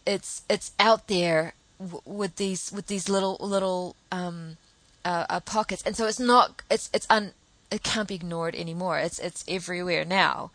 it's 0.05 0.43
it's 0.49 0.71
out 0.79 1.07
there 1.07 1.53
w- 1.79 2.01
with 2.05 2.37
these 2.37 2.71
with 2.71 2.87
these 2.87 3.09
little 3.09 3.37
little 3.39 3.95
um 4.11 4.57
uh, 5.05 5.25
uh, 5.29 5.39
pockets. 5.39 5.83
And 5.85 5.95
so 5.95 6.05
it's 6.07 6.19
not 6.19 6.61
it's 6.69 6.89
it's 6.93 7.07
un 7.09 7.33
it 7.71 7.83
can't 7.83 8.07
be 8.07 8.15
ignored 8.15 8.55
anymore. 8.55 8.99
It's 8.99 9.19
it's 9.19 9.43
everywhere 9.47 10.05
now. 10.05 10.51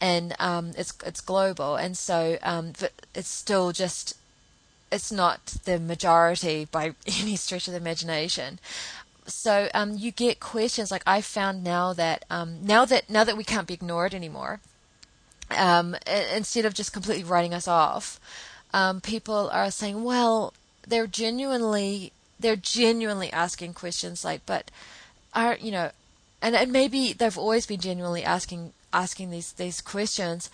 And 0.00 0.34
um, 0.38 0.72
it's 0.76 0.92
it's 1.06 1.20
global, 1.22 1.76
and 1.76 1.96
so 1.96 2.38
um, 2.42 2.72
but 2.78 2.92
it's 3.14 3.28
still 3.28 3.72
just 3.72 4.16
it's 4.92 5.10
not 5.10 5.46
the 5.64 5.78
majority 5.78 6.66
by 6.70 6.94
any 7.06 7.36
stretch 7.36 7.66
of 7.66 7.72
the 7.72 7.80
imagination. 7.80 8.58
So 9.26 9.68
um, 9.74 9.94
you 9.96 10.12
get 10.12 10.38
questions 10.38 10.90
like 10.90 11.02
I 11.06 11.20
found 11.20 11.64
now 11.64 11.92
that 11.94 12.24
um, 12.30 12.58
now 12.62 12.84
that 12.84 13.08
now 13.10 13.24
that 13.24 13.36
we 13.36 13.44
can't 13.44 13.66
be 13.66 13.74
ignored 13.74 14.14
anymore, 14.14 14.60
um, 15.50 15.96
instead 16.34 16.64
of 16.64 16.74
just 16.74 16.92
completely 16.92 17.24
writing 17.24 17.54
us 17.54 17.66
off, 17.66 18.20
um, 18.72 19.00
people 19.00 19.48
are 19.52 19.70
saying, 19.70 20.04
well, 20.04 20.52
they're 20.86 21.06
genuinely 21.06 22.12
they're 22.38 22.56
genuinely 22.56 23.32
asking 23.32 23.74
questions 23.74 24.24
like, 24.24 24.42
but 24.46 24.70
are 25.34 25.56
you 25.60 25.70
know, 25.70 25.90
and, 26.42 26.54
and 26.54 26.72
maybe 26.72 27.12
they've 27.12 27.38
always 27.38 27.66
been 27.66 27.80
genuinely 27.80 28.24
asking 28.24 28.72
asking 28.92 29.30
these 29.30 29.52
these 29.52 29.80
questions. 29.80 30.50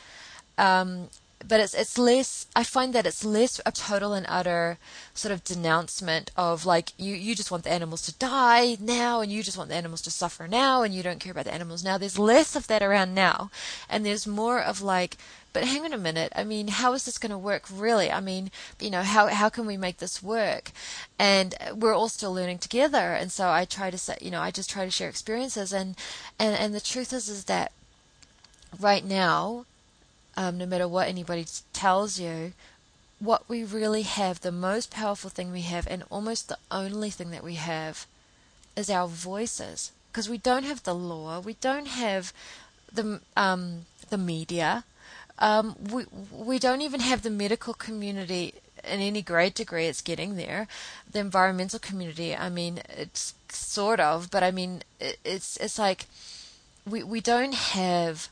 Um, 0.58 1.08
but 1.47 1.61
it's 1.61 1.74
it's 1.74 1.99
less. 1.99 2.47
I 2.55 2.64
find 2.64 2.93
that 2.95 3.07
it's 3.07 3.24
less 3.24 3.61
a 3.64 3.72
total 3.72 4.12
and 4.12 4.26
utter 4.28 4.78
sort 5.14 5.32
of 5.32 5.45
denouncement 5.45 6.30
of 6.36 6.64
like 6.66 6.93
you 6.99 7.14
you 7.14 7.34
just 7.34 7.51
want 7.51 7.64
the 7.64 7.72
animals 7.72 8.03
to 8.03 8.14
die 8.14 8.76
now, 8.80 9.20
and 9.20 9.30
you 9.32 9.43
just 9.43 9.57
want 9.59 9.68
the 9.70 9.76
animals 9.76 10.03
to 10.03 10.11
suffer 10.11 10.49
now, 10.49 10.82
and 10.82 10.95
you 10.95 11.03
don't 11.03 11.20
care 11.20 11.32
about 11.32 11.45
the 11.45 11.55
animals 11.55 11.84
now. 11.84 11.99
There's 11.99 12.18
less 12.18 12.57
of 12.57 12.66
that 12.68 12.82
around 12.82 13.14
now, 13.14 13.51
and 13.88 14.05
there's 14.05 14.26
more 14.26 14.61
of 14.61 14.82
like, 14.82 15.16
but 15.53 15.64
hang 15.64 15.84
on 15.84 15.93
a 15.93 15.99
minute. 15.99 16.32
I 16.34 16.45
mean, 16.45 16.68
how 16.68 16.93
is 16.95 17.05
this 17.05 17.18
going 17.18 17.30
to 17.32 17.38
work 17.38 17.64
really? 17.72 18.11
I 18.11 18.20
mean, 18.20 18.51
you 18.80 18.90
know, 18.90 19.03
how 19.03 19.26
how 19.28 19.49
can 19.49 19.66
we 19.66 19.76
make 19.76 19.99
this 19.99 20.22
work? 20.22 20.72
And 21.18 21.55
we're 21.74 21.95
all 21.95 22.09
still 22.09 22.32
learning 22.32 22.59
together, 22.59 23.12
and 23.12 23.30
so 23.32 23.51
I 23.51 23.64
try 23.64 23.90
to 23.90 23.99
say, 23.99 24.16
you 24.20 24.30
know, 24.30 24.40
I 24.40 24.51
just 24.51 24.70
try 24.70 24.84
to 24.84 24.90
share 24.90 25.09
experiences, 25.09 25.72
and 25.72 25.97
and 26.38 26.57
and 26.57 26.74
the 26.74 26.80
truth 26.80 27.12
is 27.12 27.28
is 27.28 27.45
that 27.45 27.72
right 28.80 29.05
now, 29.05 29.66
um, 30.36 30.58
no 30.58 30.66
matter 30.66 30.88
what 30.88 31.08
anybody 31.08 31.46
tells 31.72 32.18
you, 32.18 32.52
what 33.20 33.48
we 33.48 33.62
really 33.64 34.02
have, 34.02 34.40
the 34.40 34.52
most 34.52 34.90
powerful 34.90 35.30
thing 35.30 35.52
we 35.52 35.62
have, 35.62 35.86
and 35.86 36.02
almost 36.10 36.48
the 36.48 36.58
only 36.70 37.10
thing 37.10 37.30
that 37.30 37.44
we 37.44 37.54
have, 37.54 38.06
is 38.76 38.90
our 38.90 39.06
voices. 39.06 39.92
Because 40.10 40.28
we 40.28 40.38
don't 40.38 40.64
have 40.64 40.82
the 40.82 40.94
law, 40.94 41.40
we 41.40 41.54
don't 41.60 41.86
have 41.86 42.32
the 42.92 43.20
um, 43.36 43.86
the 44.10 44.18
media, 44.18 44.84
um, 45.38 45.76
we 45.90 46.04
we 46.30 46.58
don't 46.58 46.82
even 46.82 47.00
have 47.00 47.22
the 47.22 47.30
medical 47.30 47.74
community 47.74 48.54
in 48.84 49.00
any 49.00 49.22
great 49.22 49.54
degree. 49.54 49.86
It's 49.86 50.00
getting 50.02 50.36
there. 50.36 50.68
The 51.10 51.20
environmental 51.20 51.78
community, 51.78 52.34
I 52.36 52.48
mean, 52.48 52.80
it's 52.88 53.34
sort 53.48 54.00
of, 54.00 54.30
but 54.30 54.42
I 54.42 54.50
mean, 54.50 54.82
it's 55.00 55.56
it's 55.56 55.78
like 55.78 56.06
we 56.88 57.02
we 57.02 57.20
don't 57.20 57.54
have 57.54 58.28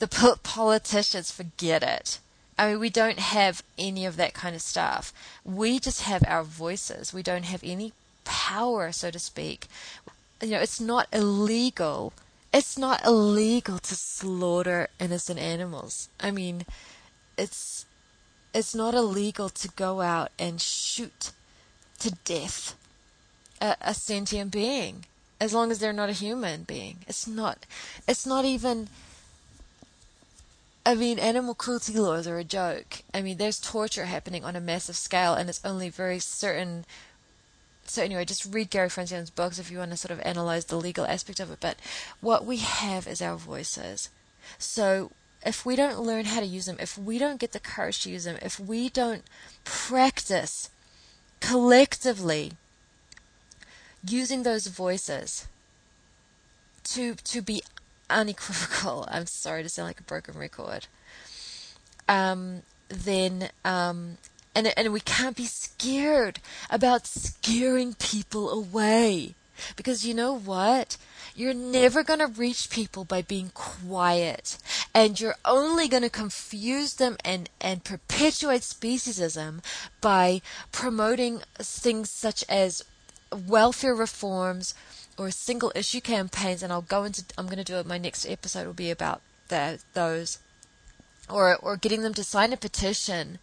the 0.00 0.36
politicians 0.42 1.30
forget 1.30 1.82
it. 1.82 2.18
I 2.58 2.70
mean, 2.70 2.80
we 2.80 2.90
don't 2.90 3.18
have 3.18 3.62
any 3.78 4.04
of 4.04 4.16
that 4.16 4.34
kind 4.34 4.54
of 4.54 4.62
stuff. 4.62 5.12
We 5.44 5.78
just 5.78 6.02
have 6.02 6.24
our 6.26 6.42
voices. 6.42 7.14
We 7.14 7.22
don't 7.22 7.44
have 7.44 7.62
any 7.64 7.92
power, 8.24 8.92
so 8.92 9.10
to 9.10 9.18
speak. 9.18 9.66
You 10.42 10.50
know, 10.50 10.60
it's 10.60 10.80
not 10.80 11.06
illegal. 11.12 12.12
It's 12.52 12.76
not 12.76 13.04
illegal 13.04 13.78
to 13.78 13.94
slaughter 13.94 14.88
innocent 14.98 15.38
animals. 15.38 16.08
I 16.18 16.30
mean, 16.30 16.64
it's 17.38 17.86
it's 18.52 18.74
not 18.74 18.94
illegal 18.94 19.48
to 19.48 19.68
go 19.68 20.00
out 20.00 20.30
and 20.38 20.60
shoot 20.60 21.32
to 22.00 22.10
death 22.24 22.74
a, 23.60 23.76
a 23.80 23.94
sentient 23.94 24.50
being 24.50 25.04
as 25.40 25.54
long 25.54 25.70
as 25.70 25.78
they're 25.78 25.92
not 25.92 26.10
a 26.10 26.12
human 26.12 26.64
being. 26.64 26.98
It's 27.06 27.26
not. 27.26 27.64
It's 28.06 28.26
not 28.26 28.44
even 28.44 28.88
I 30.90 30.96
mean, 30.96 31.20
animal 31.20 31.54
cruelty 31.54 31.92
laws 31.92 32.26
are 32.26 32.38
a 32.38 32.42
joke. 32.42 33.02
I 33.14 33.22
mean, 33.22 33.36
there's 33.36 33.60
torture 33.60 34.06
happening 34.06 34.44
on 34.44 34.56
a 34.56 34.60
massive 34.60 34.96
scale, 34.96 35.34
and 35.34 35.48
it's 35.48 35.64
only 35.64 35.88
very 35.88 36.18
certain. 36.18 36.84
So 37.84 38.02
anyway, 38.02 38.24
just 38.24 38.44
read 38.44 38.70
Gary 38.70 38.88
Francione's 38.88 39.30
books 39.30 39.60
if 39.60 39.70
you 39.70 39.78
want 39.78 39.92
to 39.92 39.96
sort 39.96 40.10
of 40.10 40.20
analyze 40.24 40.64
the 40.64 40.74
legal 40.74 41.04
aspect 41.04 41.38
of 41.38 41.52
it. 41.52 41.58
But 41.60 41.76
what 42.20 42.44
we 42.44 42.56
have 42.56 43.06
is 43.06 43.22
our 43.22 43.36
voices. 43.36 44.08
So 44.58 45.12
if 45.46 45.64
we 45.64 45.76
don't 45.76 46.00
learn 46.00 46.24
how 46.24 46.40
to 46.40 46.46
use 46.46 46.66
them, 46.66 46.78
if 46.80 46.98
we 46.98 47.18
don't 47.18 47.38
get 47.38 47.52
the 47.52 47.60
courage 47.60 48.02
to 48.02 48.10
use 48.10 48.24
them, 48.24 48.38
if 48.42 48.58
we 48.58 48.88
don't 48.88 49.22
practice 49.62 50.70
collectively 51.38 52.54
using 54.04 54.42
those 54.42 54.66
voices 54.66 55.46
to 56.82 57.14
to 57.14 57.42
be 57.42 57.62
unequivocal, 58.10 59.06
I'm 59.10 59.26
sorry 59.26 59.62
to 59.62 59.68
sound 59.68 59.88
like 59.88 60.00
a 60.00 60.04
broken 60.04 60.38
record, 60.38 60.86
um, 62.08 62.62
then, 62.88 63.50
um, 63.64 64.18
and, 64.54 64.72
and 64.76 64.92
we 64.92 65.00
can't 65.00 65.36
be 65.36 65.46
scared 65.46 66.40
about 66.68 67.06
scaring 67.06 67.94
people 67.94 68.50
away. 68.50 69.34
Because 69.76 70.06
you 70.06 70.14
know 70.14 70.36
what? 70.36 70.96
You're 71.34 71.54
never 71.54 72.02
going 72.02 72.18
to 72.18 72.26
reach 72.26 72.70
people 72.70 73.04
by 73.04 73.22
being 73.22 73.50
quiet. 73.54 74.58
And 74.94 75.20
you're 75.20 75.36
only 75.44 75.86
going 75.86 76.02
to 76.02 76.10
confuse 76.10 76.94
them 76.94 77.16
and, 77.24 77.48
and 77.60 77.84
perpetuate 77.84 78.62
speciesism 78.62 79.62
by 80.00 80.42
promoting 80.72 81.42
things 81.58 82.10
such 82.10 82.44
as 82.48 82.84
welfare 83.32 83.94
reforms, 83.94 84.74
or 85.20 85.30
single 85.30 85.70
issue 85.74 86.00
campaigns, 86.00 86.62
and 86.62 86.72
I'll 86.72 86.80
go 86.80 87.04
into. 87.04 87.22
I'm 87.36 87.44
going 87.44 87.58
to 87.58 87.72
do 87.72 87.76
it. 87.76 87.84
My 87.84 87.98
next 87.98 88.26
episode 88.26 88.66
will 88.66 88.72
be 88.72 88.90
about 88.90 89.20
that 89.48 89.80
those, 89.92 90.38
or 91.28 91.56
or 91.56 91.76
getting 91.76 92.00
them 92.00 92.14
to 92.14 92.24
sign 92.24 92.54
a 92.54 92.56
petition, 92.56 93.38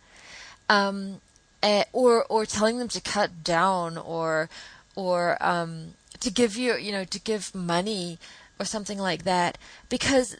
um, 0.69 1.21
uh, 1.61 1.83
or 1.93 2.25
or 2.25 2.47
telling 2.47 2.79
them 2.79 2.87
to 2.87 2.99
cut 2.99 3.43
down, 3.43 3.95
or 3.95 4.49
or 4.95 5.37
um, 5.39 5.93
to 6.19 6.31
give 6.31 6.57
you 6.57 6.75
you 6.77 6.91
know 6.91 7.05
to 7.05 7.19
give 7.19 7.53
money 7.53 8.17
or 8.59 8.65
something 8.65 8.97
like 8.97 9.23
that, 9.23 9.59
because 9.87 10.35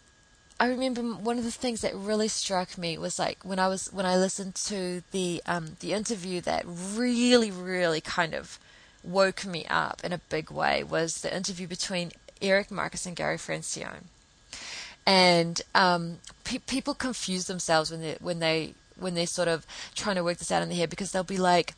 I 0.60 0.66
remember 0.66 1.04
one 1.04 1.38
of 1.38 1.44
the 1.44 1.52
things 1.52 1.82
that 1.82 1.94
really 1.94 2.30
struck 2.30 2.80
me 2.80 2.98
was 2.98 3.20
like 3.20 3.38
when 3.44 3.60
I 3.60 3.68
was 3.68 3.94
when 3.94 4.08
I 4.08 4.18
listened 4.18 4.56
to 4.56 5.04
the 5.12 5.44
um, 5.46 5.78
the 5.82 5.94
interview 5.94 6.42
that 6.42 6.66
really 6.66 7.52
really 7.52 8.02
kind 8.02 8.34
of 8.34 8.58
woke 9.04 9.46
me 9.46 9.66
up 9.70 10.02
in 10.04 10.14
a 10.14 10.18
big 10.18 10.52
way 10.52 10.84
was 10.84 11.22
the 11.22 11.36
interview 11.36 11.68
between 11.68 12.12
Eric 12.42 12.72
Marcus 12.72 13.06
and 13.06 13.16
Gary 13.16 13.38
Francione. 13.38 14.04
And 15.06 15.62
um, 15.74 16.20
pe- 16.44 16.58
people 16.60 16.94
confuse 16.94 17.46
themselves 17.46 17.92
when 17.92 18.02
they 18.02 18.18
when 18.20 18.40
they 18.40 18.74
when 19.00 19.14
they're 19.14 19.28
sort 19.28 19.48
of 19.48 19.66
trying 19.96 20.16
to 20.16 20.24
work 20.24 20.38
this 20.38 20.52
out 20.52 20.62
in 20.64 20.70
their 20.70 20.78
head 20.78 20.90
because 20.90 21.12
they'll 21.12 21.24
be 21.24 21.38
like, 21.38 21.74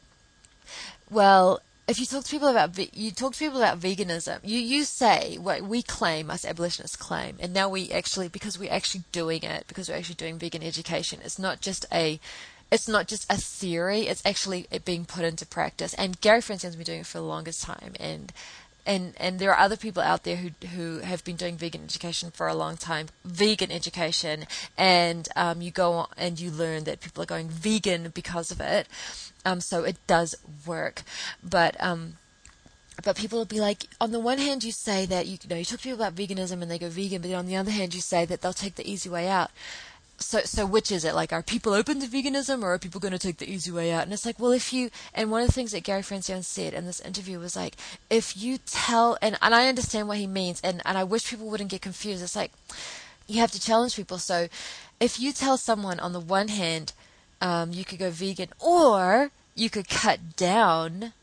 well, 1.11 1.61
if 1.88 1.99
you 1.99 2.05
talk 2.05 2.24
to 2.24 2.32
people 2.32 2.47
about 2.47 2.78
you 2.95 3.11
talk 3.11 3.34
to 3.34 3.39
people 3.39 3.57
about 3.57 3.80
veganism, 3.80 4.39
you 4.43 4.59
you 4.59 4.84
say 4.84 5.38
what 5.38 5.61
we 5.61 5.82
claim, 5.82 6.30
us 6.30 6.45
abolitionists 6.45 6.95
claim, 6.95 7.38
and 7.39 7.53
now 7.53 7.67
we 7.67 7.91
actually 7.91 8.28
because 8.28 8.59
we're 8.59 8.72
actually 8.72 9.03
doing 9.11 9.43
it 9.43 9.65
because 9.67 9.89
we're 9.89 9.95
actually 9.95 10.15
doing 10.15 10.38
vegan 10.38 10.63
education. 10.63 11.20
It's 11.24 11.39
not 11.39 11.61
just 11.61 11.86
a 11.91 12.20
it's 12.72 12.88
not 12.88 13.07
just 13.07 13.26
a 13.32 13.38
theory; 13.38 14.01
it's 14.07 14.26
actually 14.26 14.67
it 14.72 14.86
being 14.86 15.05
put 15.05 15.24
into 15.26 15.45
practice. 15.45 15.93
And 15.95 16.20
Gary 16.22 16.41
Francione's 16.41 16.76
been 16.76 16.86
doing 16.86 16.99
it 17.01 17.05
for 17.05 17.17
the 17.17 17.24
longest 17.24 17.63
time, 17.63 17.93
and 17.99 18.32
and 18.86 19.13
and 19.17 19.39
there 19.39 19.51
are 19.51 19.59
other 19.59 19.78
people 19.78 20.01
out 20.01 20.24
there 20.24 20.38
who 20.38 20.49
who 20.67 20.99
have 20.99 21.24
been 21.24 21.36
doing 21.36 21.57
vegan 21.57 21.84
education 21.84 22.32
for 22.32 22.47
a 22.47 22.55
long 22.55 22.78
time, 22.78 23.07
vegan 23.24 23.72
education, 23.72 24.45
and 24.78 25.30
um, 25.36 25.61
you 25.61 25.72
go 25.72 25.93
on 25.93 26.07
and 26.17 26.39
you 26.39 26.51
learn 26.51 26.84
that 26.86 27.01
people 27.01 27.24
are 27.24 27.28
going 27.28 27.49
vegan 27.49 28.09
because 28.09 28.51
of 28.51 28.59
it. 28.59 28.88
Um, 29.45 29.61
so 29.61 29.84
it 29.84 29.97
does 30.07 30.36
work, 30.65 31.03
but 31.43 31.76
um, 31.80 32.17
but 33.03 33.15
people 33.15 33.38
will 33.38 33.45
be 33.45 33.61
like, 33.61 33.88
on 34.01 34.11
the 34.11 34.20
one 34.20 34.38
hand, 34.38 34.63
you 34.63 34.72
say 34.72 35.05
that 35.05 35.28
you, 35.28 35.38
you 35.41 35.49
know 35.49 35.55
you 35.55 35.65
talk 35.65 35.80
to 35.80 35.84
people 35.84 36.01
about 36.01 36.15
veganism 36.15 36.61
and 36.61 36.70
they 36.70 36.80
go 36.80 36.89
vegan, 36.89 37.22
but 37.22 37.30
then 37.30 37.39
on 37.39 37.45
the 37.45 37.55
other 37.55 37.72
hand, 37.72 37.93
you 37.93 38.01
say 38.01 38.26
that 38.26 38.41
they'll 38.41 38.53
take 38.53 38.76
the 38.76 38.89
easy 38.89 39.09
way 39.09 39.28
out 39.28 39.51
so 40.20 40.41
so 40.41 40.65
which 40.65 40.91
is 40.91 41.03
it? 41.05 41.15
Like 41.15 41.34
are 41.34 41.43
people 41.43 41.74
open 41.74 41.99
to 42.01 42.07
veganism 42.07 42.63
or 42.63 42.74
are 42.74 42.80
people 42.80 42.99
going 42.99 43.11
to 43.11 43.20
take 43.20 43.38
the 43.38 43.49
easy 43.51 43.72
way 43.72 43.91
out? 43.91 44.03
And 44.03 44.13
it's 44.13 44.26
like 44.26 44.39
well 44.39 44.51
if 44.51 44.72
you 44.74 44.89
and 45.13 45.32
one 45.32 45.41
of 45.41 45.47
the 45.47 45.53
things 45.53 45.72
that 45.72 45.84
gary 45.84 46.01
francione 46.01 46.43
said 46.43 46.74
in 46.74 46.86
this 46.86 46.99
interview 46.99 47.39
was 47.39 47.55
like 47.55 47.76
if 48.09 48.38
you 48.38 48.57
tell 48.65 49.17
and, 49.22 49.38
and 49.41 49.55
i 49.55 49.67
understand 49.67 50.07
what 50.07 50.17
he 50.17 50.28
means 50.28 50.61
and, 50.61 50.82
and 50.86 50.97
i 50.97 51.03
wish 51.03 51.30
people 51.30 51.47
wouldn't 51.47 51.72
get 51.72 51.82
confused. 51.82 52.24
It's 52.24 52.36
like 52.36 52.51
you 53.28 53.39
have 53.39 53.51
to 53.51 53.61
challenge 53.61 53.95
people. 53.95 54.17
So 54.17 54.47
if 54.99 55.20
you 55.20 55.32
tell 55.32 55.57
someone 55.57 55.99
on 55.99 56.13
the 56.13 56.20
one 56.20 56.49
hand 56.49 56.93
um, 57.41 57.72
you 57.72 57.86
could 57.86 57.99
go 57.99 58.09
vegan 58.09 58.49
or 58.59 59.32
you 59.55 59.70
could 59.70 59.88
cut 59.88 60.36
down 60.36 61.13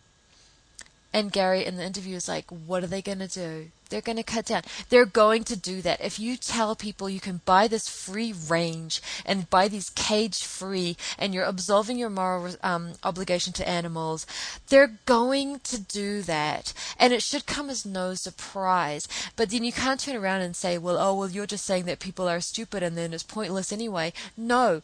and 1.12 1.32
gary 1.32 1.64
in 1.64 1.76
the 1.76 1.84
interview 1.84 2.16
is 2.16 2.28
like 2.28 2.50
what 2.50 2.82
are 2.82 2.88
they 2.88 3.02
going 3.02 3.18
to 3.18 3.28
do 3.28 3.70
they're 3.88 4.00
going 4.00 4.16
to 4.16 4.22
cut 4.22 4.46
down. 4.46 4.62
They're 4.88 5.06
going 5.06 5.44
to 5.44 5.56
do 5.56 5.82
that. 5.82 6.00
If 6.00 6.18
you 6.18 6.36
tell 6.36 6.74
people 6.74 7.08
you 7.08 7.20
can 7.20 7.40
buy 7.44 7.68
this 7.68 7.88
free 7.88 8.32
range 8.32 9.00
and 9.24 9.48
buy 9.50 9.68
these 9.68 9.90
cage 9.90 10.44
free 10.44 10.96
and 11.18 11.32
you're 11.32 11.44
absolving 11.44 11.98
your 11.98 12.10
moral 12.10 12.54
um, 12.62 12.92
obligation 13.02 13.52
to 13.54 13.68
animals, 13.68 14.26
they're 14.68 14.98
going 15.06 15.60
to 15.60 15.80
do 15.80 16.22
that. 16.22 16.72
And 16.98 17.12
it 17.12 17.22
should 17.22 17.46
come 17.46 17.70
as 17.70 17.86
no 17.86 18.14
surprise. 18.14 19.08
But 19.36 19.50
then 19.50 19.64
you 19.64 19.72
can't 19.72 20.00
turn 20.00 20.16
around 20.16 20.42
and 20.42 20.56
say, 20.56 20.78
well, 20.78 20.98
oh, 20.98 21.14
well, 21.14 21.30
you're 21.30 21.46
just 21.46 21.64
saying 21.64 21.84
that 21.84 22.00
people 22.00 22.28
are 22.28 22.40
stupid 22.40 22.82
and 22.82 22.96
then 22.96 23.12
it's 23.12 23.22
pointless 23.22 23.72
anyway. 23.72 24.12
No. 24.36 24.82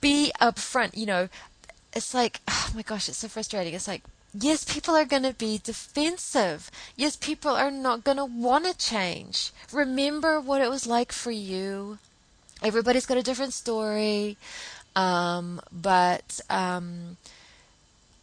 Be 0.00 0.32
upfront. 0.40 0.96
You 0.96 1.06
know, 1.06 1.28
it's 1.92 2.14
like, 2.14 2.40
oh 2.48 2.70
my 2.74 2.82
gosh, 2.82 3.08
it's 3.08 3.18
so 3.18 3.28
frustrating. 3.28 3.74
It's 3.74 3.88
like, 3.88 4.02
yes, 4.34 4.64
people 4.64 4.94
are 4.94 5.04
going 5.04 5.22
to 5.22 5.32
be 5.32 5.60
defensive. 5.62 6.70
Yes, 6.96 7.16
people 7.16 7.52
are 7.52 7.70
not 7.70 8.04
going 8.04 8.16
to 8.16 8.24
want 8.24 8.66
to 8.66 8.76
change. 8.76 9.52
Remember 9.72 10.40
what 10.40 10.60
it 10.60 10.70
was 10.70 10.86
like 10.86 11.12
for 11.12 11.30
you. 11.30 11.98
Everybody's 12.62 13.06
got 13.06 13.18
a 13.18 13.22
different 13.22 13.52
story. 13.52 14.36
Um, 14.96 15.60
but 15.72 16.40
um, 16.48 17.16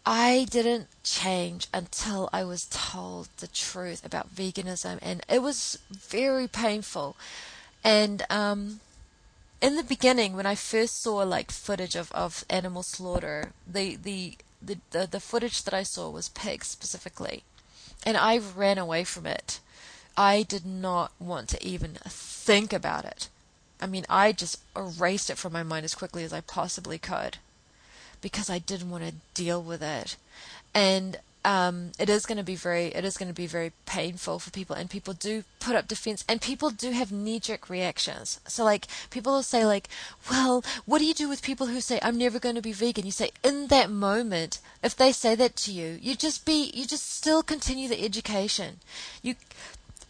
I 0.05 0.47
didn't 0.49 0.88
change 1.03 1.68
until 1.74 2.30
I 2.34 2.43
was 2.43 2.66
told 2.70 3.28
the 3.38 3.47
truth 3.47 4.05
about 4.05 4.36
veganism, 4.36 4.99
and 5.01 5.22
it 5.30 5.41
was 5.41 5.80
very 5.91 6.47
painful. 6.47 7.16
And 7.84 8.24
um, 8.30 8.80
in 9.62 9.76
the 9.76 9.84
beginning, 9.84 10.36
when 10.36 10.45
I 10.45 10.55
first 10.55 11.01
saw 11.01 11.18
like 11.18 11.51
footage 11.51 11.95
of, 11.95 12.12
of 12.14 12.45
animal 12.49 12.84
slaughter, 12.84 13.51
the 13.68 13.95
the 13.95 14.38
the, 14.62 14.78
the, 14.91 15.07
the 15.09 15.20
footage 15.20 15.64
that 15.64 15.74
I 15.74 15.84
saw 15.84 16.09
was 16.09 16.30
pigs 16.30 16.68
specifically, 16.68 17.43
and 18.05 18.18
I 18.18 18.38
ran 18.38 18.78
away 18.78 19.03
from 19.03 19.26
it. 19.26 19.59
I 20.18 20.43
did 20.43 20.66
not 20.66 21.12
want 21.20 21.49
to 21.49 21.66
even 21.66 21.97
think 22.05 22.74
about 22.74 23.05
it. 23.05 23.30
I 23.82 23.88
mean, 23.88 24.05
I 24.09 24.32
just 24.32 24.59
erased 24.76 25.30
it 25.30 25.38
from 25.38 25.53
my 25.53 25.64
mind 25.64 25.86
as 25.86 25.95
quickly 25.95 26.24
as 26.24 26.34
I 26.34 26.41
possibly 26.41 26.97
could 26.97 27.38
because 28.22 28.49
I 28.49 28.59
didn't 28.59 28.91
want 28.91 29.03
to 29.03 29.14
deal 29.34 29.62
with 29.62 29.82
it. 29.82 30.16
And 30.74 31.18
um, 31.44 31.92
it 32.00 32.10
is 32.10 32.26
going 32.26 32.38
to 32.38 32.44
be 32.44 32.56
very 32.56 32.88
it 32.88 33.04
is 33.04 33.18
going 33.18 33.30
to 33.30 33.34
be 33.34 33.48
very 33.48 33.72
painful 33.86 34.39
for 34.39 34.52
people 34.52 34.76
and 34.76 34.89
people 34.89 35.14
do 35.14 35.44
put 35.60 35.76
up 35.76 35.88
defense 35.88 36.24
and 36.28 36.42
people 36.42 36.70
do 36.70 36.92
have 36.92 37.12
knee-jerk 37.12 37.70
reactions. 37.70 38.39
So 38.48 38.64
like 38.64 38.88
people 39.10 39.34
will 39.34 39.44
say 39.44 39.66
like 39.66 39.89
well 40.30 40.64
what 40.86 41.00
do 41.00 41.06
you 41.06 41.14
do 41.14 41.28
with 41.28 41.42
people 41.42 41.68
who 41.68 41.82
say 41.82 42.00
i'm 42.02 42.18
never 42.18 42.39
going 42.39 42.56
to 42.56 42.62
be 42.62 42.72
vegan 42.72 43.06
you 43.06 43.12
say 43.12 43.32
in 43.44 43.68
that 43.68 43.89
moment 43.89 44.60
if 44.84 44.96
they 44.96 45.12
say 45.12 45.36
that 45.36 45.56
to 45.56 45.72
you 45.72 45.98
you 46.02 46.16
just 46.16 46.46
be 46.46 46.72
you 46.74 46.86
just 46.86 47.12
still 47.12 47.44
continue 47.44 47.88
the 47.88 48.04
education. 48.04 48.80
You 49.22 49.36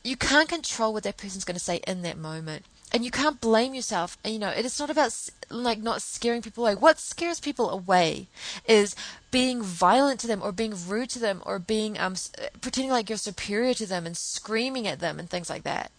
you 0.04 0.18
can't 0.18 0.50
control 0.50 0.94
what 0.94 1.04
that 1.04 1.18
person's 1.18 1.46
going 1.46 1.56
to 1.56 1.64
say 1.64 1.82
in 1.88 2.02
that 2.02 2.18
moment 2.18 2.66
and 2.94 3.06
you 3.06 3.12
can't 3.12 3.40
blame 3.40 3.74
yourself. 3.74 4.18
You 4.26 4.40
know, 4.40 4.50
it 4.50 4.66
is 4.66 4.80
not 4.80 4.90
about 4.90 5.30
like 5.50 5.80
not 5.80 6.02
scaring 6.02 6.42
people 6.42 6.66
away. 6.66 6.76
What 6.76 7.00
scares 7.00 7.40
people 7.40 7.70
away 7.70 8.28
is 8.68 8.96
being 9.32 9.62
violent 9.62 10.20
to 10.22 10.28
them 10.28 10.42
or 10.42 10.52
being 10.52 10.76
rude 10.88 11.10
to 11.12 11.20
them 11.20 11.42
or 11.46 11.60
being 11.60 11.98
um 11.98 12.16
pretending 12.60 12.92
like 12.92 13.10
you're 13.10 13.18
superior 13.18 13.74
to 13.76 13.86
them 13.86 14.06
and 14.06 14.18
screaming 14.18 14.88
at 14.88 15.00
them 15.00 15.20
and 15.20 15.30
things 15.30 15.50
like 15.50 15.64
that. 15.64 15.92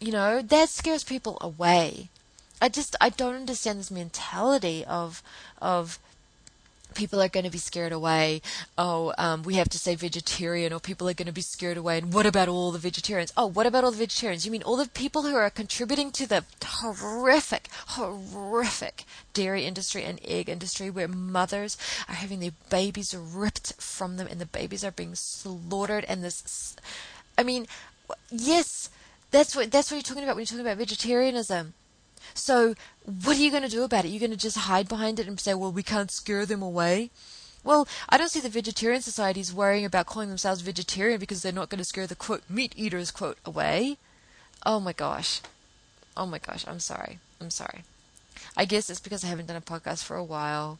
You 0.00 0.12
know, 0.12 0.42
that 0.42 0.68
scares 0.68 1.04
people 1.04 1.38
away. 1.40 2.10
I 2.60 2.68
just 2.68 2.96
I 3.00 3.10
don't 3.10 3.34
understand 3.34 3.78
this 3.78 3.90
mentality 3.90 4.84
of 4.84 5.22
of 5.60 5.98
people 6.96 7.22
are 7.22 7.28
going 7.28 7.44
to 7.44 7.50
be 7.50 7.58
scared 7.58 7.92
away. 7.92 8.42
Oh, 8.76 9.12
um, 9.18 9.42
we 9.42 9.54
have 9.54 9.68
to 9.68 9.78
say 9.78 9.94
vegetarian, 9.94 10.72
or 10.72 10.80
people 10.80 11.08
are 11.08 11.14
going 11.14 11.26
to 11.26 11.32
be 11.32 11.42
scared 11.42 11.76
away. 11.76 11.98
And 11.98 12.12
what 12.12 12.26
about 12.26 12.48
all 12.48 12.72
the 12.72 12.78
vegetarians? 12.78 13.32
Oh, 13.36 13.46
what 13.46 13.66
about 13.66 13.84
all 13.84 13.92
the 13.92 13.98
vegetarians? 13.98 14.44
You 14.44 14.50
mean 14.50 14.62
all 14.62 14.76
the 14.76 14.88
people 14.88 15.22
who 15.22 15.36
are 15.36 15.50
contributing 15.50 16.10
to 16.12 16.26
the 16.26 16.44
horrific, 16.64 17.68
horrific 17.88 19.04
dairy 19.32 19.66
industry 19.66 20.02
and 20.02 20.18
egg 20.24 20.48
industry 20.48 20.88
where 20.88 21.06
mothers 21.06 21.76
are 22.08 22.14
having 22.14 22.40
their 22.40 22.52
babies 22.70 23.14
ripped 23.14 23.74
from 23.74 24.16
them 24.16 24.26
and 24.26 24.40
the 24.40 24.46
babies 24.46 24.82
are 24.82 24.90
being 24.90 25.14
slaughtered 25.14 26.06
and 26.08 26.24
this 26.24 26.74
I 27.36 27.42
mean 27.42 27.66
yes 28.30 28.88
that's 29.30 29.54
what 29.54 29.70
that's 29.70 29.90
what 29.90 29.96
you're 29.96 30.02
talking 30.02 30.22
about 30.22 30.36
when 30.36 30.40
you're 30.40 30.46
talking 30.46 30.64
about 30.64 30.78
vegetarianism 30.78 31.74
so, 32.36 32.74
what 33.04 33.36
are 33.36 33.40
you 33.40 33.50
going 33.50 33.62
to 33.62 33.68
do 33.68 33.82
about 33.82 34.04
it? 34.04 34.08
You're 34.08 34.20
going 34.20 34.30
to 34.30 34.36
just 34.36 34.58
hide 34.58 34.88
behind 34.88 35.18
it 35.18 35.26
and 35.26 35.40
say, 35.40 35.54
well, 35.54 35.72
we 35.72 35.82
can't 35.82 36.10
scare 36.10 36.46
them 36.46 36.62
away? 36.62 37.10
Well, 37.64 37.88
I 38.08 38.16
don't 38.16 38.30
see 38.30 38.40
the 38.40 38.48
vegetarian 38.48 39.02
societies 39.02 39.52
worrying 39.52 39.84
about 39.84 40.06
calling 40.06 40.28
themselves 40.28 40.60
vegetarian 40.60 41.18
because 41.18 41.42
they're 41.42 41.50
not 41.50 41.68
going 41.68 41.78
to 41.78 41.84
scare 41.84 42.06
the 42.06 42.14
quote 42.14 42.44
meat 42.48 42.72
eaters 42.76 43.10
quote 43.10 43.38
away. 43.44 43.96
Oh 44.64 44.78
my 44.78 44.92
gosh. 44.92 45.40
Oh 46.16 46.26
my 46.26 46.38
gosh, 46.38 46.64
I'm 46.68 46.78
sorry. 46.78 47.18
I'm 47.40 47.50
sorry. 47.50 47.82
I 48.56 48.64
guess 48.66 48.88
it's 48.88 49.00
because 49.00 49.24
I 49.24 49.28
haven't 49.28 49.46
done 49.46 49.56
a 49.56 49.60
podcast 49.60 50.04
for 50.04 50.16
a 50.16 50.24
while. 50.24 50.78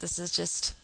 This 0.00 0.18
is 0.18 0.32
just 0.32 0.74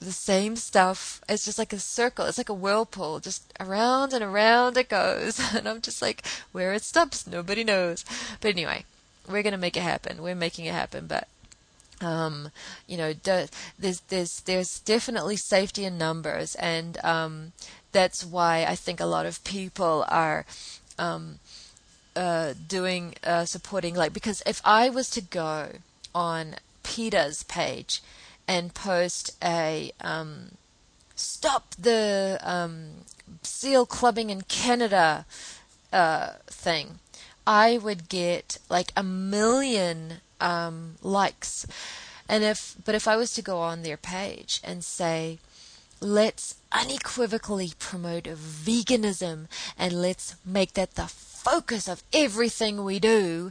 the 0.00 0.12
same 0.12 0.56
stuff. 0.56 1.20
It's 1.28 1.44
just 1.44 1.58
like 1.58 1.72
a 1.72 1.78
circle. 1.78 2.24
It's 2.24 2.38
like 2.38 2.48
a 2.48 2.54
whirlpool. 2.54 3.20
Just 3.20 3.52
around 3.60 4.12
and 4.12 4.24
around 4.24 4.76
it 4.76 4.88
goes. 4.88 5.40
And 5.54 5.68
I'm 5.68 5.80
just 5.82 6.00
like, 6.00 6.24
where 6.52 6.72
it 6.72 6.82
stops, 6.82 7.26
nobody 7.26 7.64
knows. 7.64 8.04
But 8.40 8.52
anyway, 8.52 8.84
we're 9.30 9.42
going 9.42 9.52
to 9.52 9.58
make 9.58 9.76
it 9.76 9.82
happen. 9.82 10.22
We're 10.22 10.34
making 10.34 10.66
it 10.66 10.74
happen, 10.74 11.06
but 11.06 11.28
um, 12.00 12.50
you 12.86 12.96
know, 12.96 13.12
there's 13.12 14.00
there's 14.00 14.40
there's 14.40 14.80
definitely 14.80 15.36
safety 15.36 15.84
in 15.84 15.98
numbers, 15.98 16.54
and 16.54 17.02
um, 17.04 17.52
that's 17.92 18.24
why 18.24 18.64
I 18.64 18.74
think 18.74 19.00
a 19.00 19.06
lot 19.06 19.26
of 19.26 19.44
people 19.44 20.04
are 20.08 20.46
um, 20.98 21.40
uh, 22.16 22.54
doing 22.68 23.14
uh, 23.22 23.44
supporting 23.44 23.94
like 23.94 24.12
because 24.12 24.42
if 24.46 24.60
I 24.64 24.88
was 24.88 25.10
to 25.10 25.20
go 25.20 25.72
on 26.14 26.56
Peter's 26.82 27.42
page 27.44 28.02
and 28.48 28.74
post 28.74 29.36
a 29.44 29.92
um, 30.00 30.52
stop 31.14 31.74
the 31.78 32.38
um, 32.42 33.04
seal 33.42 33.84
clubbing 33.84 34.30
in 34.30 34.42
Canada 34.42 35.26
uh, 35.92 36.30
thing 36.46 36.98
I 37.50 37.78
would 37.78 38.08
get 38.08 38.58
like 38.68 38.92
a 38.96 39.02
million 39.02 40.20
um, 40.40 40.94
likes. 41.02 41.66
And 42.28 42.44
if, 42.44 42.76
but 42.84 42.94
if 42.94 43.08
I 43.08 43.16
was 43.16 43.34
to 43.34 43.42
go 43.42 43.58
on 43.58 43.82
their 43.82 43.96
page 43.96 44.60
and 44.62 44.84
say, 44.84 45.40
let's 46.00 46.54
unequivocally 46.70 47.72
promote 47.80 48.22
veganism 48.24 49.48
and 49.76 50.00
let's 50.00 50.36
make 50.46 50.74
that 50.74 50.94
the 50.94 51.08
focus 51.08 51.88
of 51.88 52.04
everything 52.12 52.84
we 52.84 53.00
do, 53.00 53.50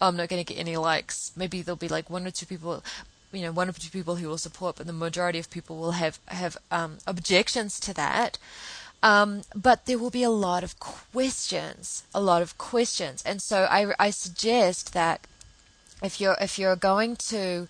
I'm 0.00 0.16
not 0.16 0.28
going 0.28 0.44
to 0.44 0.54
get 0.54 0.60
any 0.60 0.76
likes. 0.76 1.32
Maybe 1.34 1.60
there'll 1.60 1.76
be 1.76 1.88
like 1.88 2.08
one 2.08 2.28
or 2.28 2.30
two 2.30 2.46
people, 2.46 2.84
you 3.32 3.42
know, 3.42 3.50
one 3.50 3.68
or 3.68 3.72
two 3.72 3.90
people 3.90 4.14
who 4.14 4.28
will 4.28 4.38
support, 4.38 4.76
but 4.76 4.86
the 4.86 4.92
majority 4.92 5.40
of 5.40 5.50
people 5.50 5.76
will 5.76 5.98
have 5.98 6.20
have 6.28 6.56
um, 6.70 6.98
objections 7.04 7.80
to 7.80 7.92
that. 7.94 8.38
Um, 9.02 9.42
but 9.54 9.86
there 9.86 9.98
will 9.98 10.10
be 10.10 10.22
a 10.22 10.30
lot 10.30 10.62
of 10.62 10.78
questions, 10.78 12.04
a 12.14 12.20
lot 12.20 12.42
of 12.42 12.58
questions, 12.58 13.22
and 13.24 13.40
so 13.40 13.64
I, 13.70 13.94
I 13.98 14.10
suggest 14.10 14.92
that 14.92 15.26
if 16.02 16.20
you're 16.20 16.36
if 16.38 16.58
you're 16.58 16.76
going 16.76 17.16
to 17.16 17.68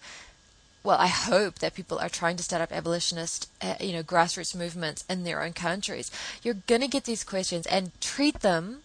well, 0.83 0.99
I 0.99 1.09
hope 1.09 1.59
that 1.59 1.75
people 1.75 1.99
are 1.99 2.09
trying 2.09 2.37
to 2.37 2.43
start 2.43 2.63
up 2.63 2.73
abolitionist, 2.73 3.49
uh, 3.61 3.75
you 3.81 3.93
know, 3.93 4.03
grassroots 4.03 4.57
movements 4.57 5.05
in 5.11 5.25
their 5.25 5.43
own 5.43 5.53
countries. 5.53 6.11
You're 6.43 6.55
going 6.67 6.81
to 6.81 6.89
get 6.89 7.05
these 7.05 7.23
questions 7.23 7.67
and 7.67 7.93
treat 8.01 8.41
them 8.41 8.83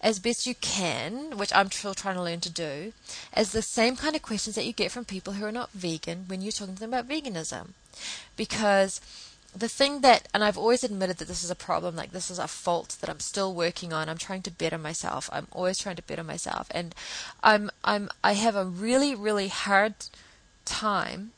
as 0.00 0.18
best 0.18 0.46
you 0.46 0.54
can, 0.54 1.38
which 1.38 1.52
I'm 1.54 1.70
still 1.70 1.94
trying 1.94 2.16
to 2.16 2.22
learn 2.22 2.40
to 2.40 2.50
do, 2.50 2.92
as 3.32 3.52
the 3.52 3.62
same 3.62 3.96
kind 3.96 4.14
of 4.14 4.22
questions 4.22 4.56
that 4.56 4.66
you 4.66 4.72
get 4.72 4.92
from 4.92 5.04
people 5.04 5.34
who 5.34 5.44
are 5.44 5.52
not 5.52 5.72
vegan 5.72 6.24
when 6.26 6.42
you're 6.42 6.52
talking 6.52 6.74
to 6.74 6.80
them 6.80 6.92
about 6.92 7.08
veganism. 7.08 7.68
Because 8.36 9.00
the 9.56 9.68
thing 9.68 10.02
that, 10.02 10.28
and 10.34 10.44
I've 10.44 10.58
always 10.58 10.84
admitted 10.84 11.18
that 11.18 11.28
this 11.28 11.42
is 11.42 11.50
a 11.50 11.54
problem, 11.56 11.96
like 11.96 12.12
this 12.12 12.30
is 12.30 12.38
a 12.38 12.48
fault 12.48 12.96
that 13.00 13.10
I'm 13.10 13.20
still 13.20 13.54
working 13.54 13.92
on. 13.92 14.08
I'm 14.08 14.18
trying 14.18 14.42
to 14.42 14.50
better 14.50 14.78
myself. 14.78 15.28
I'm 15.32 15.48
always 15.52 15.78
trying 15.78 15.96
to 15.96 16.02
better 16.02 16.24
myself, 16.24 16.68
and 16.70 16.94
I'm 17.42 17.70
I'm 17.82 18.10
I 18.22 18.32
have 18.32 18.56
a 18.56 18.64
really 18.64 19.14
really 19.14 19.48
hard 19.48 19.94
time 20.64 21.32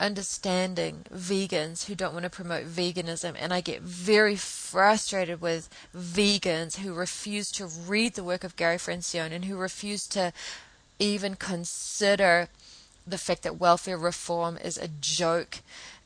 understanding 0.00 1.04
vegans 1.14 1.84
who 1.84 1.94
don't 1.94 2.14
want 2.14 2.24
to 2.24 2.30
promote 2.30 2.64
veganism, 2.64 3.36
and 3.38 3.52
I 3.52 3.60
get 3.60 3.82
very 3.82 4.34
frustrated 4.36 5.40
with 5.40 5.68
vegans 5.94 6.78
who 6.78 6.92
refuse 6.92 7.52
to 7.52 7.66
read 7.66 8.14
the 8.14 8.24
work 8.24 8.42
of 8.42 8.56
Gary 8.56 8.78
Francione 8.78 9.32
and 9.32 9.44
who 9.44 9.56
refuse 9.56 10.06
to 10.08 10.32
even 10.98 11.36
consider 11.36 12.48
the 13.06 13.18
fact 13.18 13.42
that 13.42 13.60
welfare 13.60 13.98
reform 13.98 14.56
is 14.56 14.78
a 14.78 14.88
joke 14.88 15.58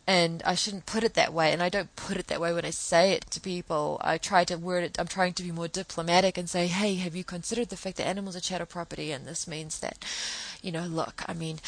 and 0.07 0.43
I 0.45 0.55
shouldn't 0.55 0.87
put 0.87 1.03
it 1.03 1.15
that 1.15 1.33
way. 1.33 1.53
And 1.53 1.63
I 1.63 1.69
don't 1.69 1.95
put 1.97 2.17
it 2.17 2.29
that 2.29 2.41
way 2.41 2.53
when 2.53 2.65
I 2.65 2.71
say 2.71 3.13
it 3.13 3.31
to 3.33 3.41
people. 3.41 4.01
I 4.03 4.19
try 4.19 4.45
to 4.45 4.57
word 4.57 4.85
it. 4.85 4.99
I'm 4.99 5.09
trying 5.09 5.33
to 5.35 5.43
be 5.43 5.51
more 5.51 5.69
diplomatic 5.69 6.39
and 6.39 6.49
say, 6.49 6.69
"Hey, 6.69 6.95
have 6.97 7.17
you 7.17 7.25
considered 7.25 7.71
the 7.71 7.77
fact 7.77 7.97
that 7.97 8.07
animals 8.07 8.37
are 8.37 8.41
chattel 8.41 8.67
property?" 8.67 9.11
And 9.11 9.27
this 9.27 9.49
means 9.49 9.81
that, 9.81 10.05
you 10.63 10.71
know, 10.71 10.85
look, 10.87 11.23
I 11.27 11.35
mean, 11.35 11.59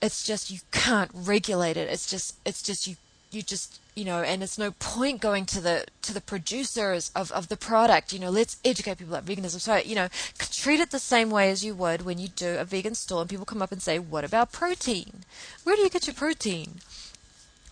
it's 0.00 0.24
just 0.24 0.50
you 0.50 0.60
can't 0.70 1.10
regulate 1.12 1.76
it. 1.76 1.88
It's 1.88 2.08
just 2.08 2.36
it's 2.44 2.62
just 2.62 2.86
you 2.86 2.96
you 3.30 3.42
just 3.42 3.80
you 3.94 4.04
know 4.04 4.22
and 4.22 4.42
it's 4.42 4.58
no 4.58 4.70
point 4.78 5.20
going 5.20 5.44
to 5.44 5.60
the 5.60 5.84
to 6.02 6.14
the 6.14 6.20
producers 6.20 7.10
of, 7.14 7.30
of 7.32 7.48
the 7.48 7.56
product 7.56 8.12
you 8.12 8.18
know 8.18 8.30
let's 8.30 8.56
educate 8.64 8.98
people 8.98 9.14
about 9.14 9.26
veganism 9.26 9.60
so 9.60 9.76
you 9.76 9.94
know 9.94 10.08
treat 10.38 10.80
it 10.80 10.90
the 10.90 10.98
same 10.98 11.30
way 11.30 11.50
as 11.50 11.64
you 11.64 11.74
would 11.74 12.02
when 12.02 12.18
you 12.18 12.28
do 12.28 12.56
a 12.56 12.64
vegan 12.64 12.94
store 12.94 13.20
and 13.20 13.30
people 13.30 13.44
come 13.44 13.60
up 13.60 13.72
and 13.72 13.82
say 13.82 13.98
what 13.98 14.24
about 14.24 14.52
protein 14.52 15.24
where 15.64 15.76
do 15.76 15.82
you 15.82 15.90
get 15.90 16.06
your 16.06 16.14
protein 16.14 16.80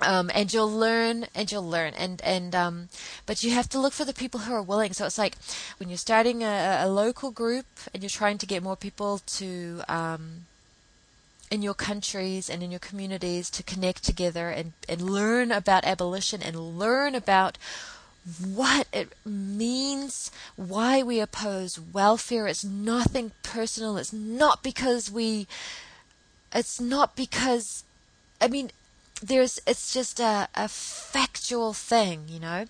um, 0.01 0.31
and 0.35 0.53
you'll 0.53 0.71
learn 0.71 1.27
and 1.35 1.51
you'll 1.51 1.69
learn 1.69 1.95
and 1.95 2.21
and 2.23 2.55
um, 2.55 2.89
but 3.25 3.43
you 3.43 3.51
have 3.51 3.69
to 3.69 3.81
look 3.81 3.93
for 3.93 4.05
the 4.05 4.13
people 4.13 4.41
who 4.41 4.53
are 4.53 4.63
willing 4.63 4.93
so 4.93 5.07
it's 5.07 5.19
like 5.19 5.37
when 5.79 5.89
you're 5.89 5.97
starting 5.99 6.43
a, 6.43 6.79
a 6.83 6.89
local 6.89 7.31
group 7.31 7.67
and 7.93 8.03
you're 8.03 8.11
trying 8.11 8.39
to 8.39 8.47
get 8.47 8.63
more 8.63 8.77
people 8.77 9.21
to 9.27 9.83
um, 9.89 10.47
in 11.51 11.63
your 11.63 11.75
countries 11.75 12.51
and 12.51 12.63
in 12.63 12.71
your 12.71 12.81
communities 12.81 13.51
to 13.51 13.63
connect 13.63 14.03
together 14.03 14.51
and, 14.51 14.73
and 14.89 15.01
learn 15.01 15.53
about 15.53 15.85
abolition 15.85 16.43
and 16.43 16.79
learn 16.79 17.15
about 17.15 17.57
what 18.43 18.89
it 18.93 19.13
means, 19.25 20.33
why 20.57 21.03
we 21.03 21.21
oppose 21.21 21.79
welfare. 21.79 22.49
It's 22.49 22.65
nothing 22.65 23.31
personal. 23.45 23.97
It's 23.97 24.13
not 24.13 24.65
because 24.65 25.11
we, 25.11 25.47
it's 26.53 26.81
not 26.81 27.15
because, 27.15 27.85
I 28.41 28.49
mean, 28.49 28.71
there's, 29.23 29.61
it's 29.67 29.93
just 29.93 30.21
a, 30.21 30.49
a 30.55 30.69
factual 30.69 31.73
thing, 31.73 32.25
you 32.29 32.41
know? 32.41 32.67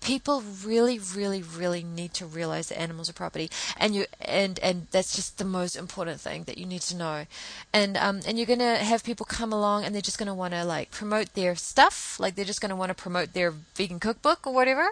People 0.00 0.42
really, 0.64 0.98
really, 0.98 1.42
really 1.42 1.84
need 1.84 2.12
to 2.14 2.26
realize 2.26 2.68
that 2.68 2.80
animals 2.80 3.08
are 3.08 3.12
property, 3.12 3.48
and 3.76 3.94
you 3.94 4.06
and 4.20 4.58
and 4.58 4.88
that's 4.90 5.14
just 5.14 5.38
the 5.38 5.44
most 5.44 5.76
important 5.76 6.20
thing 6.20 6.42
that 6.44 6.58
you 6.58 6.66
need 6.66 6.80
to 6.82 6.96
know, 6.96 7.26
and 7.72 7.96
um 7.96 8.18
and 8.26 8.36
you're 8.36 8.46
gonna 8.48 8.78
have 8.78 9.04
people 9.04 9.24
come 9.24 9.52
along 9.52 9.84
and 9.84 9.94
they're 9.94 10.02
just 10.02 10.18
gonna 10.18 10.34
want 10.34 10.54
to 10.54 10.64
like 10.64 10.90
promote 10.90 11.34
their 11.34 11.54
stuff, 11.54 12.18
like 12.18 12.34
they're 12.34 12.44
just 12.44 12.60
gonna 12.60 12.74
want 12.74 12.90
to 12.90 13.00
promote 13.00 13.32
their 13.32 13.52
vegan 13.52 14.00
cookbook 14.00 14.44
or 14.44 14.52
whatever, 14.52 14.88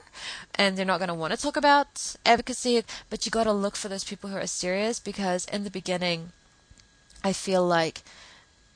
and 0.55 0.77
they're 0.77 0.87
not 0.87 1.01
gonna 1.01 1.13
want 1.13 1.33
to 1.35 1.41
talk 1.41 1.57
about 1.57 2.15
advocacy, 2.25 2.85
but 3.09 3.27
you 3.27 3.33
got 3.33 3.45
to 3.45 3.53
look 3.53 3.75
for 3.75 3.89
those 3.89 4.05
people 4.05 4.31
who 4.31 4.37
are 4.37 4.47
serious 4.47 5.01
because 5.01 5.45
in 5.47 5.65
the 5.65 5.71
beginning, 5.71 6.31
I 7.25 7.33
feel 7.33 7.67
like 7.67 8.03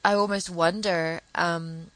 I 0.05 0.15
almost 0.15 0.51
wonder 0.51 1.21
um, 1.37 1.93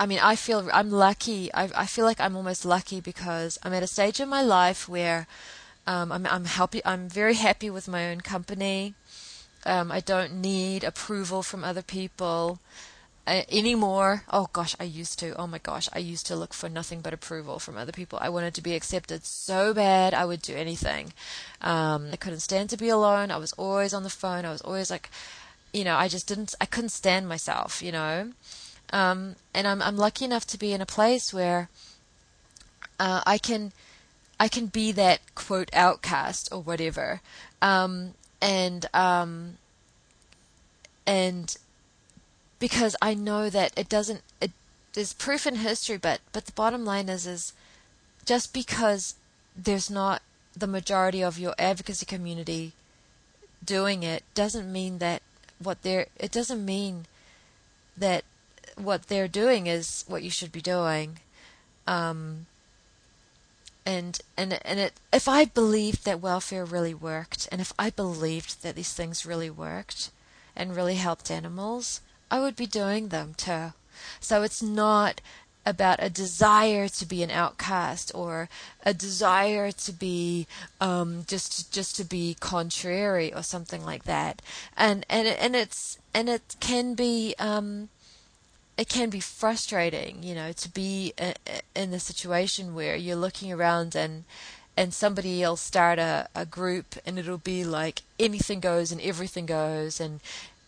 I 0.00 0.06
mean, 0.06 0.20
I 0.20 0.36
feel 0.36 0.68
I'm 0.72 0.90
lucky. 0.90 1.52
I, 1.52 1.70
I 1.74 1.86
feel 1.86 2.04
like 2.04 2.20
I'm 2.20 2.36
almost 2.36 2.64
lucky 2.64 3.00
because 3.00 3.58
I'm 3.62 3.72
at 3.72 3.82
a 3.82 3.88
stage 3.88 4.20
in 4.20 4.28
my 4.28 4.42
life 4.42 4.88
where 4.88 5.26
um, 5.86 6.12
I'm 6.12 6.26
I'm 6.26 6.44
happy. 6.44 6.80
I'm 6.84 7.08
very 7.08 7.34
happy 7.34 7.68
with 7.68 7.88
my 7.88 8.08
own 8.10 8.20
company. 8.20 8.94
Um, 9.66 9.90
I 9.90 10.00
don't 10.00 10.34
need 10.34 10.84
approval 10.84 11.42
from 11.42 11.64
other 11.64 11.82
people 11.82 12.60
uh, 13.26 13.42
anymore. 13.50 14.22
Oh 14.32 14.48
gosh, 14.52 14.76
I 14.78 14.84
used 14.84 15.18
to. 15.18 15.34
Oh 15.36 15.48
my 15.48 15.58
gosh, 15.58 15.88
I 15.92 15.98
used 15.98 16.26
to 16.28 16.36
look 16.36 16.54
for 16.54 16.68
nothing 16.68 17.00
but 17.00 17.12
approval 17.12 17.58
from 17.58 17.76
other 17.76 17.92
people. 17.92 18.20
I 18.22 18.28
wanted 18.28 18.54
to 18.54 18.62
be 18.62 18.74
accepted 18.76 19.24
so 19.24 19.74
bad. 19.74 20.14
I 20.14 20.24
would 20.24 20.42
do 20.42 20.54
anything. 20.54 21.12
Um, 21.60 22.10
I 22.12 22.16
couldn't 22.16 22.40
stand 22.40 22.70
to 22.70 22.76
be 22.76 22.88
alone. 22.88 23.32
I 23.32 23.36
was 23.36 23.52
always 23.54 23.92
on 23.92 24.04
the 24.04 24.10
phone. 24.10 24.44
I 24.44 24.52
was 24.52 24.62
always 24.62 24.90
like, 24.92 25.10
you 25.72 25.82
know, 25.82 25.96
I 25.96 26.06
just 26.06 26.28
didn't. 26.28 26.54
I 26.60 26.66
couldn't 26.66 26.90
stand 26.90 27.28
myself. 27.28 27.82
You 27.82 27.90
know. 27.90 28.32
Um, 28.92 29.36
and 29.54 29.66
I'm 29.66 29.82
I'm 29.82 29.96
lucky 29.96 30.24
enough 30.24 30.46
to 30.48 30.58
be 30.58 30.72
in 30.72 30.80
a 30.80 30.86
place 30.86 31.32
where 31.32 31.68
uh, 32.98 33.22
I 33.26 33.38
can 33.38 33.72
I 34.40 34.48
can 34.48 34.66
be 34.66 34.92
that 34.92 35.20
quote 35.34 35.70
outcast 35.72 36.48
or 36.52 36.62
whatever, 36.62 37.20
um, 37.60 38.14
and 38.40 38.86
um, 38.94 39.58
and 41.06 41.56
because 42.58 42.96
I 43.02 43.14
know 43.14 43.50
that 43.50 43.72
it 43.76 43.88
doesn't 43.88 44.22
it, 44.40 44.52
there's 44.94 45.12
proof 45.12 45.46
in 45.46 45.56
history, 45.56 45.96
but 45.96 46.20
but 46.32 46.46
the 46.46 46.52
bottom 46.52 46.84
line 46.84 47.08
is 47.08 47.26
is 47.26 47.52
just 48.24 48.52
because 48.52 49.14
there's 49.56 49.90
not 49.90 50.22
the 50.56 50.66
majority 50.66 51.22
of 51.22 51.38
your 51.38 51.54
advocacy 51.58 52.06
community 52.06 52.72
doing 53.64 54.02
it 54.02 54.22
doesn't 54.34 54.70
mean 54.72 54.98
that 54.98 55.22
what 55.58 55.82
they're 55.82 56.06
it 56.18 56.30
doesn't 56.30 56.64
mean 56.64 57.06
that 57.96 58.24
what 58.76 59.08
they're 59.08 59.28
doing 59.28 59.66
is 59.66 60.04
what 60.08 60.22
you 60.22 60.30
should 60.30 60.52
be 60.52 60.60
doing. 60.60 61.18
Um, 61.86 62.46
and 63.86 64.20
and 64.36 64.60
and 64.64 64.78
it, 64.78 64.92
if 65.12 65.28
I 65.28 65.46
believed 65.46 66.04
that 66.04 66.20
welfare 66.20 66.64
really 66.64 66.94
worked, 66.94 67.48
and 67.50 67.60
if 67.60 67.72
I 67.78 67.90
believed 67.90 68.62
that 68.62 68.74
these 68.74 68.92
things 68.92 69.24
really 69.24 69.50
worked 69.50 70.10
and 70.54 70.76
really 70.76 70.96
helped 70.96 71.30
animals, 71.30 72.02
I 72.30 72.40
would 72.40 72.56
be 72.56 72.66
doing 72.66 73.08
them 73.08 73.34
too. 73.34 73.72
So 74.20 74.42
it's 74.42 74.62
not 74.62 75.20
about 75.64 76.02
a 76.02 76.08
desire 76.08 76.88
to 76.88 77.04
be 77.04 77.22
an 77.22 77.30
outcast 77.30 78.10
or 78.14 78.48
a 78.84 78.94
desire 78.94 79.70
to 79.70 79.92
be 79.92 80.46
um, 80.80 81.24
just 81.26 81.72
just 81.72 81.96
to 81.96 82.04
be 82.04 82.36
contrary 82.40 83.32
or 83.32 83.42
something 83.42 83.84
like 83.84 84.04
that. 84.04 84.42
And 84.76 85.04
and 85.08 85.28
and 85.28 85.54
it's 85.54 85.98
and 86.14 86.28
it 86.28 86.56
can 86.60 86.94
be 86.94 87.34
um, 87.38 87.88
it 88.78 88.88
can 88.88 89.10
be 89.10 89.18
frustrating, 89.18 90.22
you 90.22 90.36
know, 90.36 90.52
to 90.52 90.68
be 90.68 91.12
in 91.74 91.90
the 91.90 91.98
situation 91.98 92.76
where 92.76 92.94
you're 92.94 93.16
looking 93.16 93.52
around 93.52 93.96
and 93.96 94.24
and 94.76 94.94
somebody 94.94 95.42
else 95.42 95.60
start 95.60 95.98
a, 95.98 96.28
a 96.36 96.46
group 96.46 96.94
and 97.04 97.18
it'll 97.18 97.36
be 97.36 97.64
like 97.64 98.02
anything 98.20 98.60
goes 98.60 98.92
and 98.92 99.00
everything 99.00 99.44
goes 99.44 100.00
and 100.00 100.20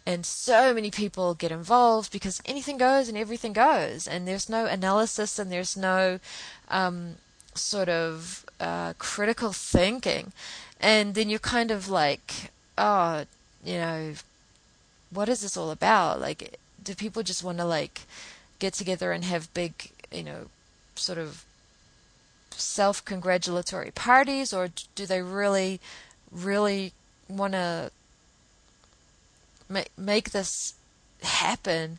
and 0.04 0.26
so 0.26 0.74
many 0.74 0.90
people 0.90 1.34
get 1.34 1.52
involved 1.52 2.10
because 2.10 2.42
anything 2.44 2.76
goes 2.76 3.08
and 3.08 3.16
everything 3.16 3.52
goes 3.52 4.08
and 4.08 4.26
there's 4.26 4.48
no 4.48 4.66
analysis 4.66 5.38
and 5.38 5.52
there's 5.52 5.76
no 5.76 6.18
um, 6.68 7.14
sort 7.54 7.88
of 7.88 8.44
uh, 8.58 8.92
critical 8.98 9.52
thinking. 9.52 10.32
And 10.80 11.14
then 11.14 11.30
you're 11.30 11.38
kind 11.38 11.70
of 11.70 11.88
like 11.88 12.50
oh 12.76 13.24
you 13.64 13.74
know 13.74 14.14
what 15.12 15.28
is 15.28 15.42
this 15.42 15.56
all 15.56 15.70
about? 15.70 16.20
Like 16.20 16.58
do 16.82 16.94
people 16.94 17.22
just 17.22 17.44
want 17.44 17.58
to 17.58 17.64
like 17.64 18.02
get 18.58 18.74
together 18.74 19.12
and 19.12 19.24
have 19.24 19.52
big, 19.54 19.90
you 20.12 20.22
know, 20.22 20.46
sort 20.94 21.18
of 21.18 21.44
self 22.50 23.04
congratulatory 23.04 23.90
parties, 23.90 24.52
or 24.52 24.68
do 24.94 25.06
they 25.06 25.22
really, 25.22 25.80
really 26.30 26.92
want 27.28 27.52
to 27.54 27.90
make 29.68 29.90
make 29.96 30.30
this 30.30 30.74
happen? 31.22 31.98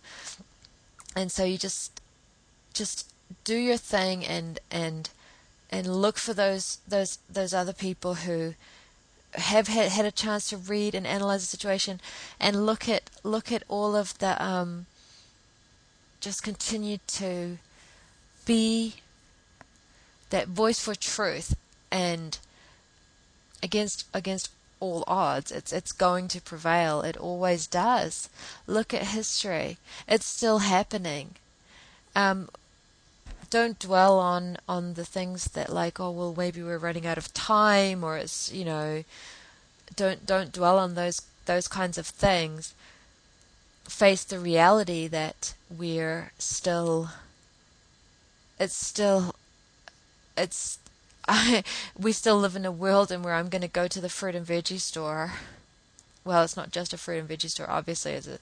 And 1.15 1.32
so 1.32 1.43
you 1.43 1.57
just 1.57 1.99
just 2.73 3.09
do 3.43 3.57
your 3.57 3.77
thing 3.77 4.25
and 4.25 4.59
and 4.69 5.09
and 5.69 6.01
look 6.01 6.17
for 6.17 6.34
those 6.34 6.79
those 6.88 7.19
those 7.29 7.53
other 7.53 7.73
people 7.73 8.15
who 8.15 8.53
have 9.36 9.67
had, 9.67 9.89
had 9.89 10.05
a 10.05 10.11
chance 10.11 10.49
to 10.49 10.57
read 10.57 10.93
and 10.93 11.07
analyze 11.07 11.41
the 11.41 11.47
situation 11.47 11.99
and 12.39 12.65
look 12.65 12.89
at 12.89 13.09
look 13.23 13.51
at 13.51 13.63
all 13.67 13.95
of 13.95 14.17
the 14.19 14.43
um, 14.43 14.86
just 16.19 16.43
continue 16.43 16.97
to 17.07 17.57
be 18.45 18.95
that 20.29 20.47
voice 20.47 20.79
for 20.79 20.95
truth 20.95 21.55
and 21.91 22.39
against 23.63 24.05
against 24.13 24.49
all 24.79 25.03
odds. 25.07 25.51
It's 25.51 25.71
it's 25.71 25.91
going 25.91 26.27
to 26.29 26.41
prevail. 26.41 27.01
It 27.01 27.15
always 27.15 27.67
does. 27.67 28.29
Look 28.67 28.93
at 28.93 29.07
history. 29.07 29.77
It's 30.07 30.25
still 30.25 30.59
happening. 30.59 31.36
Um, 32.15 32.49
don't 33.52 33.78
dwell 33.78 34.18
on 34.18 34.58
on 34.68 34.95
the 34.95 35.06
things 35.06 35.45
that 35.52 35.72
like 35.72 35.99
oh 35.99 36.10
well 36.10 36.34
maybe 36.36 36.64
we're 36.64 36.80
running 36.80 37.06
out 37.06 37.18
of 37.18 37.32
time 37.34 38.04
or 38.04 38.18
it's 38.18 38.52
you 38.52 38.66
know 38.66 39.04
don't 39.95 40.26
don't 40.26 40.52
dwell 40.52 40.80
on 40.80 40.95
those 40.95 41.22
those 41.45 41.68
kinds 41.68 41.97
of 41.97 42.08
things 42.08 42.74
face 43.84 44.24
the 44.24 44.39
reality 44.39 45.06
that 45.06 45.54
we're 45.70 46.32
still 46.39 47.10
it's 48.58 48.76
still 48.76 49.36
it's 50.38 50.80
I, 51.28 51.64
we 51.99 52.12
still 52.12 52.38
live 52.38 52.56
in 52.56 52.66
a 52.66 52.72
world 52.72 53.12
in 53.12 53.22
where 53.22 53.36
I'm 53.36 53.49
going 53.49 53.62
to 53.62 53.68
go 53.68 53.88
to 53.88 54.02
the 54.02 54.10
fruit 54.10 54.36
and 54.36 54.45
veggie 54.45 54.80
store. 54.80 55.34
Well, 56.24 56.43
it's 56.43 56.58
not 56.58 56.72
just 56.72 56.93
a 56.93 56.97
fruit 56.97 57.20
and 57.20 57.30
veggie 57.30 57.49
store. 57.49 57.70
Obviously, 57.70 58.14
it's 58.14 58.28
a 58.28 58.39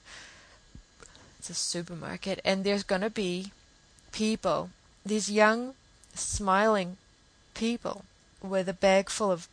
it's 1.40 1.50
a 1.50 1.54
supermarket, 1.54 2.42
and 2.44 2.64
there's 2.64 2.84
going 2.84 3.02
to 3.02 3.10
be 3.10 3.54
people, 4.12 4.70
these 5.06 5.32
young, 5.32 5.74
smiling 6.14 6.98
people, 7.54 8.06
with 8.42 8.70
a 8.70 8.74
bag 8.74 9.10
full 9.10 9.32
of 9.32 9.48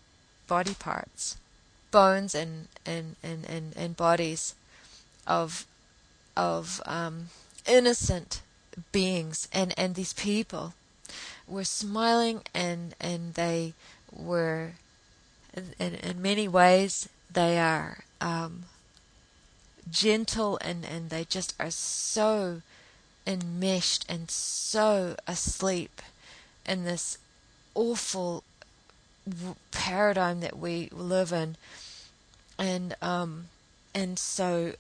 body 0.47 0.75
parts, 0.75 1.37
bones, 1.91 2.35
and 2.35 2.69
and 2.85 3.17
and 3.23 3.45
and, 3.49 3.77
and 3.77 3.97
bodies 3.97 4.55
of 5.27 5.67
of 6.37 6.83
um, 6.87 7.29
innocent 7.67 8.43
beings, 8.93 9.49
and 9.53 9.75
and 9.77 9.95
these 9.95 10.13
people 10.13 10.75
were 11.47 11.65
smiling 11.65 12.43
and 12.55 12.95
and 13.01 13.35
they 13.35 13.75
were 14.13 14.73
in, 15.55 15.95
in 15.95 16.21
many 16.21 16.49
ways 16.49 17.09
they 17.33 17.59
are 17.59 17.99
um, 18.21 18.65
gentle 19.91 20.59
and 20.63 20.85
and 20.85 21.11
they 21.11 21.25
just 21.25 21.55
are 21.59 21.71
so 21.71 22.63
enmeshed 23.27 24.05
and 24.09 24.31
so 24.31 25.17
asleep 25.27 26.01
in 26.67 26.85
this 26.85 27.19
awful 27.75 28.45
paradigm 29.73 30.41
that 30.41 30.59
we 30.59 30.89
live 30.93 31.33
in 31.33 31.57
and 32.59 32.95
um 33.03 33.47
and 33.95 34.19
so 34.19 34.73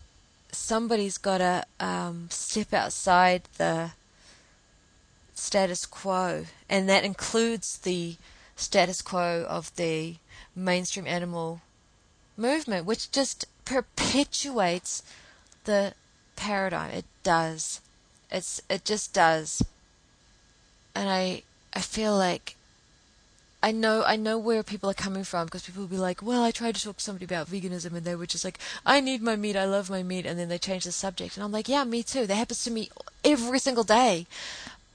somebody's 0.52 1.18
got 1.18 1.38
to 1.38 1.64
um, 1.80 2.28
step 2.30 2.72
outside 2.72 3.42
the 3.58 3.92
status 5.34 5.86
quo, 5.86 6.46
and 6.68 6.88
that 6.88 7.04
includes 7.04 7.78
the 7.78 8.16
status 8.56 9.02
quo 9.02 9.46
of 9.48 9.74
the 9.76 10.16
mainstream 10.54 11.06
animal 11.06 11.60
movement, 12.36 12.86
which 12.86 13.10
just 13.10 13.46
perpetuates 13.64 15.02
the 15.64 15.94
paradigm. 16.36 16.90
It 16.90 17.04
does. 17.22 17.80
It's 18.30 18.60
it 18.68 18.84
just 18.84 19.12
does. 19.12 19.62
And 20.94 21.08
I 21.08 21.42
I 21.74 21.80
feel 21.80 22.16
like 22.16 22.56
I 23.62 23.72
know 23.72 24.04
I 24.04 24.16
know 24.16 24.38
where 24.38 24.62
people 24.62 24.90
are 24.90 24.94
coming 24.94 25.24
from 25.24 25.46
because 25.46 25.64
people 25.64 25.82
will 25.82 25.88
be 25.88 25.96
like, 25.96 26.22
"Well, 26.22 26.42
I 26.44 26.50
tried 26.50 26.74
to 26.76 26.82
talk 26.82 26.98
to 26.98 27.04
somebody 27.04 27.24
about 27.24 27.48
veganism 27.50 27.94
and 27.94 28.04
they 28.04 28.14
were 28.14 28.26
just 28.26 28.44
like, 28.44 28.58
"I 28.84 29.00
need 29.00 29.22
my 29.22 29.36
meat, 29.36 29.56
I 29.56 29.64
love 29.64 29.90
my 29.90 30.02
meat," 30.02 30.26
and 30.26 30.38
then 30.38 30.48
they 30.48 30.58
change 30.58 30.84
the 30.84 30.92
subject, 30.92 31.36
and 31.36 31.44
I'm 31.44 31.52
like, 31.52 31.68
"Yeah, 31.68 31.84
me 31.84 32.02
too. 32.02 32.26
That 32.26 32.36
happens 32.36 32.64
to 32.64 32.70
me 32.70 32.90
every 33.24 33.58
single 33.58 33.84
day." 33.84 34.26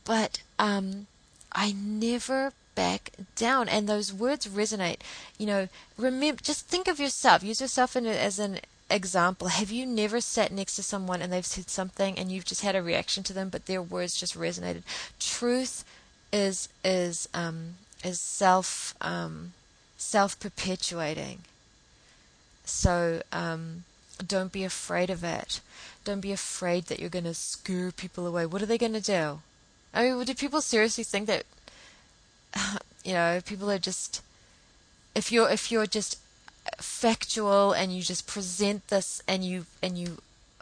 but 0.06 0.42
um, 0.60 1.08
I 1.52 1.74
never 1.74 2.54
back 2.76 3.12
down. 3.36 3.70
And 3.70 3.88
those 3.88 4.14
words 4.14 4.48
resonate. 4.48 4.98
You 5.38 5.46
know, 5.46 5.68
remember, 5.98 6.42
just 6.42 6.68
think 6.68 6.88
of 6.88 7.00
yourself. 7.00 7.44
Use 7.44 7.62
yourself 7.62 7.96
in, 7.96 8.06
as 8.06 8.40
an 8.40 8.60
example. 8.92 9.48
Have 9.48 9.72
you 9.72 9.86
never 9.86 10.22
sat 10.22 10.52
next 10.52 10.76
to 10.76 10.84
someone 10.84 11.22
and 11.22 11.32
they've 11.32 11.46
said 11.46 11.70
something 11.70 12.18
and 12.18 12.32
you've 12.32 12.46
just 12.46 12.62
had 12.62 12.76
a 12.76 12.84
reaction 12.84 13.24
to 13.24 13.34
them, 13.34 13.50
but 13.50 13.66
their 13.66 13.82
words 13.82 14.20
just 14.20 14.38
resonated? 14.38 14.84
Truth 15.20 15.84
is 16.32 16.70
is 16.84 17.28
um, 17.34 17.76
is 18.04 18.20
self 18.20 18.96
um, 19.02 19.54
self 19.98 20.40
perpetuating. 20.40 21.40
So 22.66 23.22
um, 23.32 23.84
don't 24.26 24.52
be 24.52 24.64
afraid 24.64 25.10
of 25.10 25.24
it. 25.24 25.62
Don't 26.04 26.22
be 26.22 26.32
afraid 26.32 26.86
that 26.86 27.00
you're 27.00 27.10
going 27.10 27.26
to 27.26 27.34
scare 27.34 27.92
people 27.92 28.26
away. 28.26 28.46
What 28.46 28.62
are 28.62 28.66
they 28.68 28.78
going 28.78 28.94
to 28.94 29.02
do? 29.02 29.42
I 29.94 30.04
mean, 30.04 30.24
do 30.24 30.34
people 30.34 30.62
seriously 30.62 31.04
think 31.04 31.28
that 31.28 31.44
you 33.04 33.14
know 33.14 33.42
people 33.46 33.70
are 33.70 33.80
just 33.80 34.22
if 35.16 35.32
you're 35.32 35.50
if 35.50 35.72
you're 35.72 35.86
just 35.86 36.18
factual 36.78 37.74
and 37.74 37.94
you 37.94 38.02
just 38.02 38.28
present 38.28 38.88
this 38.88 39.22
and 39.28 39.44
you 39.44 39.66
and 39.82 39.98
you 39.98 40.18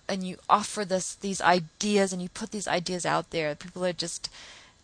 and 0.08 0.24
you 0.24 0.38
offer 0.50 0.84
this 0.86 1.16
these 1.16 1.41
ideas 1.41 2.12
and 2.14 2.22
you 2.22 2.30
put 2.30 2.52
these 2.52 2.68
ideas 2.68 3.06
out 3.06 3.30
there. 3.32 3.56
People 3.56 3.86
are 3.86 3.93
just 3.93 4.30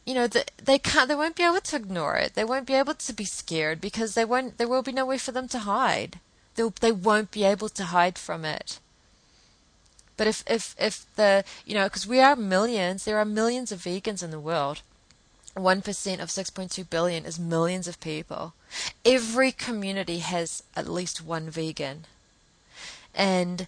you 0.05 0.13
know 0.13 0.27
the, 0.27 0.45
they 0.63 0.77
can't 0.77 1.07
they 1.07 1.15
won't 1.15 1.35
be 1.35 1.43
able 1.43 1.61
to 1.61 1.75
ignore 1.75 2.17
it. 2.17 2.35
They 2.35 2.43
won't 2.43 2.67
be 2.67 2.73
able 2.73 2.95
to 2.95 3.13
be 3.13 3.25
scared 3.25 3.81
because 3.81 4.13
they 4.13 4.25
won't 4.25 4.57
there 4.57 4.67
will 4.67 4.83
be 4.83 4.91
no 4.91 5.05
way 5.05 5.17
for 5.17 5.31
them 5.31 5.47
to 5.49 5.59
hide. 5.59 6.19
They'll, 6.55 6.73
they 6.79 6.91
won't 6.91 7.31
be 7.31 7.43
able 7.43 7.69
to 7.69 7.85
hide 7.85 8.17
from 8.17 8.45
it. 8.45 8.79
But 10.17 10.27
if, 10.27 10.43
if, 10.47 10.75
if 10.79 11.05
the, 11.15 11.43
you 11.65 11.73
know, 11.73 11.85
because 11.85 12.07
we 12.07 12.21
are 12.21 12.35
millions, 12.35 13.03
there 13.03 13.17
are 13.17 13.25
millions 13.25 13.71
of 13.71 13.81
vegans 13.81 14.23
in 14.23 14.31
the 14.31 14.39
world. 14.39 14.81
1% 15.55 16.19
of 16.19 16.29
6.2 16.29 16.89
billion 16.89 17.25
is 17.25 17.39
millions 17.39 17.87
of 17.87 17.99
people. 17.99 18.53
Every 19.05 19.51
community 19.51 20.19
has 20.19 20.63
at 20.75 20.87
least 20.87 21.23
one 21.23 21.49
vegan. 21.49 22.05
And, 23.13 23.67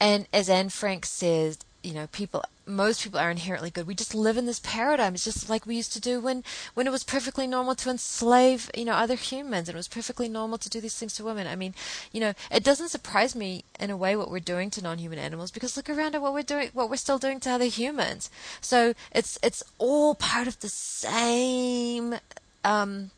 and 0.00 0.26
as 0.32 0.48
Anne 0.48 0.68
Frank 0.68 1.04
says, 1.04 1.58
you 1.86 1.94
know, 1.94 2.08
people 2.08 2.42
most 2.66 3.04
people 3.04 3.20
are 3.20 3.30
inherently 3.30 3.70
good. 3.70 3.86
We 3.86 3.94
just 3.94 4.12
live 4.12 4.36
in 4.36 4.44
this 4.44 4.58
paradigm. 4.58 5.14
It's 5.14 5.22
just 5.22 5.48
like 5.48 5.66
we 5.66 5.76
used 5.76 5.92
to 5.92 6.00
do 6.00 6.20
when 6.20 6.42
when 6.74 6.88
it 6.88 6.90
was 6.90 7.04
perfectly 7.04 7.46
normal 7.46 7.76
to 7.76 7.90
enslave, 7.90 8.68
you 8.74 8.84
know, 8.84 8.94
other 8.94 9.14
humans 9.14 9.68
and 9.68 9.76
it 9.76 9.78
was 9.78 9.86
perfectly 9.86 10.28
normal 10.28 10.58
to 10.58 10.68
do 10.68 10.80
these 10.80 10.98
things 10.98 11.14
to 11.14 11.24
women. 11.24 11.46
I 11.46 11.54
mean, 11.54 11.74
you 12.10 12.18
know, 12.18 12.32
it 12.50 12.64
doesn't 12.64 12.88
surprise 12.88 13.36
me 13.36 13.62
in 13.78 13.90
a 13.90 13.96
way 13.96 14.16
what 14.16 14.32
we're 14.32 14.40
doing 14.40 14.68
to 14.70 14.82
non-human 14.82 15.20
animals 15.20 15.52
because 15.52 15.76
look 15.76 15.88
around 15.88 16.16
at 16.16 16.22
what 16.22 16.34
we're 16.34 16.42
doing 16.42 16.70
what 16.74 16.90
we're 16.90 16.96
still 16.96 17.18
doing 17.18 17.38
to 17.40 17.50
other 17.50 17.66
humans. 17.66 18.30
So, 18.60 18.94
it's 19.12 19.38
it's 19.44 19.62
all 19.78 20.16
part 20.16 20.48
of 20.48 20.58
the 20.58 20.68
same 20.68 22.16
um 22.64 23.12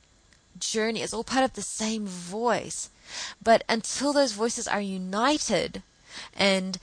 journey. 0.61 1.01
It's 1.01 1.15
all 1.15 1.25
part 1.25 1.45
of 1.45 1.55
the 1.55 1.63
same 1.63 2.07
voice. 2.07 2.91
But 3.43 3.65
until 3.67 4.13
those 4.13 4.33
voices 4.33 4.69
are 4.69 4.83
united 4.83 5.83
and 6.37 6.79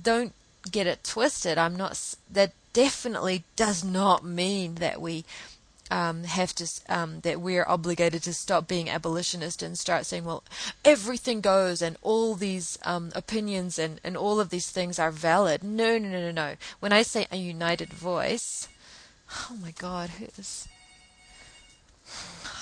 don't 0.00 0.34
get 0.70 0.86
it 0.86 1.04
twisted. 1.04 1.58
I'm 1.58 1.76
not. 1.76 2.16
That 2.30 2.52
definitely 2.72 3.44
does 3.56 3.84
not 3.84 4.24
mean 4.24 4.76
that 4.76 5.00
we 5.00 5.24
um, 5.90 6.24
have 6.24 6.54
to 6.54 6.66
um, 6.88 7.20
that 7.20 7.40
we're 7.40 7.66
obligated 7.68 8.22
to 8.22 8.32
stop 8.32 8.66
being 8.66 8.88
abolitionist 8.88 9.62
and 9.62 9.78
start 9.78 10.06
saying, 10.06 10.24
well, 10.24 10.42
everything 10.84 11.42
goes 11.42 11.82
and 11.82 11.98
all 12.00 12.34
these 12.34 12.78
um, 12.84 13.12
opinions 13.14 13.78
and, 13.78 14.00
and 14.02 14.16
all 14.16 14.40
of 14.40 14.48
these 14.48 14.70
things 14.70 14.98
are 14.98 15.10
valid. 15.10 15.62
No, 15.62 15.98
no, 15.98 16.08
no, 16.08 16.20
no, 16.20 16.30
no. 16.30 16.54
When 16.80 16.92
I 16.92 17.02
say 17.02 17.26
a 17.30 17.36
united 17.36 17.92
voice, 17.92 18.68
oh 19.50 19.56
my 19.60 19.72
God, 19.72 20.10
who 20.10 20.26
is? 20.38 20.66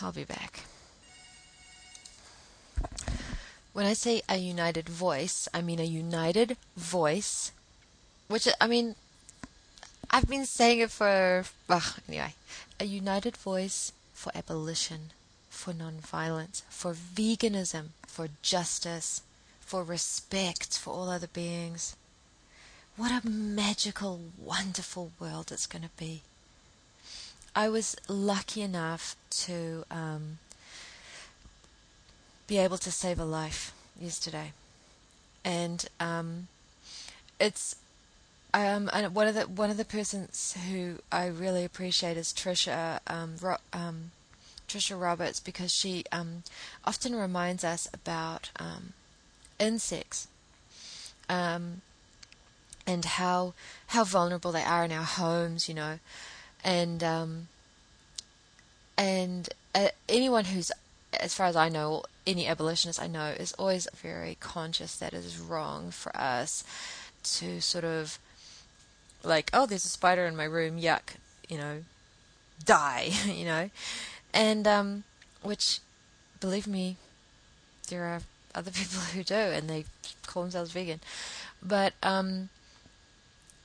I'll 0.02 0.12
be 0.12 0.24
back. 0.24 0.64
When 3.72 3.86
I 3.86 3.92
say 3.92 4.22
a 4.28 4.36
united 4.38 4.88
voice, 4.88 5.46
I 5.54 5.62
mean 5.62 5.78
a 5.78 5.84
united 5.84 6.56
voice 6.76 7.52
which, 8.30 8.46
I 8.60 8.68
mean, 8.68 8.94
I've 10.08 10.28
been 10.28 10.46
saying 10.46 10.78
it 10.78 10.92
for, 10.92 11.44
well, 11.68 11.82
anyway, 12.08 12.34
a 12.78 12.84
united 12.84 13.36
voice 13.36 13.92
for 14.14 14.30
abolition, 14.36 15.10
for 15.48 15.72
nonviolence, 15.72 16.62
for 16.70 16.94
veganism, 16.94 17.86
for 18.06 18.28
justice, 18.40 19.22
for 19.60 19.82
respect 19.82 20.78
for 20.78 20.94
all 20.94 21.10
other 21.10 21.26
beings. 21.26 21.96
What 22.96 23.10
a 23.10 23.28
magical, 23.28 24.20
wonderful 24.38 25.10
world 25.18 25.50
it's 25.50 25.66
going 25.66 25.82
to 25.82 25.90
be. 25.98 26.22
I 27.56 27.68
was 27.68 27.96
lucky 28.06 28.62
enough 28.62 29.16
to 29.46 29.84
um, 29.90 30.38
be 32.46 32.58
able 32.58 32.78
to 32.78 32.92
save 32.92 33.18
a 33.18 33.24
life 33.24 33.72
yesterday. 34.00 34.52
And 35.44 35.84
um, 35.98 36.46
it's 37.40 37.74
um, 38.54 38.90
and 38.92 39.14
one 39.14 39.28
of 39.28 39.34
the 39.34 39.42
one 39.42 39.70
of 39.70 39.76
the 39.76 39.84
persons 39.84 40.56
who 40.68 40.98
I 41.10 41.26
really 41.26 41.64
appreciate 41.64 42.16
is 42.16 42.32
Trisha 42.32 43.00
um, 43.06 43.36
Ro- 43.40 43.56
um, 43.72 44.10
Trisha 44.68 45.00
Roberts 45.00 45.40
because 45.40 45.72
she 45.72 46.04
um, 46.12 46.42
often 46.84 47.14
reminds 47.14 47.64
us 47.64 47.88
about 47.92 48.50
um, 48.58 48.92
insects 49.58 50.28
um, 51.28 51.82
and 52.86 53.04
how 53.04 53.54
how 53.88 54.04
vulnerable 54.04 54.52
they 54.52 54.64
are 54.64 54.84
in 54.84 54.92
our 54.92 55.04
homes, 55.04 55.68
you 55.68 55.74
know, 55.74 55.98
and 56.64 57.02
and 58.96 59.48
uh, 59.74 59.88
anyone 60.08 60.44
who's 60.46 60.70
as 61.18 61.34
far 61.34 61.46
as 61.46 61.56
I 61.56 61.68
know, 61.68 62.04
any 62.26 62.46
abolitionist 62.46 63.02
I 63.02 63.06
know 63.06 63.26
is 63.26 63.52
always 63.54 63.88
very 63.94 64.36
conscious 64.40 64.96
that 64.96 65.12
it 65.12 65.24
is 65.24 65.38
wrong 65.38 65.90
for 65.90 66.14
us 66.16 66.64
to 67.22 67.60
sort 67.60 67.84
of 67.84 68.18
like, 69.22 69.50
oh, 69.52 69.66
there's 69.66 69.84
a 69.84 69.88
spider 69.88 70.26
in 70.26 70.36
my 70.36 70.44
room, 70.44 70.78
yuck, 70.80 71.14
you 71.48 71.58
know, 71.58 71.84
die, 72.64 73.10
you 73.26 73.44
know, 73.44 73.70
and 74.32 74.66
um, 74.66 75.04
which, 75.42 75.80
believe 76.40 76.66
me, 76.66 76.96
there 77.88 78.04
are 78.04 78.20
other 78.54 78.70
people 78.74 79.00
who 79.00 79.22
do, 79.22 79.34
and 79.34 79.68
they 79.68 79.84
call 80.26 80.42
themselves 80.42 80.72
vegan, 80.72 81.00
but 81.62 81.92
um, 82.02 82.48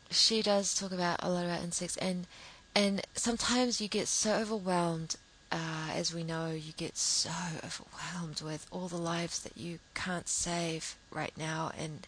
she 0.10 0.42
does 0.42 0.74
talk 0.74 0.92
about 0.92 1.20
a 1.22 1.30
lot 1.30 1.46
about 1.46 1.64
insects, 1.64 1.98
and 1.98 2.28
and 2.74 3.02
sometimes 3.14 3.80
you 3.80 3.88
get 3.88 4.08
so 4.08 4.34
overwhelmed. 4.34 5.16
Uh, 5.52 5.92
as 5.94 6.14
we 6.14 6.24
know, 6.24 6.50
you 6.50 6.74
get 6.76 6.98
so 6.98 7.30
overwhelmed 7.64 8.42
with 8.42 8.66
all 8.72 8.88
the 8.90 8.98
lives 8.98 9.40
that 9.40 9.56
you 9.56 9.80
can't 9.94 10.28
save 10.28 10.96
right 11.12 11.32
now, 11.38 11.72
and 11.78 12.08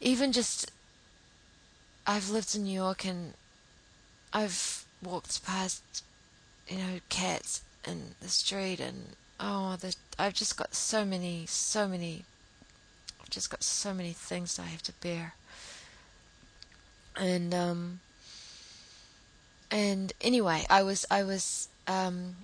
even 0.00 0.32
just 0.32 0.70
I've 2.06 2.30
lived 2.30 2.54
in 2.54 2.62
New 2.62 2.74
York 2.74 3.04
and 3.04 3.34
I've 4.32 4.84
walked 5.02 5.44
past, 5.44 5.82
you 6.68 6.78
know, 6.78 7.00
cats 7.08 7.62
in 7.86 8.14
the 8.20 8.28
street, 8.28 8.80
and 8.80 9.16
oh, 9.40 9.76
the, 9.76 9.94
I've 10.18 10.34
just 10.34 10.56
got 10.56 10.74
so 10.74 11.04
many, 11.04 11.46
so 11.46 11.88
many, 11.88 12.24
I've 13.20 13.30
just 13.30 13.50
got 13.50 13.62
so 13.62 13.94
many 13.94 14.12
things 14.12 14.58
I 14.58 14.66
have 14.66 14.82
to 14.84 14.92
bear. 15.00 15.34
And 17.16 17.54
um, 17.54 18.00
and 19.70 20.12
anyway, 20.20 20.64
I 20.68 20.82
was 20.82 21.06
I 21.10 21.22
was 21.22 21.68
um, 21.86 22.36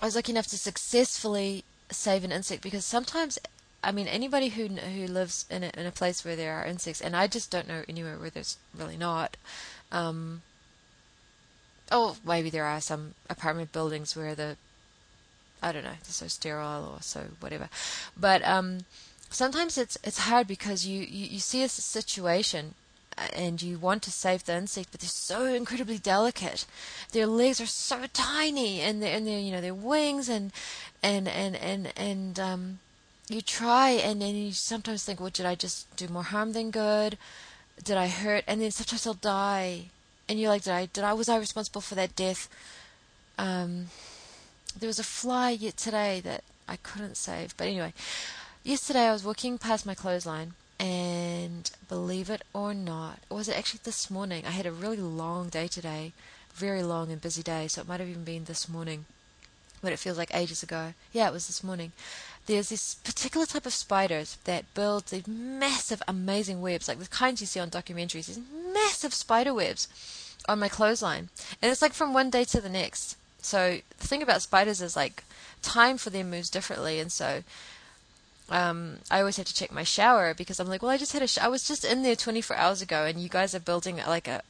I 0.00 0.06
was 0.06 0.16
lucky 0.16 0.32
enough 0.32 0.46
to 0.48 0.58
successfully 0.58 1.64
save 1.90 2.24
an 2.24 2.32
insect 2.32 2.62
because 2.62 2.84
sometimes 2.84 3.38
I 3.82 3.92
mean, 3.92 4.08
anybody 4.08 4.48
who 4.48 4.66
who 4.66 5.06
lives 5.06 5.46
in 5.50 5.62
a, 5.62 5.70
in 5.76 5.86
a 5.86 5.92
place 5.92 6.24
where 6.24 6.36
there 6.36 6.54
are 6.54 6.66
insects, 6.66 7.00
and 7.00 7.14
I 7.14 7.26
just 7.26 7.50
don't 7.50 7.68
know 7.68 7.84
anywhere 7.88 8.18
where 8.18 8.30
there's 8.30 8.58
really 8.76 8.96
not. 8.96 9.36
Um, 9.92 10.42
oh, 11.90 12.16
maybe 12.24 12.50
there 12.50 12.64
are 12.64 12.80
some 12.80 13.14
apartment 13.30 13.72
buildings 13.72 14.16
where 14.16 14.34
the 14.34 14.56
I 15.62 15.72
don't 15.72 15.84
know, 15.84 15.90
they're 15.90 15.98
so 16.04 16.28
sterile 16.28 16.92
or 16.96 17.02
so 17.02 17.24
whatever. 17.40 17.68
But 18.16 18.46
um, 18.46 18.80
sometimes 19.30 19.78
it's 19.78 19.98
it's 20.04 20.18
hard 20.18 20.46
because 20.46 20.86
you, 20.86 21.00
you, 21.00 21.26
you 21.26 21.38
see 21.38 21.62
a 21.62 21.68
situation 21.68 22.74
uh, 23.16 23.28
and 23.34 23.60
you 23.60 23.78
want 23.78 24.02
to 24.04 24.10
save 24.10 24.44
the 24.44 24.56
insect, 24.56 24.90
but 24.92 25.00
they're 25.00 25.08
so 25.08 25.44
incredibly 25.44 25.98
delicate. 25.98 26.66
Their 27.12 27.26
legs 27.26 27.60
are 27.60 27.66
so 27.66 28.04
tiny, 28.12 28.80
and 28.80 29.02
their 29.02 29.16
and 29.16 29.26
their 29.26 29.38
you 29.38 29.52
know 29.52 29.60
their 29.60 29.74
wings 29.74 30.28
and 30.28 30.52
and 31.02 31.28
and 31.28 31.56
and 31.56 31.92
and 31.96 32.40
um, 32.40 32.78
you 33.28 33.40
try 33.42 33.90
and 33.90 34.22
then 34.22 34.34
you 34.34 34.52
sometimes 34.52 35.04
think, 35.04 35.20
well, 35.20 35.30
did 35.30 35.46
I 35.46 35.54
just 35.54 35.94
do 35.96 36.08
more 36.08 36.22
harm 36.22 36.52
than 36.52 36.70
good? 36.70 37.18
Did 37.82 37.96
I 37.96 38.08
hurt? 38.08 38.44
And 38.46 38.60
then 38.60 38.70
sometimes 38.70 39.04
they'll 39.04 39.14
die, 39.14 39.86
and 40.28 40.40
you're 40.40 40.50
like, 40.50 40.64
did 40.64 40.72
I? 40.72 40.86
Did 40.86 41.04
I? 41.04 41.12
Was 41.12 41.28
I 41.28 41.38
responsible 41.38 41.80
for 41.80 41.94
that 41.94 42.16
death? 42.16 42.48
Um, 43.38 43.86
there 44.78 44.88
was 44.88 44.98
a 44.98 45.04
fly 45.04 45.50
yet 45.50 45.76
today 45.76 46.20
that 46.20 46.42
I 46.66 46.76
couldn't 46.76 47.16
save, 47.16 47.56
but 47.56 47.66
anyway, 47.68 47.92
yesterday 48.64 49.06
I 49.08 49.12
was 49.12 49.24
walking 49.24 49.58
past 49.58 49.86
my 49.86 49.94
clothesline, 49.94 50.54
and 50.80 51.70
believe 51.88 52.30
it 52.30 52.42
or 52.52 52.74
not, 52.74 53.20
or 53.30 53.38
was 53.38 53.48
it 53.48 53.56
actually 53.56 53.80
this 53.84 54.10
morning? 54.10 54.44
I 54.46 54.50
had 54.50 54.66
a 54.66 54.72
really 54.72 54.96
long 54.96 55.48
day 55.48 55.68
today, 55.68 56.12
very 56.54 56.82
long 56.82 57.12
and 57.12 57.20
busy 57.20 57.42
day, 57.42 57.68
so 57.68 57.80
it 57.80 57.88
might 57.88 58.00
have 58.00 58.08
even 58.08 58.24
been 58.24 58.44
this 58.44 58.68
morning, 58.68 59.04
but 59.82 59.92
it 59.92 59.98
feels 59.98 60.18
like 60.18 60.34
ages 60.34 60.62
ago. 60.62 60.94
Yeah, 61.12 61.28
it 61.28 61.32
was 61.32 61.46
this 61.46 61.62
morning 61.62 61.92
there's 62.48 62.70
this 62.70 62.94
particular 62.94 63.44
type 63.44 63.66
of 63.66 63.74
spiders 63.74 64.38
that 64.44 64.72
build 64.74 65.06
these 65.06 65.28
massive, 65.28 66.02
amazing 66.08 66.62
webs, 66.62 66.88
like 66.88 66.98
the 66.98 67.06
kinds 67.06 67.42
you 67.42 67.46
see 67.46 67.60
on 67.60 67.68
documentaries, 67.68 68.26
these 68.26 68.40
massive 68.72 69.12
spider 69.12 69.52
webs 69.52 69.86
on 70.48 70.58
my 70.58 70.68
clothesline. 70.68 71.28
And 71.60 71.70
it's 71.70 71.82
like 71.82 71.92
from 71.92 72.14
one 72.14 72.30
day 72.30 72.44
to 72.44 72.60
the 72.60 72.70
next. 72.70 73.16
So 73.42 73.80
the 73.98 74.06
thing 74.06 74.22
about 74.22 74.40
spiders 74.40 74.80
is 74.80 74.96
like 74.96 75.24
time 75.60 75.98
for 75.98 76.08
them 76.08 76.30
moves 76.30 76.48
differently. 76.48 76.98
And 76.98 77.12
so 77.12 77.42
um, 78.48 78.96
I 79.10 79.20
always 79.20 79.36
have 79.36 79.46
to 79.46 79.54
check 79.54 79.70
my 79.70 79.84
shower 79.84 80.32
because 80.32 80.58
I'm 80.58 80.68
like, 80.68 80.80
well, 80.80 80.90
I 80.90 80.96
just 80.96 81.12
had 81.12 81.20
a, 81.20 81.28
sh- 81.28 81.38
I 81.38 81.48
was 81.48 81.68
just 81.68 81.84
in 81.84 82.02
there 82.02 82.16
24 82.16 82.56
hours 82.56 82.80
ago, 82.80 83.04
and 83.04 83.20
you 83.20 83.28
guys 83.28 83.54
are 83.54 83.60
building 83.60 83.98
like 83.98 84.26
a, 84.26 84.40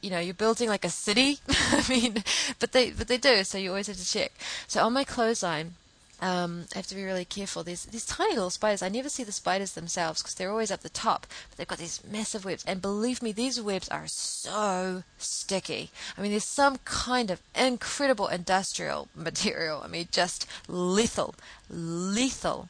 you 0.00 0.08
know, 0.08 0.18
you're 0.18 0.32
building 0.32 0.70
like 0.70 0.86
a 0.86 0.88
city. 0.88 1.40
I 1.48 1.84
mean, 1.90 2.24
but 2.58 2.72
they, 2.72 2.90
but 2.90 3.06
they 3.06 3.18
do. 3.18 3.44
So 3.44 3.58
you 3.58 3.68
always 3.68 3.88
have 3.88 3.98
to 3.98 4.10
check. 4.10 4.32
So 4.66 4.82
on 4.82 4.94
my 4.94 5.04
clothesline, 5.04 5.74
um, 6.20 6.64
I 6.74 6.78
have 6.78 6.86
to 6.88 6.96
be 6.96 7.04
really 7.04 7.24
careful. 7.24 7.62
There's 7.62 7.84
these 7.84 8.04
tiny 8.04 8.34
little 8.34 8.50
spiders. 8.50 8.82
I 8.82 8.88
never 8.88 9.08
see 9.08 9.22
the 9.22 9.30
spiders 9.30 9.72
themselves 9.72 10.20
because 10.20 10.34
they're 10.34 10.50
always 10.50 10.70
up 10.70 10.80
the 10.80 10.88
top, 10.88 11.26
but 11.48 11.56
they've 11.56 11.68
got 11.68 11.78
these 11.78 12.02
massive 12.08 12.44
webs. 12.44 12.64
And 12.66 12.82
believe 12.82 13.22
me, 13.22 13.30
these 13.30 13.60
webs 13.60 13.88
are 13.88 14.08
so 14.08 15.04
sticky. 15.18 15.90
I 16.16 16.22
mean, 16.22 16.32
there's 16.32 16.44
some 16.44 16.78
kind 16.84 17.30
of 17.30 17.40
incredible 17.54 18.26
industrial 18.26 19.08
material. 19.14 19.82
I 19.84 19.88
mean, 19.88 20.08
just 20.10 20.48
lethal, 20.66 21.36
lethal. 21.70 22.68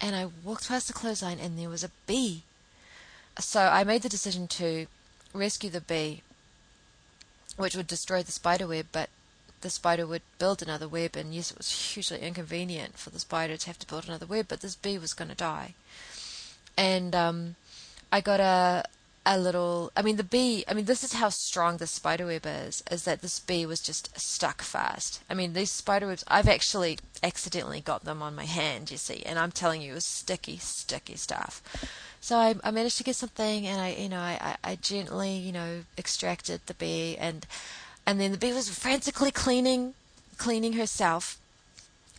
And 0.00 0.16
I 0.16 0.26
walked 0.42 0.68
past 0.68 0.88
the 0.88 0.92
clothesline 0.92 1.38
and 1.38 1.56
there 1.56 1.68
was 1.68 1.84
a 1.84 1.90
bee. 2.08 2.42
So 3.38 3.60
I 3.60 3.84
made 3.84 4.02
the 4.02 4.08
decision 4.08 4.48
to 4.48 4.86
rescue 5.32 5.70
the 5.70 5.80
bee, 5.80 6.22
which 7.56 7.76
would 7.76 7.86
destroy 7.86 8.24
the 8.24 8.32
spider 8.32 8.66
web, 8.66 8.86
but 8.90 9.08
the 9.62 9.70
spider 9.70 10.06
would 10.06 10.22
build 10.38 10.62
another 10.62 10.86
web, 10.86 11.16
and 11.16 11.34
yes, 11.34 11.50
it 11.50 11.58
was 11.58 11.92
hugely 11.94 12.20
inconvenient 12.20 12.98
for 12.98 13.10
the 13.10 13.18
spider 13.18 13.56
to 13.56 13.66
have 13.66 13.78
to 13.78 13.86
build 13.86 14.06
another 14.06 14.26
web, 14.26 14.46
but 14.48 14.60
this 14.60 14.76
bee 14.76 14.98
was 14.98 15.14
going 15.14 15.30
to 15.30 15.36
die. 15.36 15.74
And 16.76 17.14
um, 17.14 17.56
I 18.10 18.20
got 18.20 18.40
a 18.40 18.84
a 19.24 19.38
little. 19.38 19.92
I 19.96 20.02
mean, 20.02 20.16
the 20.16 20.24
bee. 20.24 20.64
I 20.66 20.74
mean, 20.74 20.86
this 20.86 21.04
is 21.04 21.14
how 21.14 21.28
strong 21.28 21.76
the 21.76 21.86
spider 21.86 22.26
web 22.26 22.44
is. 22.44 22.82
Is 22.90 23.04
that 23.04 23.22
this 23.22 23.38
bee 23.38 23.66
was 23.66 23.80
just 23.80 24.18
stuck 24.18 24.62
fast. 24.62 25.22
I 25.30 25.34
mean, 25.34 25.52
these 25.52 25.70
spider 25.70 26.06
webs. 26.06 26.24
I've 26.28 26.48
actually 26.48 26.98
accidentally 27.22 27.80
got 27.80 28.04
them 28.04 28.22
on 28.22 28.34
my 28.34 28.44
hand. 28.44 28.90
You 28.90 28.96
see, 28.96 29.22
and 29.24 29.38
I'm 29.38 29.52
telling 29.52 29.80
you, 29.82 29.92
it 29.92 29.96
was 29.96 30.06
sticky, 30.06 30.58
sticky 30.58 31.16
stuff. 31.16 31.62
So 32.20 32.36
I, 32.36 32.54
I 32.62 32.70
managed 32.70 32.98
to 32.98 33.04
get 33.04 33.16
something, 33.16 33.66
and 33.66 33.80
I, 33.80 33.90
you 33.94 34.08
know, 34.08 34.20
I, 34.20 34.56
I 34.62 34.76
gently, 34.76 35.32
you 35.32 35.52
know, 35.52 35.80
extracted 35.98 36.60
the 36.66 36.74
bee 36.74 37.16
and 37.16 37.46
and 38.06 38.20
then 38.20 38.32
the 38.32 38.38
bee 38.38 38.52
was 38.52 38.68
frantically 38.70 39.30
cleaning, 39.30 39.94
cleaning 40.36 40.74
herself. 40.74 41.38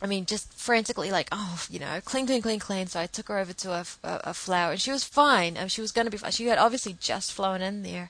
I 0.02 0.06
mean, 0.06 0.26
just 0.26 0.52
frantically 0.54 1.12
like, 1.12 1.30
oh, 1.32 1.66
you 1.70 1.80
know, 1.80 2.02
clean, 2.04 2.26
clean, 2.26 2.42
clean, 2.42 2.60
clean. 2.60 2.88
So 2.88 3.00
I 3.00 3.08
took 3.08 3.30
her 3.30 3.40
over 3.40 3.54
to 3.54 3.72
a, 3.72 3.86
a, 4.04 4.20
a 4.26 4.34
flower, 4.34 4.72
and 4.72 4.82
she 4.82 4.92
was 4.92 5.06
fine. 5.06 5.58
Um, 5.58 5.70
she 5.70 5.80
was 5.80 5.94
going 5.94 6.06
to 6.06 6.12
be 6.12 6.18
fine. 6.18 6.32
She 6.32 6.48
had 6.48 6.58
obviously 6.58 6.98
just 7.00 7.32
flown 7.32 7.62
in 7.62 7.84
there, 7.84 8.10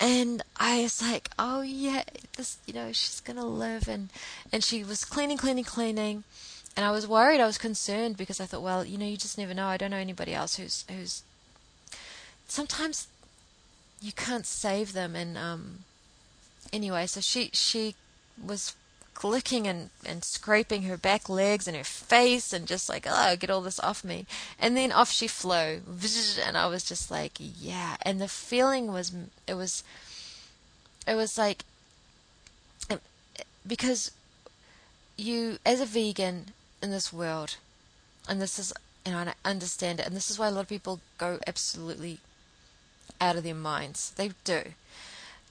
and 0.00 0.42
I 0.56 0.82
was 0.82 1.02
like, 1.02 1.30
oh 1.38 1.62
yeah, 1.62 2.02
this, 2.36 2.58
you 2.66 2.74
know, 2.74 2.92
she's 2.92 3.20
gonna 3.20 3.46
live. 3.46 3.88
And 3.88 4.10
and 4.52 4.62
she 4.64 4.84
was 4.84 5.04
cleaning, 5.04 5.38
cleaning, 5.38 5.64
cleaning, 5.64 6.24
and 6.76 6.86
I 6.86 6.90
was 6.90 7.06
worried. 7.06 7.40
I 7.40 7.46
was 7.46 7.58
concerned 7.58 8.16
because 8.16 8.40
I 8.40 8.46
thought, 8.46 8.62
well, 8.62 8.84
you 8.84 8.98
know, 8.98 9.06
you 9.06 9.16
just 9.16 9.38
never 9.38 9.54
know. 9.54 9.66
I 9.66 9.76
don't 9.76 9.90
know 9.90 9.96
anybody 9.96 10.34
else 10.34 10.56
who's 10.56 10.84
who's. 10.88 11.22
Sometimes 12.48 13.06
you 14.00 14.12
can't 14.12 14.46
save 14.46 14.92
them, 14.92 15.14
and 15.14 15.38
um, 15.38 15.78
anyway, 16.72 17.06
so 17.06 17.20
she 17.20 17.50
she 17.52 17.94
was 18.42 18.74
clicking 19.14 19.68
and, 19.68 19.90
and 20.04 20.24
scraping 20.24 20.82
her 20.82 20.96
back 20.96 21.28
legs 21.28 21.68
and 21.68 21.76
her 21.76 21.84
face 21.84 22.52
and 22.52 22.66
just 22.66 22.88
like, 22.88 23.06
oh, 23.08 23.36
get 23.36 23.50
all 23.50 23.60
this 23.60 23.78
off 23.80 24.02
me. 24.02 24.26
And 24.58 24.76
then 24.76 24.90
off 24.90 25.12
she 25.12 25.28
flew. 25.28 25.80
And 26.44 26.56
I 26.56 26.66
was 26.66 26.82
just 26.82 27.10
like, 27.10 27.32
yeah. 27.38 27.96
And 28.02 28.20
the 28.20 28.28
feeling 28.28 28.90
was, 28.90 29.12
it 29.46 29.54
was, 29.54 29.84
it 31.06 31.14
was 31.14 31.38
like, 31.38 31.64
um, 32.90 33.00
because 33.66 34.10
you, 35.16 35.58
as 35.64 35.80
a 35.80 35.86
vegan 35.86 36.46
in 36.82 36.90
this 36.90 37.12
world, 37.12 37.56
and 38.28 38.40
this 38.40 38.58
is, 38.58 38.72
you 39.06 39.12
know, 39.12 39.18
I 39.18 39.34
understand 39.48 40.00
it, 40.00 40.06
and 40.06 40.16
this 40.16 40.30
is 40.30 40.38
why 40.38 40.48
a 40.48 40.50
lot 40.50 40.62
of 40.62 40.68
people 40.68 41.00
go 41.18 41.38
absolutely 41.46 42.18
out 43.20 43.36
of 43.36 43.44
their 43.44 43.54
minds. 43.54 44.12
They 44.16 44.30
do 44.44 44.62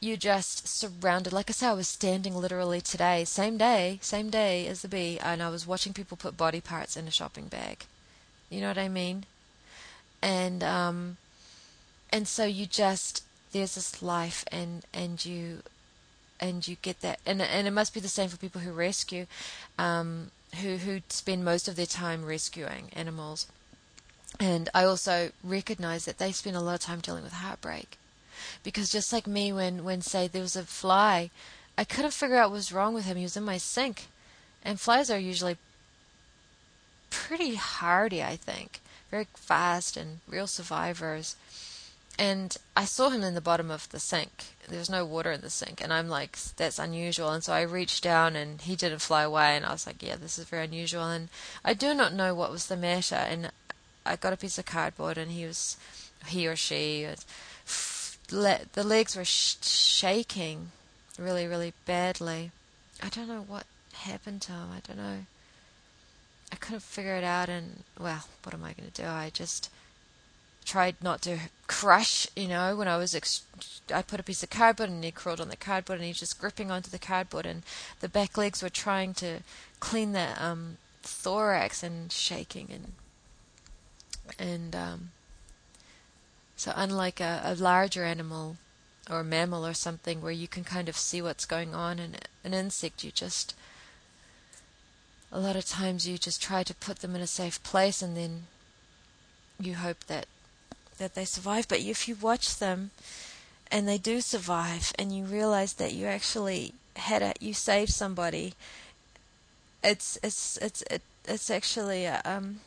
you 0.01 0.17
just 0.17 0.67
surrounded 0.67 1.31
like 1.31 1.49
I 1.49 1.53
say 1.53 1.67
I 1.67 1.73
was 1.73 1.87
standing 1.87 2.35
literally 2.35 2.81
today 2.81 3.23
same 3.23 3.57
day 3.57 3.99
same 4.01 4.31
day 4.31 4.65
as 4.67 4.81
the 4.81 4.87
bee 4.87 5.19
and 5.23 5.43
I 5.43 5.49
was 5.49 5.67
watching 5.67 5.93
people 5.93 6.17
put 6.17 6.35
body 6.35 6.59
parts 6.59 6.97
in 6.97 7.07
a 7.07 7.11
shopping 7.11 7.45
bag. 7.45 7.85
You 8.49 8.61
know 8.61 8.67
what 8.67 8.79
I 8.79 8.89
mean? 8.89 9.25
And 10.21 10.63
um 10.63 11.17
and 12.11 12.27
so 12.27 12.45
you 12.45 12.65
just 12.65 13.23
there's 13.51 13.75
this 13.75 14.01
life 14.01 14.43
and 14.51 14.83
and 14.91 15.23
you 15.23 15.59
and 16.39 16.67
you 16.67 16.77
get 16.81 17.01
that 17.01 17.19
and 17.23 17.39
and 17.39 17.67
it 17.67 17.71
must 17.71 17.93
be 17.93 17.99
the 17.99 18.07
same 18.07 18.27
for 18.27 18.37
people 18.37 18.61
who 18.61 18.71
rescue 18.71 19.27
um 19.77 20.31
who 20.61 20.77
who 20.77 21.01
spend 21.09 21.45
most 21.45 21.67
of 21.67 21.75
their 21.75 21.85
time 21.85 22.25
rescuing 22.25 22.89
animals. 22.93 23.45
And 24.39 24.67
I 24.73 24.85
also 24.85 25.31
recognize 25.43 26.05
that 26.05 26.17
they 26.17 26.31
spend 26.31 26.55
a 26.55 26.61
lot 26.61 26.73
of 26.73 26.79
time 26.79 27.01
dealing 27.01 27.23
with 27.23 27.33
heartbreak 27.33 27.97
because 28.63 28.89
just 28.89 29.11
like 29.13 29.27
me 29.27 29.51
when 29.51 29.83
when 29.83 30.01
say 30.01 30.27
there 30.27 30.41
was 30.41 30.55
a 30.55 30.63
fly 30.63 31.29
I 31.77 31.83
couldn't 31.83 32.11
figure 32.11 32.37
out 32.37 32.49
what 32.49 32.55
was 32.55 32.71
wrong 32.71 32.93
with 32.93 33.05
him 33.05 33.17
he 33.17 33.23
was 33.23 33.37
in 33.37 33.43
my 33.43 33.57
sink 33.57 34.07
And 34.63 34.79
flies 34.79 35.09
are 35.09 35.19
usually 35.19 35.57
pretty 37.09 37.55
hardy, 37.55 38.23
I 38.23 38.35
think, 38.35 38.79
very 39.09 39.27
fast 39.35 39.97
and 39.97 40.19
real 40.27 40.47
survivors. 40.47 41.35
And 42.19 42.55
I 42.75 42.85
saw 42.85 43.09
him 43.09 43.23
in 43.23 43.33
the 43.33 43.41
bottom 43.41 43.71
of 43.71 43.89
the 43.89 43.99
sink. 43.99 44.29
There 44.67 44.79
was 44.79 44.89
no 44.89 45.05
water 45.05 45.31
in 45.31 45.41
the 45.41 45.49
sink, 45.49 45.81
and 45.81 45.91
I'm 45.91 46.07
like, 46.07 46.37
that's 46.55 46.77
unusual. 46.77 47.31
And 47.31 47.43
so 47.43 47.53
I 47.53 47.61
reached 47.61 48.03
down, 48.03 48.35
and 48.35 48.61
he 48.61 48.75
didn't 48.75 48.99
fly 48.99 49.23
away, 49.23 49.55
and 49.55 49.65
I 49.65 49.71
was 49.71 49.87
like, 49.87 50.03
yeah, 50.03 50.15
this 50.15 50.37
is 50.37 50.45
very 50.45 50.65
unusual. 50.65 51.09
And 51.09 51.29
I 51.65 51.73
do 51.73 51.93
not 51.93 52.13
know 52.13 52.35
what 52.35 52.51
was 52.51 52.67
the 52.67 52.77
matter. 52.77 53.15
And 53.15 53.51
I 54.05 54.15
got 54.15 54.33
a 54.33 54.37
piece 54.37 54.57
of 54.59 54.65
cardboard, 54.65 55.17
and 55.17 55.31
he 55.31 55.45
was, 55.45 55.77
he 56.27 56.47
or 56.47 56.55
she, 56.55 57.07
the 58.31 58.83
legs 58.83 59.15
were 59.15 59.25
sh- 59.25 59.57
shaking 59.61 60.71
really, 61.19 61.47
really 61.47 61.73
badly. 61.85 62.51
I 63.03 63.09
don't 63.09 63.27
know 63.27 63.45
what 63.47 63.65
happened 63.93 64.41
to 64.43 64.53
him. 64.53 64.69
I 64.75 64.79
don't 64.85 64.97
know. 64.97 65.25
I 66.51 66.55
couldn't 66.55 66.83
figure 66.83 67.15
it 67.15 67.23
out, 67.23 67.49
and 67.49 67.83
well, 67.99 68.25
what 68.43 68.53
am 68.53 68.63
I 68.63 68.73
going 68.73 68.89
to 68.89 69.01
do? 69.01 69.07
I 69.07 69.29
just 69.33 69.69
tried 70.65 70.95
not 71.01 71.21
to 71.23 71.37
crush, 71.67 72.27
you 72.35 72.47
know, 72.47 72.75
when 72.75 72.87
I 72.87 72.97
was, 72.97 73.15
ex- 73.15 73.43
I 73.93 74.01
put 74.01 74.19
a 74.19 74.23
piece 74.23 74.43
of 74.43 74.49
cardboard 74.49 74.89
and 74.89 75.03
he 75.03 75.11
crawled 75.11 75.41
on 75.41 75.49
the 75.49 75.55
cardboard 75.55 75.99
and 75.99 76.05
he's 76.05 76.19
just 76.19 76.39
gripping 76.39 76.69
onto 76.69 76.89
the 76.89 76.99
cardboard 76.99 77.45
and 77.45 77.63
the 77.99 78.09
back 78.09 78.37
legs 78.37 78.61
were 78.61 78.69
trying 78.69 79.13
to 79.15 79.39
clean 79.79 80.11
the 80.11 80.43
um, 80.43 80.77
thorax 81.01 81.81
and 81.81 82.11
shaking 82.11 82.69
and, 82.71 82.91
and, 84.37 84.75
um, 84.75 85.11
so 86.61 86.71
unlike 86.75 87.19
a, 87.19 87.41
a 87.43 87.55
larger 87.55 88.03
animal 88.03 88.55
or 89.09 89.21
a 89.21 89.23
mammal 89.23 89.65
or 89.65 89.73
something 89.73 90.21
where 90.21 90.31
you 90.31 90.47
can 90.47 90.63
kind 90.63 90.87
of 90.87 90.95
see 90.95 91.19
what's 91.19 91.47
going 91.47 91.73
on 91.73 91.97
in 91.97 92.17
an 92.43 92.53
insect, 92.53 93.03
you 93.03 93.09
just, 93.09 93.55
a 95.31 95.39
lot 95.39 95.55
of 95.55 95.65
times 95.65 96.07
you 96.07 96.19
just 96.19 96.39
try 96.39 96.61
to 96.61 96.75
put 96.75 96.99
them 96.99 97.15
in 97.15 97.21
a 97.21 97.25
safe 97.25 97.63
place 97.63 98.03
and 98.03 98.15
then 98.15 98.43
you 99.59 99.73
hope 99.73 100.03
that 100.05 100.27
that 100.99 101.15
they 101.15 101.25
survive. 101.25 101.67
But 101.67 101.79
if 101.79 102.07
you 102.07 102.13
watch 102.13 102.59
them 102.59 102.91
and 103.71 103.87
they 103.87 103.97
do 103.97 104.21
survive, 104.21 104.93
and 104.99 105.11
you 105.11 105.23
realize 105.23 105.73
that 105.73 105.93
you 105.93 106.05
actually 106.05 106.75
had 106.95 107.23
a, 107.23 107.33
you 107.39 107.55
saved 107.55 107.91
somebody, 107.91 108.53
it's 109.83 110.19
it's 110.21 110.57
it's 110.57 110.83
it, 110.83 111.01
it's 111.25 111.49
actually 111.49 112.05
uh, 112.05 112.21
um, 112.23 112.59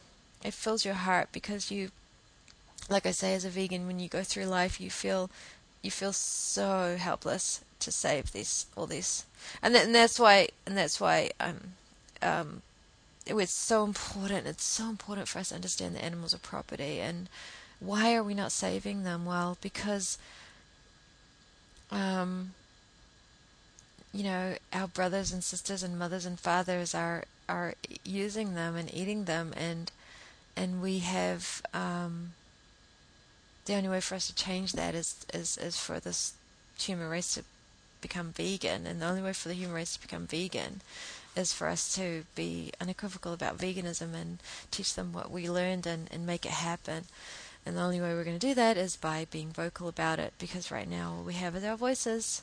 it 0.42 0.52
fills 0.52 0.84
your 0.84 0.94
heart 0.94 1.28
because 1.30 1.70
you, 1.70 1.92
like 2.88 3.06
I 3.06 3.12
say, 3.12 3.34
as 3.34 3.44
a 3.44 3.50
vegan, 3.50 3.86
when 3.86 3.98
you 3.98 4.08
go 4.08 4.22
through 4.22 4.44
life, 4.46 4.80
you 4.80 4.90
feel 4.90 5.30
you 5.82 5.90
feel 5.90 6.12
so 6.12 6.96
helpless 6.98 7.62
to 7.80 7.92
save 7.92 8.32
this 8.32 8.66
all 8.76 8.86
this, 8.86 9.26
and, 9.62 9.76
and 9.76 9.94
that's 9.94 10.18
why 10.18 10.48
and 10.66 10.76
that's 10.76 11.00
why 11.00 11.30
um 11.40 11.74
um 12.22 12.62
it 13.26 13.34
was 13.34 13.50
so 13.50 13.84
important. 13.84 14.46
It's 14.46 14.64
so 14.64 14.88
important 14.88 15.28
for 15.28 15.38
us 15.38 15.48
to 15.48 15.54
understand 15.54 15.96
that 15.96 16.04
animals 16.04 16.34
are 16.34 16.38
property 16.38 17.00
and 17.00 17.28
why 17.80 18.14
are 18.14 18.22
we 18.22 18.34
not 18.34 18.52
saving 18.52 19.04
them? 19.04 19.24
Well, 19.24 19.58
because, 19.60 20.18
um, 21.90 22.52
you 24.12 24.24
know, 24.24 24.56
our 24.72 24.88
brothers 24.88 25.32
and 25.32 25.42
sisters 25.42 25.82
and 25.82 25.98
mothers 25.98 26.24
and 26.26 26.38
fathers 26.38 26.94
are 26.94 27.24
are 27.48 27.74
using 28.04 28.54
them 28.54 28.74
and 28.74 28.92
eating 28.94 29.24
them, 29.24 29.52
and 29.56 29.90
and 30.56 30.80
we 30.80 31.00
have 31.00 31.62
um, 31.74 32.32
the 33.64 33.74
only 33.74 33.88
way 33.88 34.00
for 34.00 34.14
us 34.14 34.26
to 34.26 34.34
change 34.34 34.72
that 34.72 34.94
is 34.94 35.24
is 35.32 35.56
is 35.58 35.78
for 35.78 36.00
this 36.00 36.34
human 36.78 37.08
race 37.08 37.34
to 37.34 37.44
become 38.00 38.32
vegan, 38.32 38.86
and 38.86 39.00
the 39.00 39.06
only 39.06 39.22
way 39.22 39.32
for 39.32 39.48
the 39.48 39.54
human 39.54 39.74
race 39.74 39.94
to 39.94 40.02
become 40.02 40.26
vegan 40.26 40.80
is 41.36 41.52
for 41.52 41.68
us 41.68 41.94
to 41.94 42.24
be 42.34 42.72
unequivocal 42.80 43.32
about 43.32 43.58
veganism 43.58 44.14
and 44.14 44.38
teach 44.70 44.94
them 44.94 45.12
what 45.12 45.30
we 45.30 45.50
learned 45.50 45.86
and, 45.86 46.08
and 46.12 46.26
make 46.26 46.46
it 46.46 46.52
happen. 46.52 47.04
And 47.66 47.76
the 47.76 47.80
only 47.80 48.00
way 48.00 48.14
we're 48.14 48.24
going 48.24 48.38
to 48.38 48.46
do 48.46 48.54
that 48.54 48.76
is 48.76 48.96
by 48.96 49.26
being 49.30 49.50
vocal 49.50 49.88
about 49.88 50.18
it 50.18 50.34
because 50.38 50.70
right 50.70 50.88
now 50.88 51.14
all 51.16 51.22
we 51.22 51.34
have 51.34 51.56
is 51.56 51.64
our 51.64 51.76
voices. 51.76 52.42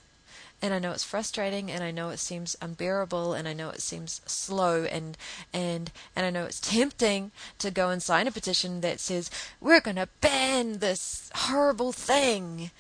And 0.61 0.73
I 0.73 0.79
know 0.79 0.91
it's 0.91 1.03
frustrating 1.03 1.71
and 1.71 1.83
I 1.83 1.91
know 1.91 2.09
it 2.09 2.17
seems 2.17 2.55
unbearable 2.61 3.33
and 3.33 3.47
I 3.47 3.53
know 3.53 3.69
it 3.69 3.81
seems 3.81 4.21
slow 4.25 4.83
and 4.83 5.17
and 5.51 5.91
and 6.15 6.25
I 6.25 6.29
know 6.29 6.45
it's 6.45 6.59
tempting 6.71 7.31
to 7.59 7.71
go 7.71 7.89
and 7.89 8.01
sign 8.01 8.27
a 8.27 8.31
petition 8.31 8.81
that 8.81 8.99
says 8.99 9.29
we're 9.59 9.81
going 9.81 9.95
to 9.95 10.09
ban 10.21 10.79
this 10.79 11.29
horrible 11.33 11.91
thing. 11.91 12.71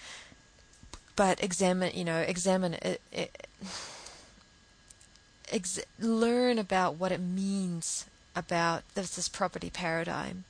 But 1.15 1.43
examine, 1.43 1.91
you 1.95 2.05
know, 2.05 2.19
examine 2.19 2.75
it, 2.75 3.01
it 3.11 3.47
ex- 5.51 5.79
learn 5.99 6.57
about 6.57 6.95
what 6.95 7.11
it 7.11 7.19
means 7.19 8.05
about 8.35 8.83
this, 8.95 9.15
this 9.15 9.29
property 9.29 9.69
paradigm. 9.69 10.45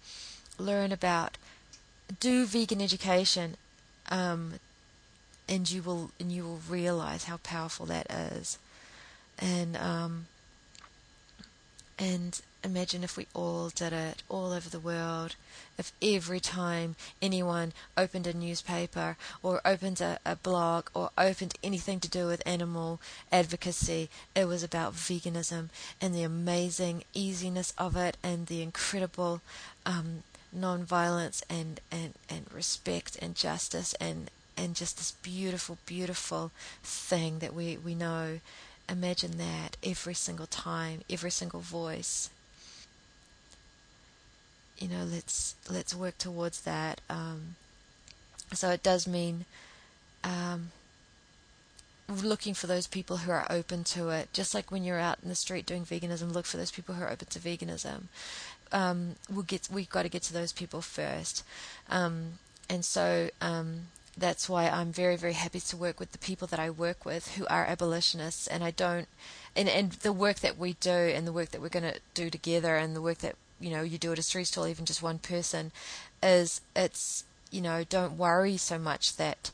Learn 0.58 0.92
about 0.92 1.38
do 2.20 2.46
vegan 2.46 2.82
education, 2.82 3.56
um, 4.10 4.56
and 5.52 5.70
you 5.70 5.84
will 5.84 6.12
and 6.18 6.32
you 6.32 6.44
will 6.44 6.62
realize 6.70 7.26
how 7.26 7.38
powerful 7.44 7.86
that 7.88 8.10
is. 8.10 8.58
And 9.38 9.76
um, 9.76 10.28
and 12.00 12.40
imagine 12.64 13.04
if 13.04 13.18
we 13.18 13.28
all 13.34 13.70
did 13.70 13.92
it 13.92 14.24
all 14.30 14.54
over 14.54 14.70
the 14.70 14.80
world. 14.80 15.36
If 15.78 15.92
every 16.02 16.40
time 16.40 16.96
anyone 17.22 17.74
opened 17.98 18.28
a 18.28 18.34
newspaper 18.34 19.18
or 19.44 19.62
opened 19.66 20.00
a, 20.00 20.20
a, 20.26 20.36
blog 20.36 20.88
or 20.94 21.10
opened 21.18 21.56
anything 21.64 22.00
to 22.00 22.10
do 22.10 22.28
with 22.28 22.44
animal 22.46 23.02
advocacy, 23.32 24.10
it 24.36 24.46
was 24.46 24.64
about 24.64 24.94
veganism 24.94 25.70
and 26.00 26.14
the 26.14 26.24
amazing 26.24 27.04
easiness 27.14 27.74
of 27.80 27.96
it 27.98 28.16
and 28.22 28.46
the 28.46 28.62
incredible 28.62 29.42
um, 29.86 30.24
non-violence 30.54 31.44
and, 31.50 31.82
and, 31.92 32.14
and 32.30 32.46
respect 32.54 33.18
and 33.22 33.36
justice 33.36 33.96
and, 34.00 34.30
and 34.62 34.76
just 34.76 34.98
this 34.98 35.12
beautiful, 35.12 35.78
beautiful 35.86 36.52
thing 36.84 37.40
that 37.40 37.54
we, 37.54 37.78
we 37.78 37.96
know. 37.96 38.40
Imagine 38.88 39.38
that 39.38 39.78
every 39.84 40.14
single 40.14 40.48
time, 40.48 41.02
every 41.10 41.32
single 41.32 41.62
voice. 41.62 42.30
You 44.78 44.88
know, 44.88 45.04
let's 45.04 45.56
let's 45.70 45.96
work 45.96 46.18
towards 46.18 46.62
that. 46.62 47.02
Um, 47.10 47.56
so 48.54 48.70
it 48.72 48.84
does 48.84 49.08
mean 49.08 49.46
um, 50.24 50.72
looking 52.10 52.54
for 52.54 52.68
those 52.68 52.88
people 52.88 53.18
who 53.18 53.32
are 53.32 53.48
open 53.50 53.84
to 53.86 54.10
it. 54.10 54.34
Just 54.34 54.54
like 54.54 54.72
when 54.72 54.84
you're 54.84 55.00
out 55.00 55.20
in 55.24 55.30
the 55.30 55.36
street 55.36 55.66
doing 55.66 55.86
veganism, 55.86 56.34
look 56.34 56.46
for 56.46 56.58
those 56.58 56.72
people 56.72 56.96
who 56.96 57.04
are 57.04 57.12
open 57.12 57.28
to 57.30 57.40
veganism 57.40 58.04
um, 58.72 59.16
we'll 59.30 59.44
get 59.44 59.68
we've 59.72 59.90
got 59.90 60.04
to 60.04 60.10
get 60.10 60.22
to 60.24 60.34
those 60.34 60.52
people 60.52 60.82
first, 60.82 61.44
um, 61.90 62.40
and 62.70 62.86
so 62.86 63.30
um, 63.42 63.88
that's 64.22 64.48
why 64.48 64.70
I'm 64.70 64.94
very 64.94 65.18
very 65.18 65.34
happy 65.34 65.60
to 65.60 65.76
work 65.76 66.00
with 66.00 66.12
the 66.14 66.18
people 66.18 66.48
that 66.48 66.60
I 66.60 66.70
work 66.70 67.06
with 67.06 67.36
who 67.36 67.46
are 67.48 67.66
abolitionists, 67.66 68.48
and 68.48 68.64
I 68.64 68.72
don't, 68.72 69.08
and 69.56 69.68
and 69.68 69.92
the 69.92 70.14
work 70.14 70.40
that 70.40 70.58
we 70.58 70.74
do 70.74 70.90
and 70.90 71.28
the 71.28 71.34
work 71.34 71.50
that 71.50 71.62
we're 71.62 71.70
going 71.70 71.92
to 71.92 72.00
do 72.14 72.30
together 72.30 72.78
and 72.78 72.96
the 72.96 73.02
work 73.02 73.18
that 73.20 73.36
you 73.60 73.72
know 73.72 73.82
you 73.82 73.98
do 73.98 74.12
at 74.14 74.20
a 74.20 74.24
street 74.24 74.48
stall, 74.48 74.68
even 74.68 74.86
just 74.86 75.02
one 75.04 75.20
person, 75.20 75.72
is 76.24 76.62
it's 76.76 77.26
you 77.50 77.62
know 77.62 77.84
don't 77.84 78.18
worry 78.18 78.58
so 78.58 78.78
much 78.78 79.18
that 79.18 79.52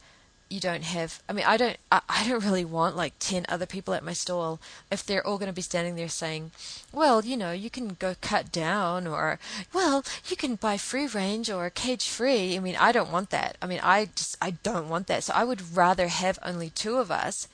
you 0.50 0.60
don't 0.60 0.84
have 0.84 1.22
i 1.28 1.34
mean 1.34 1.45
i 1.45 1.58
don't 1.58 1.78
I, 1.91 2.02
I, 2.08 2.28
don't 2.28 2.43
really 2.43 2.66
want 2.66 2.95
like 2.95 3.14
10 3.20 3.45
other 3.50 3.66
people 3.66 3.93
at 3.93 4.04
my 4.04 4.14
stall 4.14 4.60
if 4.91 5.06
they're 5.06 5.26
all 5.26 5.38
going 5.38 5.50
to 5.50 5.54
be 5.54 5.62
standing 5.62 5.95
there 5.95 6.08
saying 6.08 6.52
well 6.91 7.24
you 7.24 7.38
know 7.38 7.52
you 7.52 7.70
can 7.70 7.89
go 8.00 8.16
cut 8.22 8.52
down 8.52 9.08
or 9.08 9.39
well 9.74 10.04
you 10.30 10.38
can 10.38 10.56
buy 10.56 10.78
free 10.78 11.08
range 11.08 11.50
or 11.50 11.70
cage 11.70 12.08
free. 12.08 12.56
I 12.56 12.60
mean 12.60 12.76
i 12.80 12.91
don't 12.91 13.12
want 13.12 13.30
that. 13.32 13.58
I 13.62 13.68
mean 13.68 13.80
i 13.84 14.06
just 14.16 14.38
i 14.41 14.52
don't 14.52 14.89
want 14.89 15.08
that. 15.08 15.24
So 15.24 15.34
i 15.36 15.43
would 15.43 15.76
rather 15.76 16.08
have 16.08 16.39
only 16.43 16.70
two 16.70 16.98
of 16.98 17.12
us 17.12 17.48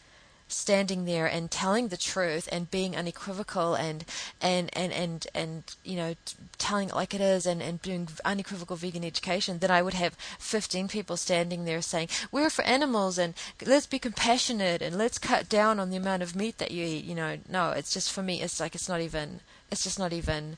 standing 0.53 1.05
there 1.05 1.25
and 1.25 1.51
telling 1.51 1.87
the 1.87 1.97
truth 1.97 2.47
and 2.51 2.71
being 2.71 2.95
unequivocal 2.95 3.75
and 3.75 4.05
and 4.41 4.69
and 4.73 4.91
and, 4.93 5.27
and 5.33 5.75
you 5.83 5.95
know 5.95 6.15
telling 6.57 6.89
it 6.89 6.95
like 6.95 7.13
it 7.13 7.21
is 7.21 7.45
and, 7.45 7.61
and 7.61 7.81
doing 7.81 8.07
unequivocal 8.23 8.75
vegan 8.75 9.03
education 9.03 9.59
then 9.59 9.71
I 9.71 9.81
would 9.81 9.93
have 9.93 10.15
15 10.39 10.87
people 10.87 11.17
standing 11.17 11.65
there 11.65 11.81
saying 11.81 12.09
we're 12.31 12.49
for 12.49 12.63
animals 12.63 13.17
and 13.17 13.33
let's 13.65 13.87
be 13.87 13.99
compassionate 13.99 14.81
and 14.81 14.97
let's 14.97 15.17
cut 15.17 15.49
down 15.49 15.79
on 15.79 15.89
the 15.89 15.97
amount 15.97 16.23
of 16.23 16.35
meat 16.35 16.57
that 16.59 16.71
you 16.71 16.85
eat 16.85 17.05
you 17.05 17.15
know. 17.15 17.37
No 17.49 17.71
it's 17.71 17.93
just 17.93 18.11
for 18.11 18.23
me 18.23 18.41
it's 18.41 18.59
like 18.59 18.75
it's 18.75 18.89
not 18.89 19.01
even 19.01 19.41
it's 19.71 19.83
just 19.83 19.99
not 19.99 20.13
even 20.13 20.57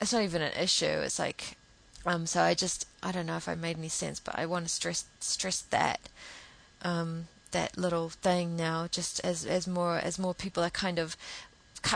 it's 0.00 0.12
not 0.12 0.22
even 0.22 0.42
an 0.42 0.52
issue. 0.52 0.86
It's 0.86 1.18
like 1.18 1.56
um 2.06 2.26
so 2.26 2.42
I 2.42 2.54
just 2.54 2.86
I 3.02 3.12
don't 3.12 3.26
know 3.26 3.36
if 3.36 3.48
I 3.48 3.54
made 3.54 3.78
any 3.78 3.88
sense 3.88 4.20
but 4.20 4.38
I 4.38 4.46
want 4.46 4.66
to 4.66 4.72
stress 4.72 5.04
stress 5.20 5.60
that. 5.62 6.00
Um 6.82 7.26
that 7.52 7.76
little 7.76 8.08
thing 8.08 8.56
now 8.56 8.86
just 8.90 9.20
as 9.24 9.44
as 9.44 9.66
more 9.66 9.96
as 9.96 10.18
more 10.18 10.34
people 10.34 10.62
are 10.62 10.70
kind 10.70 10.98
of 10.98 11.16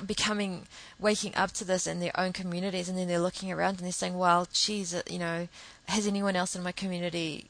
becoming 0.07 0.67
waking 0.99 1.35
up 1.35 1.51
to 1.51 1.65
this 1.65 1.87
in 1.87 1.99
their 2.01 2.19
own 2.19 2.33
communities 2.33 2.89
and 2.89 2.97
then 2.97 3.09
they're 3.09 3.19
looking 3.19 3.51
around 3.51 3.77
and 3.77 3.85
they're 3.85 3.93
saying 3.93 4.17
well 4.17 4.47
geez 4.53 4.95
uh, 4.95 5.03
you 5.11 5.19
know 5.19 5.49
has 5.87 6.07
anyone 6.07 6.37
else 6.37 6.55
in 6.55 6.63
my 6.63 6.73
community 6.73 7.47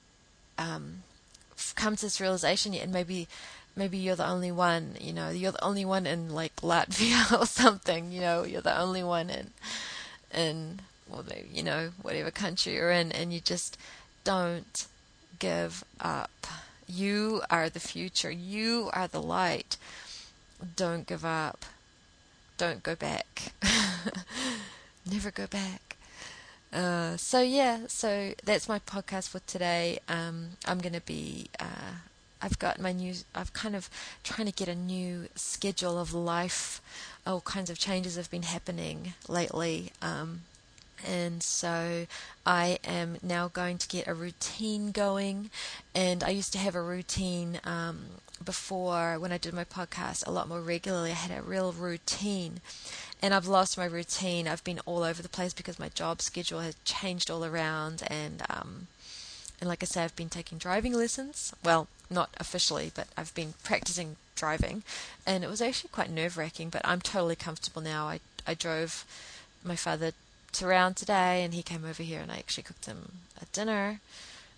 um, 0.58 1.02
come 1.76 1.94
to 1.94 2.06
this 2.06 2.20
realization 2.20 2.72
yet 2.72 2.84
and 2.84 2.92
maybe 2.92 3.28
maybe 3.76 3.96
you're 3.98 4.16
the 4.16 4.28
only 4.28 4.52
one, 4.52 4.96
you 5.00 5.12
know, 5.12 5.30
you're 5.30 5.52
the 5.52 5.64
only 5.64 5.84
one 5.84 6.06
in 6.06 6.30
like 6.30 6.54
Latvia 6.56 7.32
or 7.40 7.46
something, 7.46 8.12
you 8.12 8.20
know, 8.20 8.44
you're 8.44 8.60
the 8.60 8.78
only 8.78 9.02
one 9.02 9.30
in 9.30 9.50
in 10.32 10.80
well, 11.08 11.24
you 11.50 11.62
know, 11.62 11.90
whatever 12.00 12.30
country 12.30 12.74
you're 12.74 12.90
in, 12.90 13.12
and 13.12 13.32
you 13.32 13.40
just 13.40 13.76
don't 14.24 14.86
give 15.38 15.84
up. 16.00 16.30
You 16.86 17.42
are 17.50 17.68
the 17.68 17.80
future. 17.80 18.30
You 18.30 18.90
are 18.92 19.08
the 19.08 19.22
light. 19.22 19.76
Don't 20.76 21.06
give 21.06 21.24
up. 21.24 21.64
Don't 22.58 22.82
go 22.82 22.94
back. 22.94 23.52
Never 25.10 25.30
go 25.30 25.46
back. 25.46 25.96
Uh, 26.72 27.16
so 27.16 27.40
yeah, 27.40 27.80
so 27.86 28.32
that's 28.44 28.68
my 28.68 28.78
podcast 28.78 29.28
for 29.28 29.40
today. 29.40 29.98
Um, 30.08 30.50
I'm 30.66 30.78
gonna 30.78 31.00
be. 31.00 31.48
Uh, 31.60 32.00
I've 32.40 32.58
got 32.58 32.80
my 32.80 32.92
new. 32.92 33.14
I've 33.34 33.52
kind 33.52 33.76
of 33.76 33.90
trying 34.24 34.46
to 34.46 34.52
get 34.52 34.68
a 34.68 34.74
new 34.74 35.28
schedule 35.34 35.98
of 35.98 36.14
life. 36.14 36.80
All 37.26 37.40
kinds 37.40 37.68
of 37.68 37.78
changes 37.78 38.16
have 38.16 38.30
been 38.30 38.44
happening 38.44 39.14
lately. 39.28 39.92
Um, 40.00 40.42
and 41.06 41.42
so 41.42 42.06
I 42.44 42.78
am 42.84 43.18
now 43.22 43.48
going 43.48 43.78
to 43.78 43.88
get 43.88 44.08
a 44.08 44.14
routine 44.14 44.90
going. 44.90 45.50
And 45.94 46.22
I 46.24 46.30
used 46.30 46.52
to 46.52 46.58
have 46.58 46.74
a 46.74 46.82
routine 46.82 47.60
um, 47.64 48.04
before 48.44 49.18
when 49.18 49.32
I 49.32 49.38
did 49.38 49.54
my 49.54 49.64
podcast 49.64 50.26
a 50.26 50.30
lot 50.30 50.48
more 50.48 50.60
regularly. 50.60 51.10
I 51.10 51.14
had 51.14 51.36
a 51.36 51.42
real 51.42 51.72
routine, 51.72 52.60
and 53.20 53.32
I've 53.34 53.46
lost 53.46 53.78
my 53.78 53.84
routine. 53.84 54.48
I've 54.48 54.64
been 54.64 54.80
all 54.84 55.02
over 55.02 55.22
the 55.22 55.28
place 55.28 55.52
because 55.52 55.78
my 55.78 55.88
job 55.88 56.20
schedule 56.22 56.60
has 56.60 56.76
changed 56.84 57.30
all 57.30 57.44
around, 57.44 58.02
and 58.06 58.42
um, 58.50 58.88
and 59.60 59.68
like 59.68 59.82
I 59.82 59.86
say, 59.86 60.04
I've 60.04 60.16
been 60.16 60.28
taking 60.28 60.58
driving 60.58 60.92
lessons. 60.92 61.54
Well, 61.64 61.88
not 62.10 62.30
officially, 62.38 62.90
but 62.94 63.08
I've 63.16 63.34
been 63.34 63.54
practicing 63.62 64.16
driving, 64.34 64.82
and 65.26 65.44
it 65.44 65.50
was 65.50 65.62
actually 65.62 65.90
quite 65.90 66.10
nerve 66.10 66.36
wracking. 66.36 66.68
But 66.68 66.82
I'm 66.84 67.00
totally 67.00 67.36
comfortable 67.36 67.82
now. 67.82 68.08
I 68.08 68.20
I 68.46 68.54
drove 68.54 69.04
my 69.64 69.76
father 69.76 70.12
around 70.60 70.96
today, 70.96 71.44
and 71.44 71.54
he 71.54 71.62
came 71.62 71.84
over 71.84 72.02
here, 72.02 72.20
and 72.20 72.32
I 72.32 72.38
actually 72.38 72.64
cooked 72.64 72.86
him 72.86 73.12
a 73.40 73.46
dinner, 73.52 74.00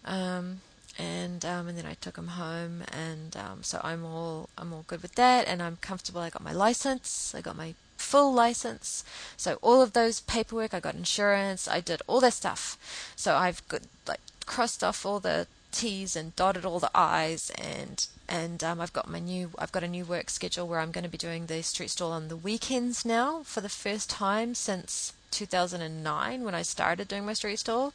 um, 0.04 0.60
and 0.98 1.44
um, 1.44 1.68
and 1.68 1.76
then 1.76 1.86
I 1.86 1.94
took 1.94 2.16
him 2.16 2.28
home, 2.28 2.82
and 2.90 3.36
um, 3.36 3.62
so 3.62 3.80
I'm 3.84 4.04
all 4.04 4.48
I'm 4.56 4.72
all 4.72 4.84
good 4.86 5.02
with 5.02 5.14
that, 5.16 5.46
and 5.46 5.62
I'm 5.62 5.76
comfortable. 5.76 6.22
I 6.22 6.30
got 6.30 6.42
my 6.42 6.52
license, 6.52 7.34
I 7.36 7.42
got 7.42 7.56
my 7.56 7.74
full 7.96 8.32
license, 8.32 9.04
so 9.36 9.58
all 9.60 9.82
of 9.82 9.92
those 9.92 10.20
paperwork, 10.20 10.72
I 10.72 10.80
got 10.80 10.94
insurance, 10.94 11.68
I 11.68 11.80
did 11.80 12.00
all 12.06 12.20
that 12.20 12.32
stuff, 12.32 12.78
so 13.14 13.36
I've 13.36 13.66
got 13.68 13.82
like 14.08 14.20
crossed 14.46 14.82
off 14.82 15.04
all 15.04 15.20
the 15.20 15.46
T's 15.74 16.16
and 16.16 16.34
dotted 16.36 16.64
all 16.64 16.80
the 16.80 16.90
I's 16.94 17.50
and 17.50 18.06
and 18.28 18.64
um, 18.64 18.80
I've 18.80 18.92
got 18.92 19.08
my 19.08 19.18
new 19.18 19.50
I've 19.58 19.72
got 19.72 19.82
a 19.82 19.88
new 19.88 20.04
work 20.04 20.30
schedule 20.30 20.66
where 20.66 20.80
I'm 20.80 20.92
going 20.92 21.04
to 21.04 21.10
be 21.10 21.18
doing 21.18 21.46
the 21.46 21.62
street 21.62 21.90
stall 21.90 22.12
on 22.12 22.28
the 22.28 22.36
weekends 22.36 23.04
now 23.04 23.42
for 23.42 23.60
the 23.60 23.68
first 23.68 24.08
time 24.08 24.54
since 24.54 25.12
2009 25.34 26.44
when 26.44 26.54
I 26.54 26.62
started 26.62 27.08
doing 27.08 27.26
my 27.26 27.32
street 27.34 27.58
stall. 27.58 27.92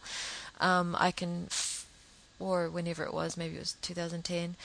Um, 0.59 0.95
I 0.99 1.11
can, 1.11 1.45
f- 1.47 1.85
or 2.37 2.69
whenever 2.69 3.03
it 3.03 3.13
was, 3.13 3.37
maybe 3.37 3.55
it 3.55 3.59
was 3.59 3.75
2010. 3.81 4.55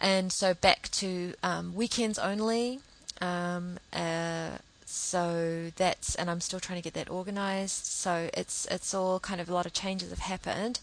And 0.00 0.32
so 0.32 0.52
back 0.52 0.90
to 0.92 1.34
um, 1.42 1.74
weekends 1.74 2.18
only. 2.18 2.80
Um, 3.20 3.78
uh, 3.92 4.58
so 4.84 5.72
that's 5.76 6.14
and 6.14 6.30
I'm 6.30 6.40
still 6.40 6.60
trying 6.60 6.78
to 6.78 6.82
get 6.82 6.94
that 6.94 7.10
organized. 7.10 7.86
So 7.86 8.30
it's 8.34 8.66
it's 8.70 8.94
all 8.94 9.18
kind 9.20 9.40
of 9.40 9.48
a 9.48 9.54
lot 9.54 9.66
of 9.66 9.72
changes 9.72 10.10
have 10.10 10.20
happened, 10.20 10.80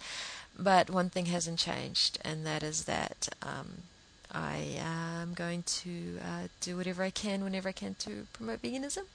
but 0.58 0.89
one 0.89 1.10
thing 1.10 1.28
hasn't 1.28 1.60
changed, 1.60 2.20
and 2.24 2.45
that 2.45 2.64
is 2.64 2.86
that 2.86 3.30
um, 3.41 3.84
I 4.32 4.78
am 4.80 5.34
going 5.34 5.64
to 5.64 6.20
uh, 6.22 6.47
do 6.62 6.78
whatever 6.78 7.04
I 7.04 7.10
can 7.10 7.43
whenever 7.43 7.70
I 7.70 7.74
can 7.74 7.95
to 7.99 8.28
promote 8.34 8.62
veganism 8.62 9.06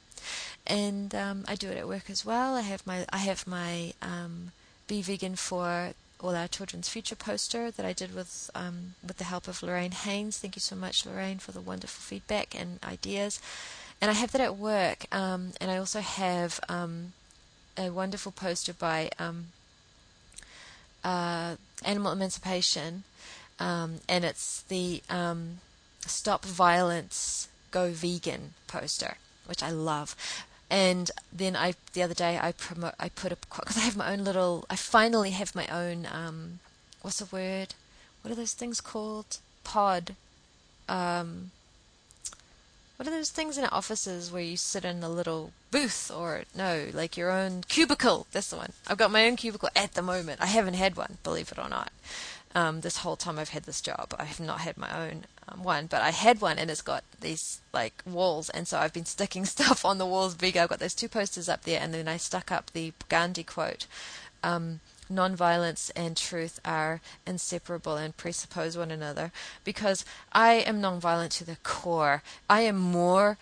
and 0.66 1.14
um, 1.14 1.44
I 1.48 1.54
do 1.54 1.68
it 1.68 1.76
at 1.78 1.88
work 1.88 2.10
as 2.10 2.24
well. 2.24 2.54
I 2.54 2.62
have 2.62 2.86
my 2.86 3.06
I 3.12 3.18
have 3.18 3.46
my 3.46 3.92
um, 4.02 4.52
Be 4.86 5.02
Vegan 5.02 5.36
for 5.36 5.92
All 6.20 6.34
Our 6.34 6.48
Children's 6.48 6.88
Future 6.88 7.16
poster 7.16 7.70
that 7.70 7.86
I 7.86 7.92
did 7.92 8.14
with 8.14 8.50
um, 8.54 8.94
with 9.06 9.18
the 9.18 9.24
help 9.24 9.48
of 9.48 9.62
Lorraine 9.62 9.92
Haynes. 9.92 10.38
Thank 10.38 10.56
you 10.56 10.60
so 10.60 10.76
much, 10.76 11.06
Lorraine, 11.06 11.38
for 11.38 11.52
the 11.52 11.60
wonderful 11.60 12.00
feedback 12.00 12.58
and 12.58 12.78
ideas. 12.84 13.40
And 14.00 14.10
I 14.10 14.14
have 14.14 14.30
that 14.32 14.40
at 14.40 14.56
work, 14.56 15.06
um, 15.10 15.52
and 15.60 15.70
I 15.70 15.76
also 15.76 16.00
have 16.00 16.60
um, 16.68 17.12
a 17.76 17.90
wonderful 17.90 18.30
poster 18.30 18.72
by 18.72 19.10
um, 19.18 19.46
uh, 21.08 21.56
Animal 21.84 22.12
Emancipation, 22.12 23.04
and 23.58 24.24
it's 24.24 24.62
the 24.62 25.02
Stop 26.00 26.44
Violence, 26.44 27.48
Go 27.70 27.90
Vegan 27.90 28.54
poster 28.66 29.16
which 29.48 29.62
I 29.62 29.70
love. 29.70 30.14
And 30.70 31.10
then 31.32 31.56
I 31.56 31.74
the 31.94 32.02
other 32.02 32.14
day 32.14 32.38
I 32.40 32.52
promote 32.52 32.94
I 33.00 33.08
put 33.08 33.32
up 33.32 33.40
because 33.50 33.76
I 33.76 33.80
have 33.80 33.96
my 33.96 34.12
own 34.12 34.22
little 34.22 34.66
I 34.70 34.76
finally 34.76 35.30
have 35.30 35.56
my 35.56 35.66
own 35.68 36.06
um 36.12 36.60
what's 37.02 37.18
the 37.18 37.34
word 37.34 37.74
what 38.20 38.30
are 38.30 38.36
those 38.36 38.52
things 38.52 38.80
called 38.80 39.38
pod 39.64 40.14
um 40.88 41.50
what 42.98 43.06
are 43.06 43.12
those 43.12 43.30
things 43.30 43.56
in 43.56 43.64
offices 43.66 44.32
where 44.32 44.42
you 44.42 44.56
sit 44.56 44.84
in 44.84 45.04
a 45.04 45.08
little 45.08 45.52
booth 45.70 46.10
or 46.10 46.42
no 46.52 46.88
like 46.92 47.16
your 47.16 47.30
own 47.30 47.62
cubicle? 47.68 48.26
That's 48.32 48.50
the 48.50 48.56
one. 48.56 48.72
I've 48.88 48.98
got 48.98 49.12
my 49.12 49.24
own 49.28 49.36
cubicle 49.36 49.68
at 49.76 49.94
the 49.94 50.02
moment. 50.02 50.42
I 50.42 50.46
haven't 50.46 50.74
had 50.74 50.96
one 50.96 51.18
believe 51.22 51.52
it 51.52 51.60
or 51.60 51.68
not. 51.68 51.92
Um, 52.56 52.80
this 52.80 52.98
whole 52.98 53.14
time 53.14 53.38
I've 53.38 53.50
had 53.50 53.62
this 53.64 53.80
job. 53.80 54.16
I 54.18 54.24
have 54.24 54.40
not 54.40 54.62
had 54.62 54.76
my 54.76 54.90
own 55.08 55.26
um, 55.46 55.62
one, 55.62 55.86
but 55.86 56.02
I 56.02 56.10
had 56.10 56.40
one 56.40 56.58
and 56.58 56.72
it's 56.72 56.82
got 56.82 57.04
these 57.20 57.60
like 57.72 58.02
walls, 58.04 58.50
and 58.50 58.66
so 58.66 58.78
I've 58.78 58.92
been 58.92 59.04
sticking 59.04 59.44
stuff 59.44 59.84
on 59.84 59.98
the 59.98 60.06
walls 60.06 60.34
bigger. 60.34 60.62
I've 60.62 60.68
got 60.70 60.80
those 60.80 60.94
two 60.94 61.08
posters 61.08 61.48
up 61.48 61.62
there, 61.62 61.80
and 61.80 61.94
then 61.94 62.08
I 62.08 62.16
stuck 62.16 62.50
up 62.50 62.72
the 62.72 62.92
Gandhi 63.08 63.44
quote. 63.44 63.86
Um, 64.42 64.80
nonviolence 65.10 65.90
and 65.96 66.16
truth 66.16 66.60
are 66.64 67.00
inseparable 67.26 67.96
and 67.96 68.16
presuppose 68.16 68.76
one 68.76 68.90
another 68.90 69.32
because 69.64 70.04
I 70.32 70.54
am 70.54 70.80
nonviolent 70.80 71.30
to 71.38 71.44
the 71.44 71.56
core. 71.62 72.22
I 72.48 72.62
am 72.62 72.76
more 72.76 73.38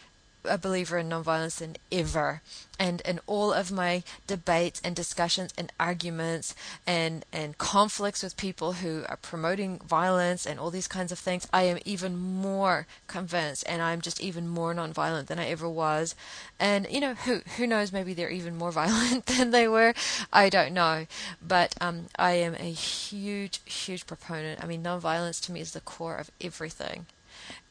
a 0.49 0.59
believer 0.59 0.99
in 0.99 1.09
nonviolence 1.09 1.59
than 1.59 1.77
ever. 1.91 2.43
And 2.79 3.01
in 3.03 3.21
all 3.27 3.53
of 3.53 3.73
my 3.73 4.03
debates 4.27 4.81
and 4.85 4.95
discussions 4.95 5.53
and 5.57 5.73
arguments 5.81 6.55
and, 6.87 7.25
and 7.33 7.57
conflicts 7.57 8.23
with 8.23 8.37
people 8.37 8.75
who 8.75 9.05
are 9.09 9.17
promoting 9.17 9.79
violence 9.79 10.45
and 10.45 10.61
all 10.61 10.71
these 10.71 10.89
kinds 10.89 11.11
of 11.11 11.19
things, 11.19 11.49
I 11.53 11.63
am 11.63 11.79
even 11.85 12.17
more 12.19 12.87
convinced 13.07 13.65
and 13.67 13.81
I'm 13.81 14.03
just 14.03 14.21
even 14.21 14.47
more 14.47 14.75
nonviolent 14.75 15.27
than 15.27 15.39
I 15.39 15.47
ever 15.47 15.69
was. 15.69 16.15
And, 16.61 16.87
you 16.91 17.01
know, 17.01 17.15
who, 17.15 17.41
who 17.57 17.67
knows, 17.67 17.93
maybe 17.93 18.13
they're 18.13 18.31
even 18.31 18.57
more 18.57 18.73
violent 18.83 19.27
than 19.27 19.51
they 19.51 19.69
were. 19.69 19.95
I 20.33 20.51
don't 20.51 20.75
know. 20.75 21.07
But 21.41 21.75
um, 21.81 22.07
I 22.19 22.33
am 22.33 22.55
a 22.57 22.73
huge, 22.73 23.61
huge 23.65 24.07
proponent. 24.07 24.63
I 24.63 24.67
mean, 24.67 24.83
nonviolence 24.83 25.43
to 25.47 25.53
me 25.53 25.61
is 25.61 25.73
the 25.73 25.81
core 25.81 26.17
of 26.17 26.31
everything. 26.43 27.07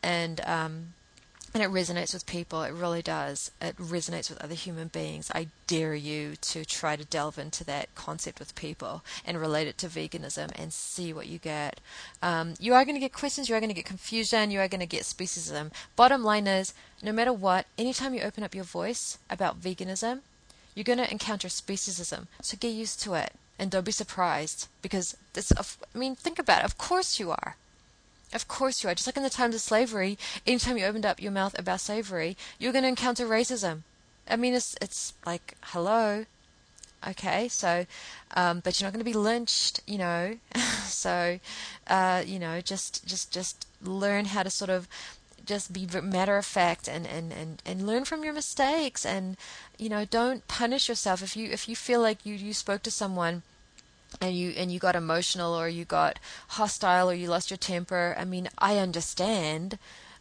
And, 0.02 0.42
um, 0.42 0.94
and 1.56 1.64
it 1.64 1.72
resonates 1.72 2.14
with 2.14 2.26
people. 2.26 2.64
It 2.64 2.74
really 2.74 3.02
does. 3.02 3.50
It 3.62 3.78
resonates 3.78 4.30
with 4.30 4.44
other 4.44 4.56
human 4.56 4.90
beings. 4.90 5.32
I 5.34 5.48
dare 5.68 5.96
you 5.96 6.36
to 6.42 6.66
try 6.66 6.98
to 6.98 7.06
delve 7.06 7.40
into 7.40 7.64
that 7.64 7.96
concept 7.96 8.40
with 8.40 8.56
people 8.56 9.06
and 9.26 9.40
relate 9.40 9.66
it 9.66 9.78
to 9.78 9.88
veganism 9.88 10.52
and 10.62 10.74
see 10.74 11.14
what 11.14 11.28
you 11.28 11.40
get. 11.40 11.80
Um, 12.22 12.56
you 12.60 12.74
are 12.74 12.84
going 12.84 12.98
to 12.98 13.00
get 13.00 13.14
questions. 13.14 13.48
You 13.48 13.56
are 13.56 13.62
going 13.62 13.70
to 13.70 13.74
get 13.74 13.86
confusion. 13.86 14.52
You 14.52 14.60
are 14.60 14.68
going 14.68 14.82
to 14.82 14.86
get 14.86 15.04
speciesism. 15.04 15.72
Bottom 15.96 16.26
line 16.26 16.46
is, 16.46 16.74
no 17.02 17.14
matter 17.14 17.32
what, 17.32 17.68
anytime 17.78 18.14
you 18.14 18.20
open 18.20 18.44
up 18.44 18.54
your 18.54 18.66
voice 18.66 19.18
about 19.30 19.62
veganism, 19.62 20.20
you're 20.76 20.84
going 20.84 21.00
to 21.00 21.10
encounter 21.10 21.48
speciesism. 21.48 22.28
So 22.42 22.58
get 22.60 22.74
used 22.74 23.02
to 23.04 23.14
it 23.14 23.32
and 23.58 23.72
don't 23.72 23.86
be 23.86 23.94
surprised 23.94 24.68
because 24.82 25.16
this. 25.32 25.54
I 25.58 25.98
mean, 25.98 26.16
think 26.16 26.38
about 26.38 26.60
it. 26.60 26.66
Of 26.66 26.78
course 26.78 27.18
you 27.18 27.32
are. 27.32 27.56
Of 28.36 28.50
course 28.50 28.84
you 28.84 28.90
are. 28.90 28.96
Just 28.96 29.08
like 29.08 29.16
in 29.16 29.24
the 29.24 29.30
times 29.30 29.56
of 29.56 29.62
slavery, 29.62 30.18
anytime 30.46 30.78
you 30.78 30.84
opened 30.86 31.06
up 31.06 31.22
your 31.22 31.32
mouth 31.32 31.58
about 31.58 31.80
slavery, 31.80 32.36
you're 32.60 32.74
going 32.74 32.84
to 32.84 32.90
encounter 32.90 33.26
racism. 33.26 33.84
I 34.30 34.36
mean, 34.36 34.54
it's 34.54 34.76
it's 34.82 35.14
like 35.26 35.56
hello, 35.72 36.26
okay. 37.08 37.48
So, 37.48 37.86
um, 38.36 38.60
but 38.60 38.80
you're 38.80 38.88
not 38.88 38.94
going 38.94 39.06
to 39.06 39.10
be 39.10 39.18
lynched, 39.18 39.80
you 39.88 39.98
know. 39.98 40.38
so, 40.84 41.40
uh, 41.88 42.24
you 42.26 42.38
know, 42.38 42.60
just 42.60 43.08
just 43.08 43.32
just 43.32 43.66
learn 43.82 44.26
how 44.26 44.44
to 44.44 44.50
sort 44.50 44.70
of 44.70 44.90
just 45.46 45.72
be 45.72 45.88
matter 46.04 46.38
of 46.38 46.46
fact 46.46 46.90
and, 46.90 47.06
and, 47.06 47.32
and, 47.32 47.62
and 47.66 47.86
learn 47.88 48.04
from 48.04 48.24
your 48.24 48.34
mistakes 48.34 49.06
and 49.06 49.38
you 49.78 49.88
know 49.88 50.04
don't 50.04 50.48
punish 50.48 50.90
yourself 50.90 51.22
if 51.22 51.38
you 51.38 51.48
if 51.52 51.70
you 51.70 51.76
feel 51.76 52.02
like 52.02 52.26
you, 52.26 52.34
you 52.34 52.52
spoke 52.52 52.82
to 52.82 52.90
someone 52.90 53.44
and 54.22 54.36
you 54.36 54.52
and 54.58 54.72
you 54.72 54.80
got 54.80 54.96
emotional 54.96 55.54
or 55.54 55.68
you 55.68 55.86
got 55.86 56.20
hostile 56.50 57.10
or 57.10 57.14
you 57.14 57.28
lost 57.28 57.50
your 57.50 57.58
temper 57.58 58.16
i 58.18 58.26
mean 58.26 58.48
i 58.58 58.78
understand 58.78 59.78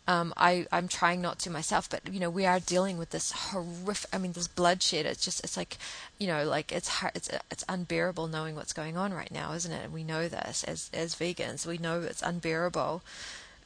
um, 0.06 0.34
I, 0.36 0.66
I'm 0.70 0.86
trying 0.86 1.22
not 1.22 1.38
to 1.40 1.50
myself, 1.50 1.88
but 1.88 2.12
you 2.12 2.20
know 2.20 2.28
we 2.28 2.44
are 2.44 2.60
dealing 2.60 2.98
with 2.98 3.10
this 3.10 3.32
horrific. 3.32 4.14
I 4.14 4.18
mean, 4.18 4.32
this 4.32 4.48
bloodshed. 4.48 5.06
It's 5.06 5.24
just, 5.24 5.42
it's 5.42 5.56
like, 5.56 5.78
you 6.18 6.26
know, 6.26 6.44
like 6.44 6.72
it's 6.72 6.88
hard, 6.88 7.12
it's 7.14 7.30
it's 7.50 7.64
unbearable 7.68 8.26
knowing 8.26 8.54
what's 8.54 8.74
going 8.74 8.98
on 8.98 9.14
right 9.14 9.30
now, 9.30 9.52
isn't 9.54 9.72
it? 9.72 9.84
And 9.84 9.94
we 9.94 10.04
know 10.04 10.28
this 10.28 10.62
as 10.64 10.90
as 10.92 11.14
vegans. 11.14 11.66
We 11.66 11.78
know 11.78 12.02
it's 12.02 12.20
unbearable, 12.22 13.02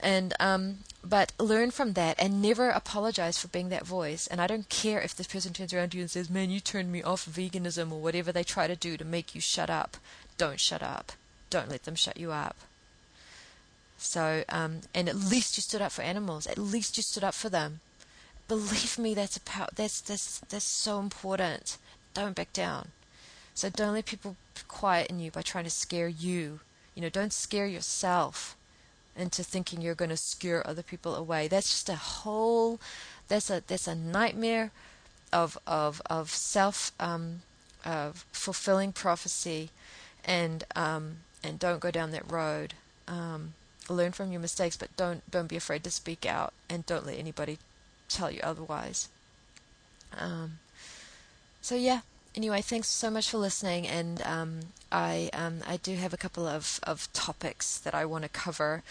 And 0.01 0.35
um, 0.39 0.79
but 1.05 1.33
learn 1.41 1.73
from 1.73 1.95
that 1.95 2.17
and 2.21 2.41
never 2.41 2.71
apologize 2.71 3.39
for 3.39 3.49
being 3.49 3.69
that 3.71 3.87
voice. 3.87 4.27
And 4.29 4.41
I 4.41 4.47
don't 4.47 4.69
care 4.69 5.01
if 5.01 5.17
this 5.17 5.27
person 5.27 5.53
turns 5.53 5.73
around 5.75 5.91
to 5.91 5.97
you 5.99 6.03
and 6.05 6.11
says, 6.11 6.31
"Man, 6.31 6.51
you 6.51 6.61
turned 6.61 6.93
me 6.93 7.03
off 7.03 7.27
veganism" 7.27 7.91
or 7.93 8.01
whatever 8.01 8.31
they 8.33 8.45
try 8.45 8.69
to 8.69 8.77
do 8.77 8.97
to 8.97 9.05
make 9.05 9.35
you 9.35 9.41
shut 9.41 9.71
up. 9.71 9.97
Don't 10.39 10.59
shut 10.61 10.83
up. 10.83 11.13
Don't 11.51 11.69
let 11.69 11.85
them 11.85 11.95
shut 11.95 12.17
you 12.17 12.33
up. 12.33 12.57
So, 13.99 14.45
um, 14.49 14.83
and 14.95 15.09
at 15.09 15.17
least 15.17 15.57
you 15.57 15.63
stood 15.63 15.83
up 15.83 15.93
for 15.93 16.03
animals. 16.03 16.47
At 16.47 16.57
least 16.57 16.97
you 16.97 17.03
stood 17.03 17.25
up 17.25 17.35
for 17.35 17.49
them. 17.49 17.81
Believe 18.47 18.99
me, 18.99 19.13
that's 19.15 19.37
a 19.37 19.41
power, 19.41 19.69
that's 19.75 20.01
that's 20.01 20.39
that's 20.49 20.65
so 20.65 21.01
important. 21.01 21.77
Don't 22.15 22.35
back 22.35 22.53
down. 22.53 22.89
So 23.55 23.69
don't 23.69 23.93
let 23.93 24.07
people 24.07 24.37
quieten 24.69 25.19
you 25.21 25.31
by 25.31 25.43
trying 25.43 25.65
to 25.65 25.71
scare 25.71 26.09
you. 26.09 26.61
You 26.95 27.03
know, 27.03 27.09
don't 27.11 27.33
scare 27.33 27.67
yourself 27.67 28.57
into 29.17 29.43
thinking 29.43 29.83
you're 29.83 29.95
going 29.95 30.11
to 30.11 30.17
scare 30.17 30.65
other 30.67 30.83
people 30.83 31.15
away. 31.15 31.49
That's 31.49 31.69
just 31.69 31.89
a 31.89 31.97
whole 31.97 32.81
that's 33.27 33.51
a 33.51 33.63
that's 33.67 33.87
a 33.87 33.95
nightmare 33.95 34.71
of 35.33 35.59
of 35.67 36.01
of 36.07 36.31
self 36.31 36.93
um, 36.99 37.43
uh, 37.85 38.13
fulfilling 38.33 38.93
prophecy, 38.93 39.71
and 40.29 40.63
um, 40.77 41.17
and 41.43 41.59
don't 41.59 41.81
go 41.81 41.91
down 41.91 42.13
that 42.13 42.31
road. 42.31 42.75
Um, 43.09 43.55
learn 43.89 44.13
from 44.13 44.31
your 44.31 44.41
mistakes, 44.41 44.77
but 44.77 44.95
don't 44.97 45.29
don't 45.31 45.49
be 45.49 45.57
afraid 45.57 45.83
to 45.85 45.91
speak 45.91 46.27
out, 46.27 46.53
and 46.69 46.87
don't 46.87 47.07
let 47.07 47.19
anybody 47.19 47.59
tell 48.09 48.31
you 48.31 48.41
otherwise. 48.43 49.09
Um, 50.17 50.59
so 51.63 51.75
yeah, 51.75 52.01
anyway, 52.37 52.61
thanks 52.61 52.89
so 52.89 53.11
much 53.11 53.31
for 53.31 53.39
listening, 53.39 53.89
and 53.89 54.23
um, 54.23 54.61
I 54.93 55.31
um, 55.33 55.61
I 55.67 55.79
do 55.79 55.97
have 55.97 56.13
a 56.13 56.19
couple 56.19 56.47
of, 56.47 56.79
of 56.83 57.11
topics 57.13 57.79
that 57.79 57.95
I 57.95 58.05
want 58.05 58.25
to 58.25 58.29
cover 58.29 58.83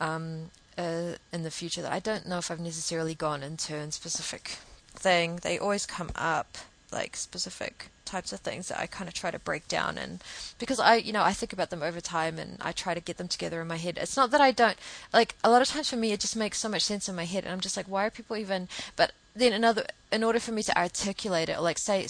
um, 0.00 0.50
uh, 0.76 1.12
in 1.32 1.42
the 1.42 1.50
future 1.50 1.82
that 1.82 1.92
I 1.92 2.00
don't 2.00 2.28
know 2.28 2.38
if 2.38 2.50
I've 2.50 2.60
necessarily 2.60 3.14
gone 3.14 3.42
into 3.42 3.74
in 3.74 3.90
specific 3.92 4.58
thing. 4.94 5.36
They 5.42 5.58
always 5.58 5.86
come 5.86 6.10
up 6.14 6.58
like 6.92 7.16
specific 7.16 7.88
types 8.04 8.32
of 8.32 8.40
things 8.40 8.68
that 8.68 8.78
I 8.78 8.86
kind 8.86 9.08
of 9.08 9.14
try 9.14 9.30
to 9.30 9.38
break 9.38 9.68
down 9.68 9.98
and 9.98 10.22
because 10.58 10.78
I 10.78 10.96
you 10.96 11.12
know 11.12 11.22
I 11.22 11.32
think 11.32 11.52
about 11.52 11.70
them 11.70 11.82
over 11.82 12.00
time 12.00 12.38
and 12.38 12.58
I 12.60 12.72
try 12.72 12.94
to 12.94 13.00
get 13.00 13.16
them 13.16 13.28
together 13.28 13.60
in 13.60 13.68
my 13.68 13.76
head. 13.76 13.98
It's 14.00 14.16
not 14.16 14.30
that 14.30 14.40
I 14.40 14.50
don't 14.50 14.78
like 15.12 15.34
a 15.42 15.50
lot 15.50 15.62
of 15.62 15.68
times 15.68 15.90
for 15.90 15.96
me 15.96 16.12
it 16.12 16.20
just 16.20 16.36
makes 16.36 16.58
so 16.58 16.68
much 16.68 16.82
sense 16.82 17.08
in 17.08 17.16
my 17.16 17.24
head 17.24 17.44
and 17.44 17.52
I'm 17.52 17.60
just 17.60 17.76
like 17.76 17.86
why 17.86 18.06
are 18.06 18.10
people 18.10 18.36
even 18.36 18.68
but 18.96 19.12
then 19.34 19.52
another 19.52 19.86
in 20.12 20.22
order 20.22 20.40
for 20.40 20.52
me 20.52 20.62
to 20.62 20.78
articulate 20.78 21.48
it 21.48 21.58
or 21.58 21.62
like 21.62 21.78
say 21.78 22.06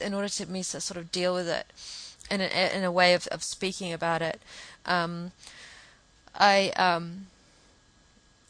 in 0.00 0.14
order 0.14 0.28
to 0.28 0.46
me 0.46 0.62
to 0.62 0.80
sort 0.80 0.98
of 0.98 1.10
deal 1.10 1.34
with 1.34 1.48
it 1.48 1.66
in 2.30 2.40
a, 2.40 2.76
in 2.76 2.84
a 2.84 2.92
way 2.92 3.14
of, 3.14 3.26
of 3.28 3.42
speaking 3.42 3.92
about 3.92 4.22
it, 4.22 4.40
um, 4.86 5.32
I 6.34 6.70
um, 6.76 7.26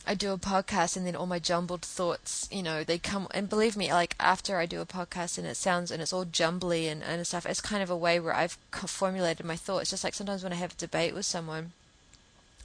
I 0.09 0.15
do 0.15 0.33
a 0.33 0.39
podcast 0.39 0.97
and 0.97 1.07
then 1.07 1.15
all 1.15 1.27
my 1.27 1.39
jumbled 1.39 1.83
thoughts, 1.83 2.49
you 2.51 2.63
know, 2.63 2.83
they 2.83 2.97
come 2.97 3.29
and 3.33 3.47
believe 3.47 3.77
me, 3.77 3.93
like 3.93 4.17
after 4.19 4.57
I 4.57 4.65
do 4.65 4.81
a 4.81 4.87
podcast 4.87 5.37
and 5.37 5.47
it 5.47 5.55
sounds 5.55 5.91
and 5.91 6.01
it's 6.01 6.15
all 6.15 6.25
jumbly 6.25 6.89
and, 6.89 7.03
and 7.03 7.27
stuff, 7.27 7.45
it's 7.45 7.61
kind 7.61 7.83
of 7.83 7.91
a 7.91 7.97
way 7.97 8.19
where 8.19 8.35
I've 8.35 8.57
formulated 8.73 9.45
my 9.45 9.57
thoughts. 9.57 9.91
Just 9.91 10.05
like 10.05 10.15
sometimes 10.15 10.43
when 10.43 10.53
I 10.55 10.57
have 10.57 10.73
a 10.73 10.77
debate 10.77 11.13
with 11.13 11.27
someone 11.27 11.73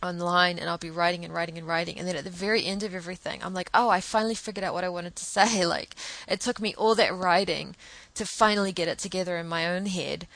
online 0.01 0.57
and 0.57 0.69
I'll 0.69 0.77
be 0.77 0.89
writing 0.89 1.25
and 1.25 1.33
writing 1.33 1.57
and 1.57 1.67
writing 1.67 1.99
and 1.99 2.07
then 2.07 2.15
at 2.15 2.23
the 2.23 2.29
very 2.29 2.65
end 2.65 2.81
of 2.81 2.95
everything 2.95 3.43
I'm 3.43 3.53
like, 3.53 3.69
"Oh, 3.73 3.89
I 3.89 3.99
finally 3.99 4.35
figured 4.35 4.63
out 4.63 4.73
what 4.73 4.85
I 4.85 4.89
wanted 4.89 5.17
to 5.17 5.25
say." 5.37 5.65
Like 5.65 5.95
it 6.29 6.39
took 6.39 6.61
me 6.61 6.73
all 6.75 6.95
that 6.95 7.13
writing 7.13 7.75
to 8.15 8.25
finally 8.25 8.71
get 8.71 8.87
it 8.87 8.99
together 8.99 9.35
in 9.35 9.49
my 9.49 9.67
own 9.67 9.87
head. 9.87 10.27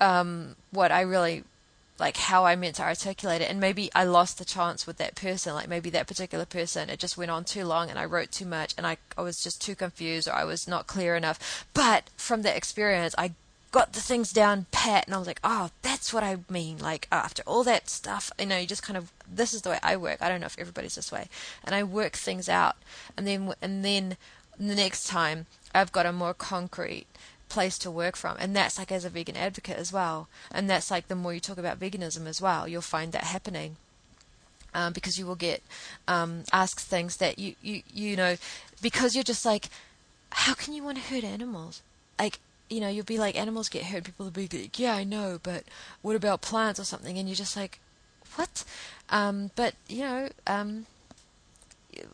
Um, 0.00 0.56
what 0.70 0.90
I 0.90 1.02
really 1.02 1.44
like 2.02 2.16
how 2.16 2.44
I 2.44 2.56
meant 2.56 2.74
to 2.76 2.82
articulate 2.82 3.42
it. 3.42 3.48
And 3.48 3.60
maybe 3.60 3.88
I 3.94 4.02
lost 4.02 4.38
the 4.38 4.44
chance 4.44 4.88
with 4.88 4.98
that 4.98 5.14
person. 5.14 5.54
Like 5.54 5.68
maybe 5.68 5.88
that 5.90 6.08
particular 6.08 6.44
person 6.44 6.90
it 6.90 6.98
just 6.98 7.16
went 7.16 7.30
on 7.30 7.44
too 7.44 7.64
long 7.64 7.88
and 7.88 7.98
I 7.98 8.04
wrote 8.04 8.32
too 8.32 8.44
much 8.44 8.74
and 8.76 8.84
I, 8.84 8.96
I 9.16 9.22
was 9.22 9.40
just 9.40 9.62
too 9.62 9.76
confused 9.76 10.26
or 10.26 10.32
I 10.32 10.42
was 10.42 10.66
not 10.66 10.88
clear 10.88 11.14
enough. 11.14 11.64
But 11.72 12.10
from 12.16 12.42
that 12.42 12.56
experience 12.56 13.14
I 13.16 13.34
got 13.70 13.92
the 13.92 14.00
things 14.00 14.32
down 14.32 14.66
pat 14.72 15.06
and 15.06 15.14
I 15.14 15.18
was 15.18 15.28
like, 15.28 15.38
oh, 15.44 15.70
that's 15.82 16.12
what 16.12 16.24
I 16.24 16.38
mean. 16.50 16.78
Like 16.78 17.06
after 17.12 17.44
all 17.46 17.62
that 17.62 17.88
stuff, 17.88 18.32
you 18.36 18.46
know, 18.46 18.58
you 18.58 18.66
just 18.66 18.82
kind 18.82 18.96
of 18.96 19.12
this 19.30 19.54
is 19.54 19.62
the 19.62 19.70
way 19.70 19.78
I 19.80 19.96
work. 19.96 20.20
I 20.20 20.28
don't 20.28 20.40
know 20.40 20.46
if 20.46 20.58
everybody's 20.58 20.96
this 20.96 21.12
way, 21.12 21.28
and 21.64 21.72
I 21.72 21.84
work 21.84 22.14
things 22.14 22.48
out, 22.48 22.76
and 23.16 23.28
then 23.28 23.54
and 23.62 23.84
then 23.84 24.16
the 24.58 24.74
next 24.74 25.06
time 25.06 25.46
I've 25.72 25.92
got 25.92 26.04
a 26.04 26.12
more 26.12 26.34
concrete 26.34 27.06
place 27.52 27.76
to 27.78 27.90
work 27.90 28.16
from 28.16 28.36
and 28.38 28.56
that's 28.56 28.78
like 28.78 28.90
as 28.90 29.04
a 29.04 29.10
vegan 29.10 29.36
advocate 29.36 29.76
as 29.76 29.92
well 29.92 30.28
and 30.50 30.68
that's 30.70 30.90
like 30.90 31.08
the 31.08 31.14
more 31.14 31.34
you 31.34 31.40
talk 31.40 31.58
about 31.58 31.78
veganism 31.78 32.26
as 32.26 32.40
well 32.40 32.66
you'll 32.66 32.80
find 32.96 33.12
that 33.12 33.24
happening 33.24 33.76
um, 34.74 34.92
because 34.92 35.18
you 35.18 35.26
will 35.26 35.36
get 35.48 35.62
um, 36.08 36.44
asked 36.50 36.80
things 36.80 37.18
that 37.18 37.38
you, 37.38 37.54
you 37.62 37.82
you 37.92 38.16
know 38.16 38.36
because 38.80 39.14
you're 39.14 39.30
just 39.34 39.44
like 39.44 39.68
how 40.30 40.54
can 40.54 40.72
you 40.72 40.82
want 40.82 40.96
to 40.96 41.04
hurt 41.04 41.24
animals 41.24 41.82
like 42.18 42.38
you 42.72 42.80
know, 42.80 42.88
you'll 42.88 43.04
be 43.04 43.18
like, 43.18 43.36
animals 43.36 43.68
get 43.68 43.84
hurt. 43.84 44.04
People 44.04 44.24
will 44.24 44.30
be 44.32 44.48
like, 44.50 44.78
yeah, 44.78 44.94
I 44.94 45.04
know, 45.04 45.38
but 45.42 45.64
what 46.00 46.16
about 46.16 46.40
plants 46.40 46.80
or 46.80 46.84
something? 46.84 47.18
And 47.18 47.28
you're 47.28 47.36
just 47.36 47.56
like, 47.56 47.78
what? 48.36 48.64
Um, 49.10 49.50
but, 49.54 49.74
you 49.88 50.00
know, 50.00 50.28
um, 50.46 50.86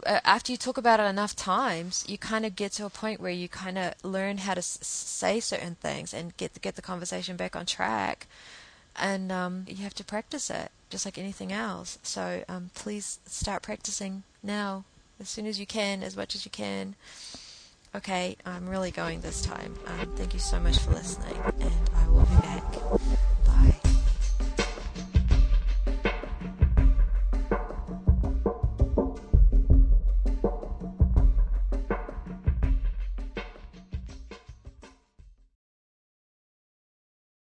after 0.07 0.53
you 0.53 0.59
talk 0.59 0.79
about 0.79 1.01
it 1.01 1.05
enough 1.05 1.37
times, 1.37 2.05
you 2.09 2.19
kind 2.19 2.45
of 2.45 2.57
get 2.57 2.73
to 2.73 2.87
a 2.87 2.91
point 2.91 3.21
where 3.21 3.31
you 3.33 3.49
kind 3.49 3.79
of 3.79 3.95
learn 4.03 4.39
how 4.39 4.55
to 4.55 4.59
s- 4.59 4.79
say 4.83 5.41
certain 5.41 5.77
things 5.77 6.13
and 6.13 6.37
get 6.37 6.55
the, 6.55 6.61
get 6.61 6.77
the 6.77 6.83
conversation 6.83 7.37
back 7.37 7.55
on 7.55 7.67
track. 7.67 8.27
And 8.97 9.31
um, 9.31 9.65
you 9.69 9.85
have 9.85 9.95
to 9.95 10.05
practice 10.05 10.51
it, 10.51 10.71
just 10.91 11.05
like 11.05 11.19
anything 11.19 11.53
else. 11.53 11.99
So 12.03 12.45
um, 12.49 12.71
please 12.75 13.21
start 13.27 13.63
practicing 13.63 14.25
now, 14.43 14.85
as 15.21 15.29
soon 15.29 15.47
as 15.47 15.61
you 15.61 15.67
can, 15.67 16.03
as 16.03 16.17
much 16.17 16.35
as 16.35 16.45
you 16.45 16.51
can. 16.51 16.97
Okay, 17.95 18.37
I'm 18.45 18.69
really 18.69 18.91
going 18.91 19.21
this 19.21 19.41
time. 19.41 19.75
Um, 19.87 20.13
thank 20.17 20.35
you 20.35 20.41
so 20.41 20.61
much 20.61 20.79
for 20.79 20.91
listening, 20.93 21.37
and 21.61 21.73
I 21.97 22.09
will 22.09 22.27
be 22.27 22.37
back 22.37 22.99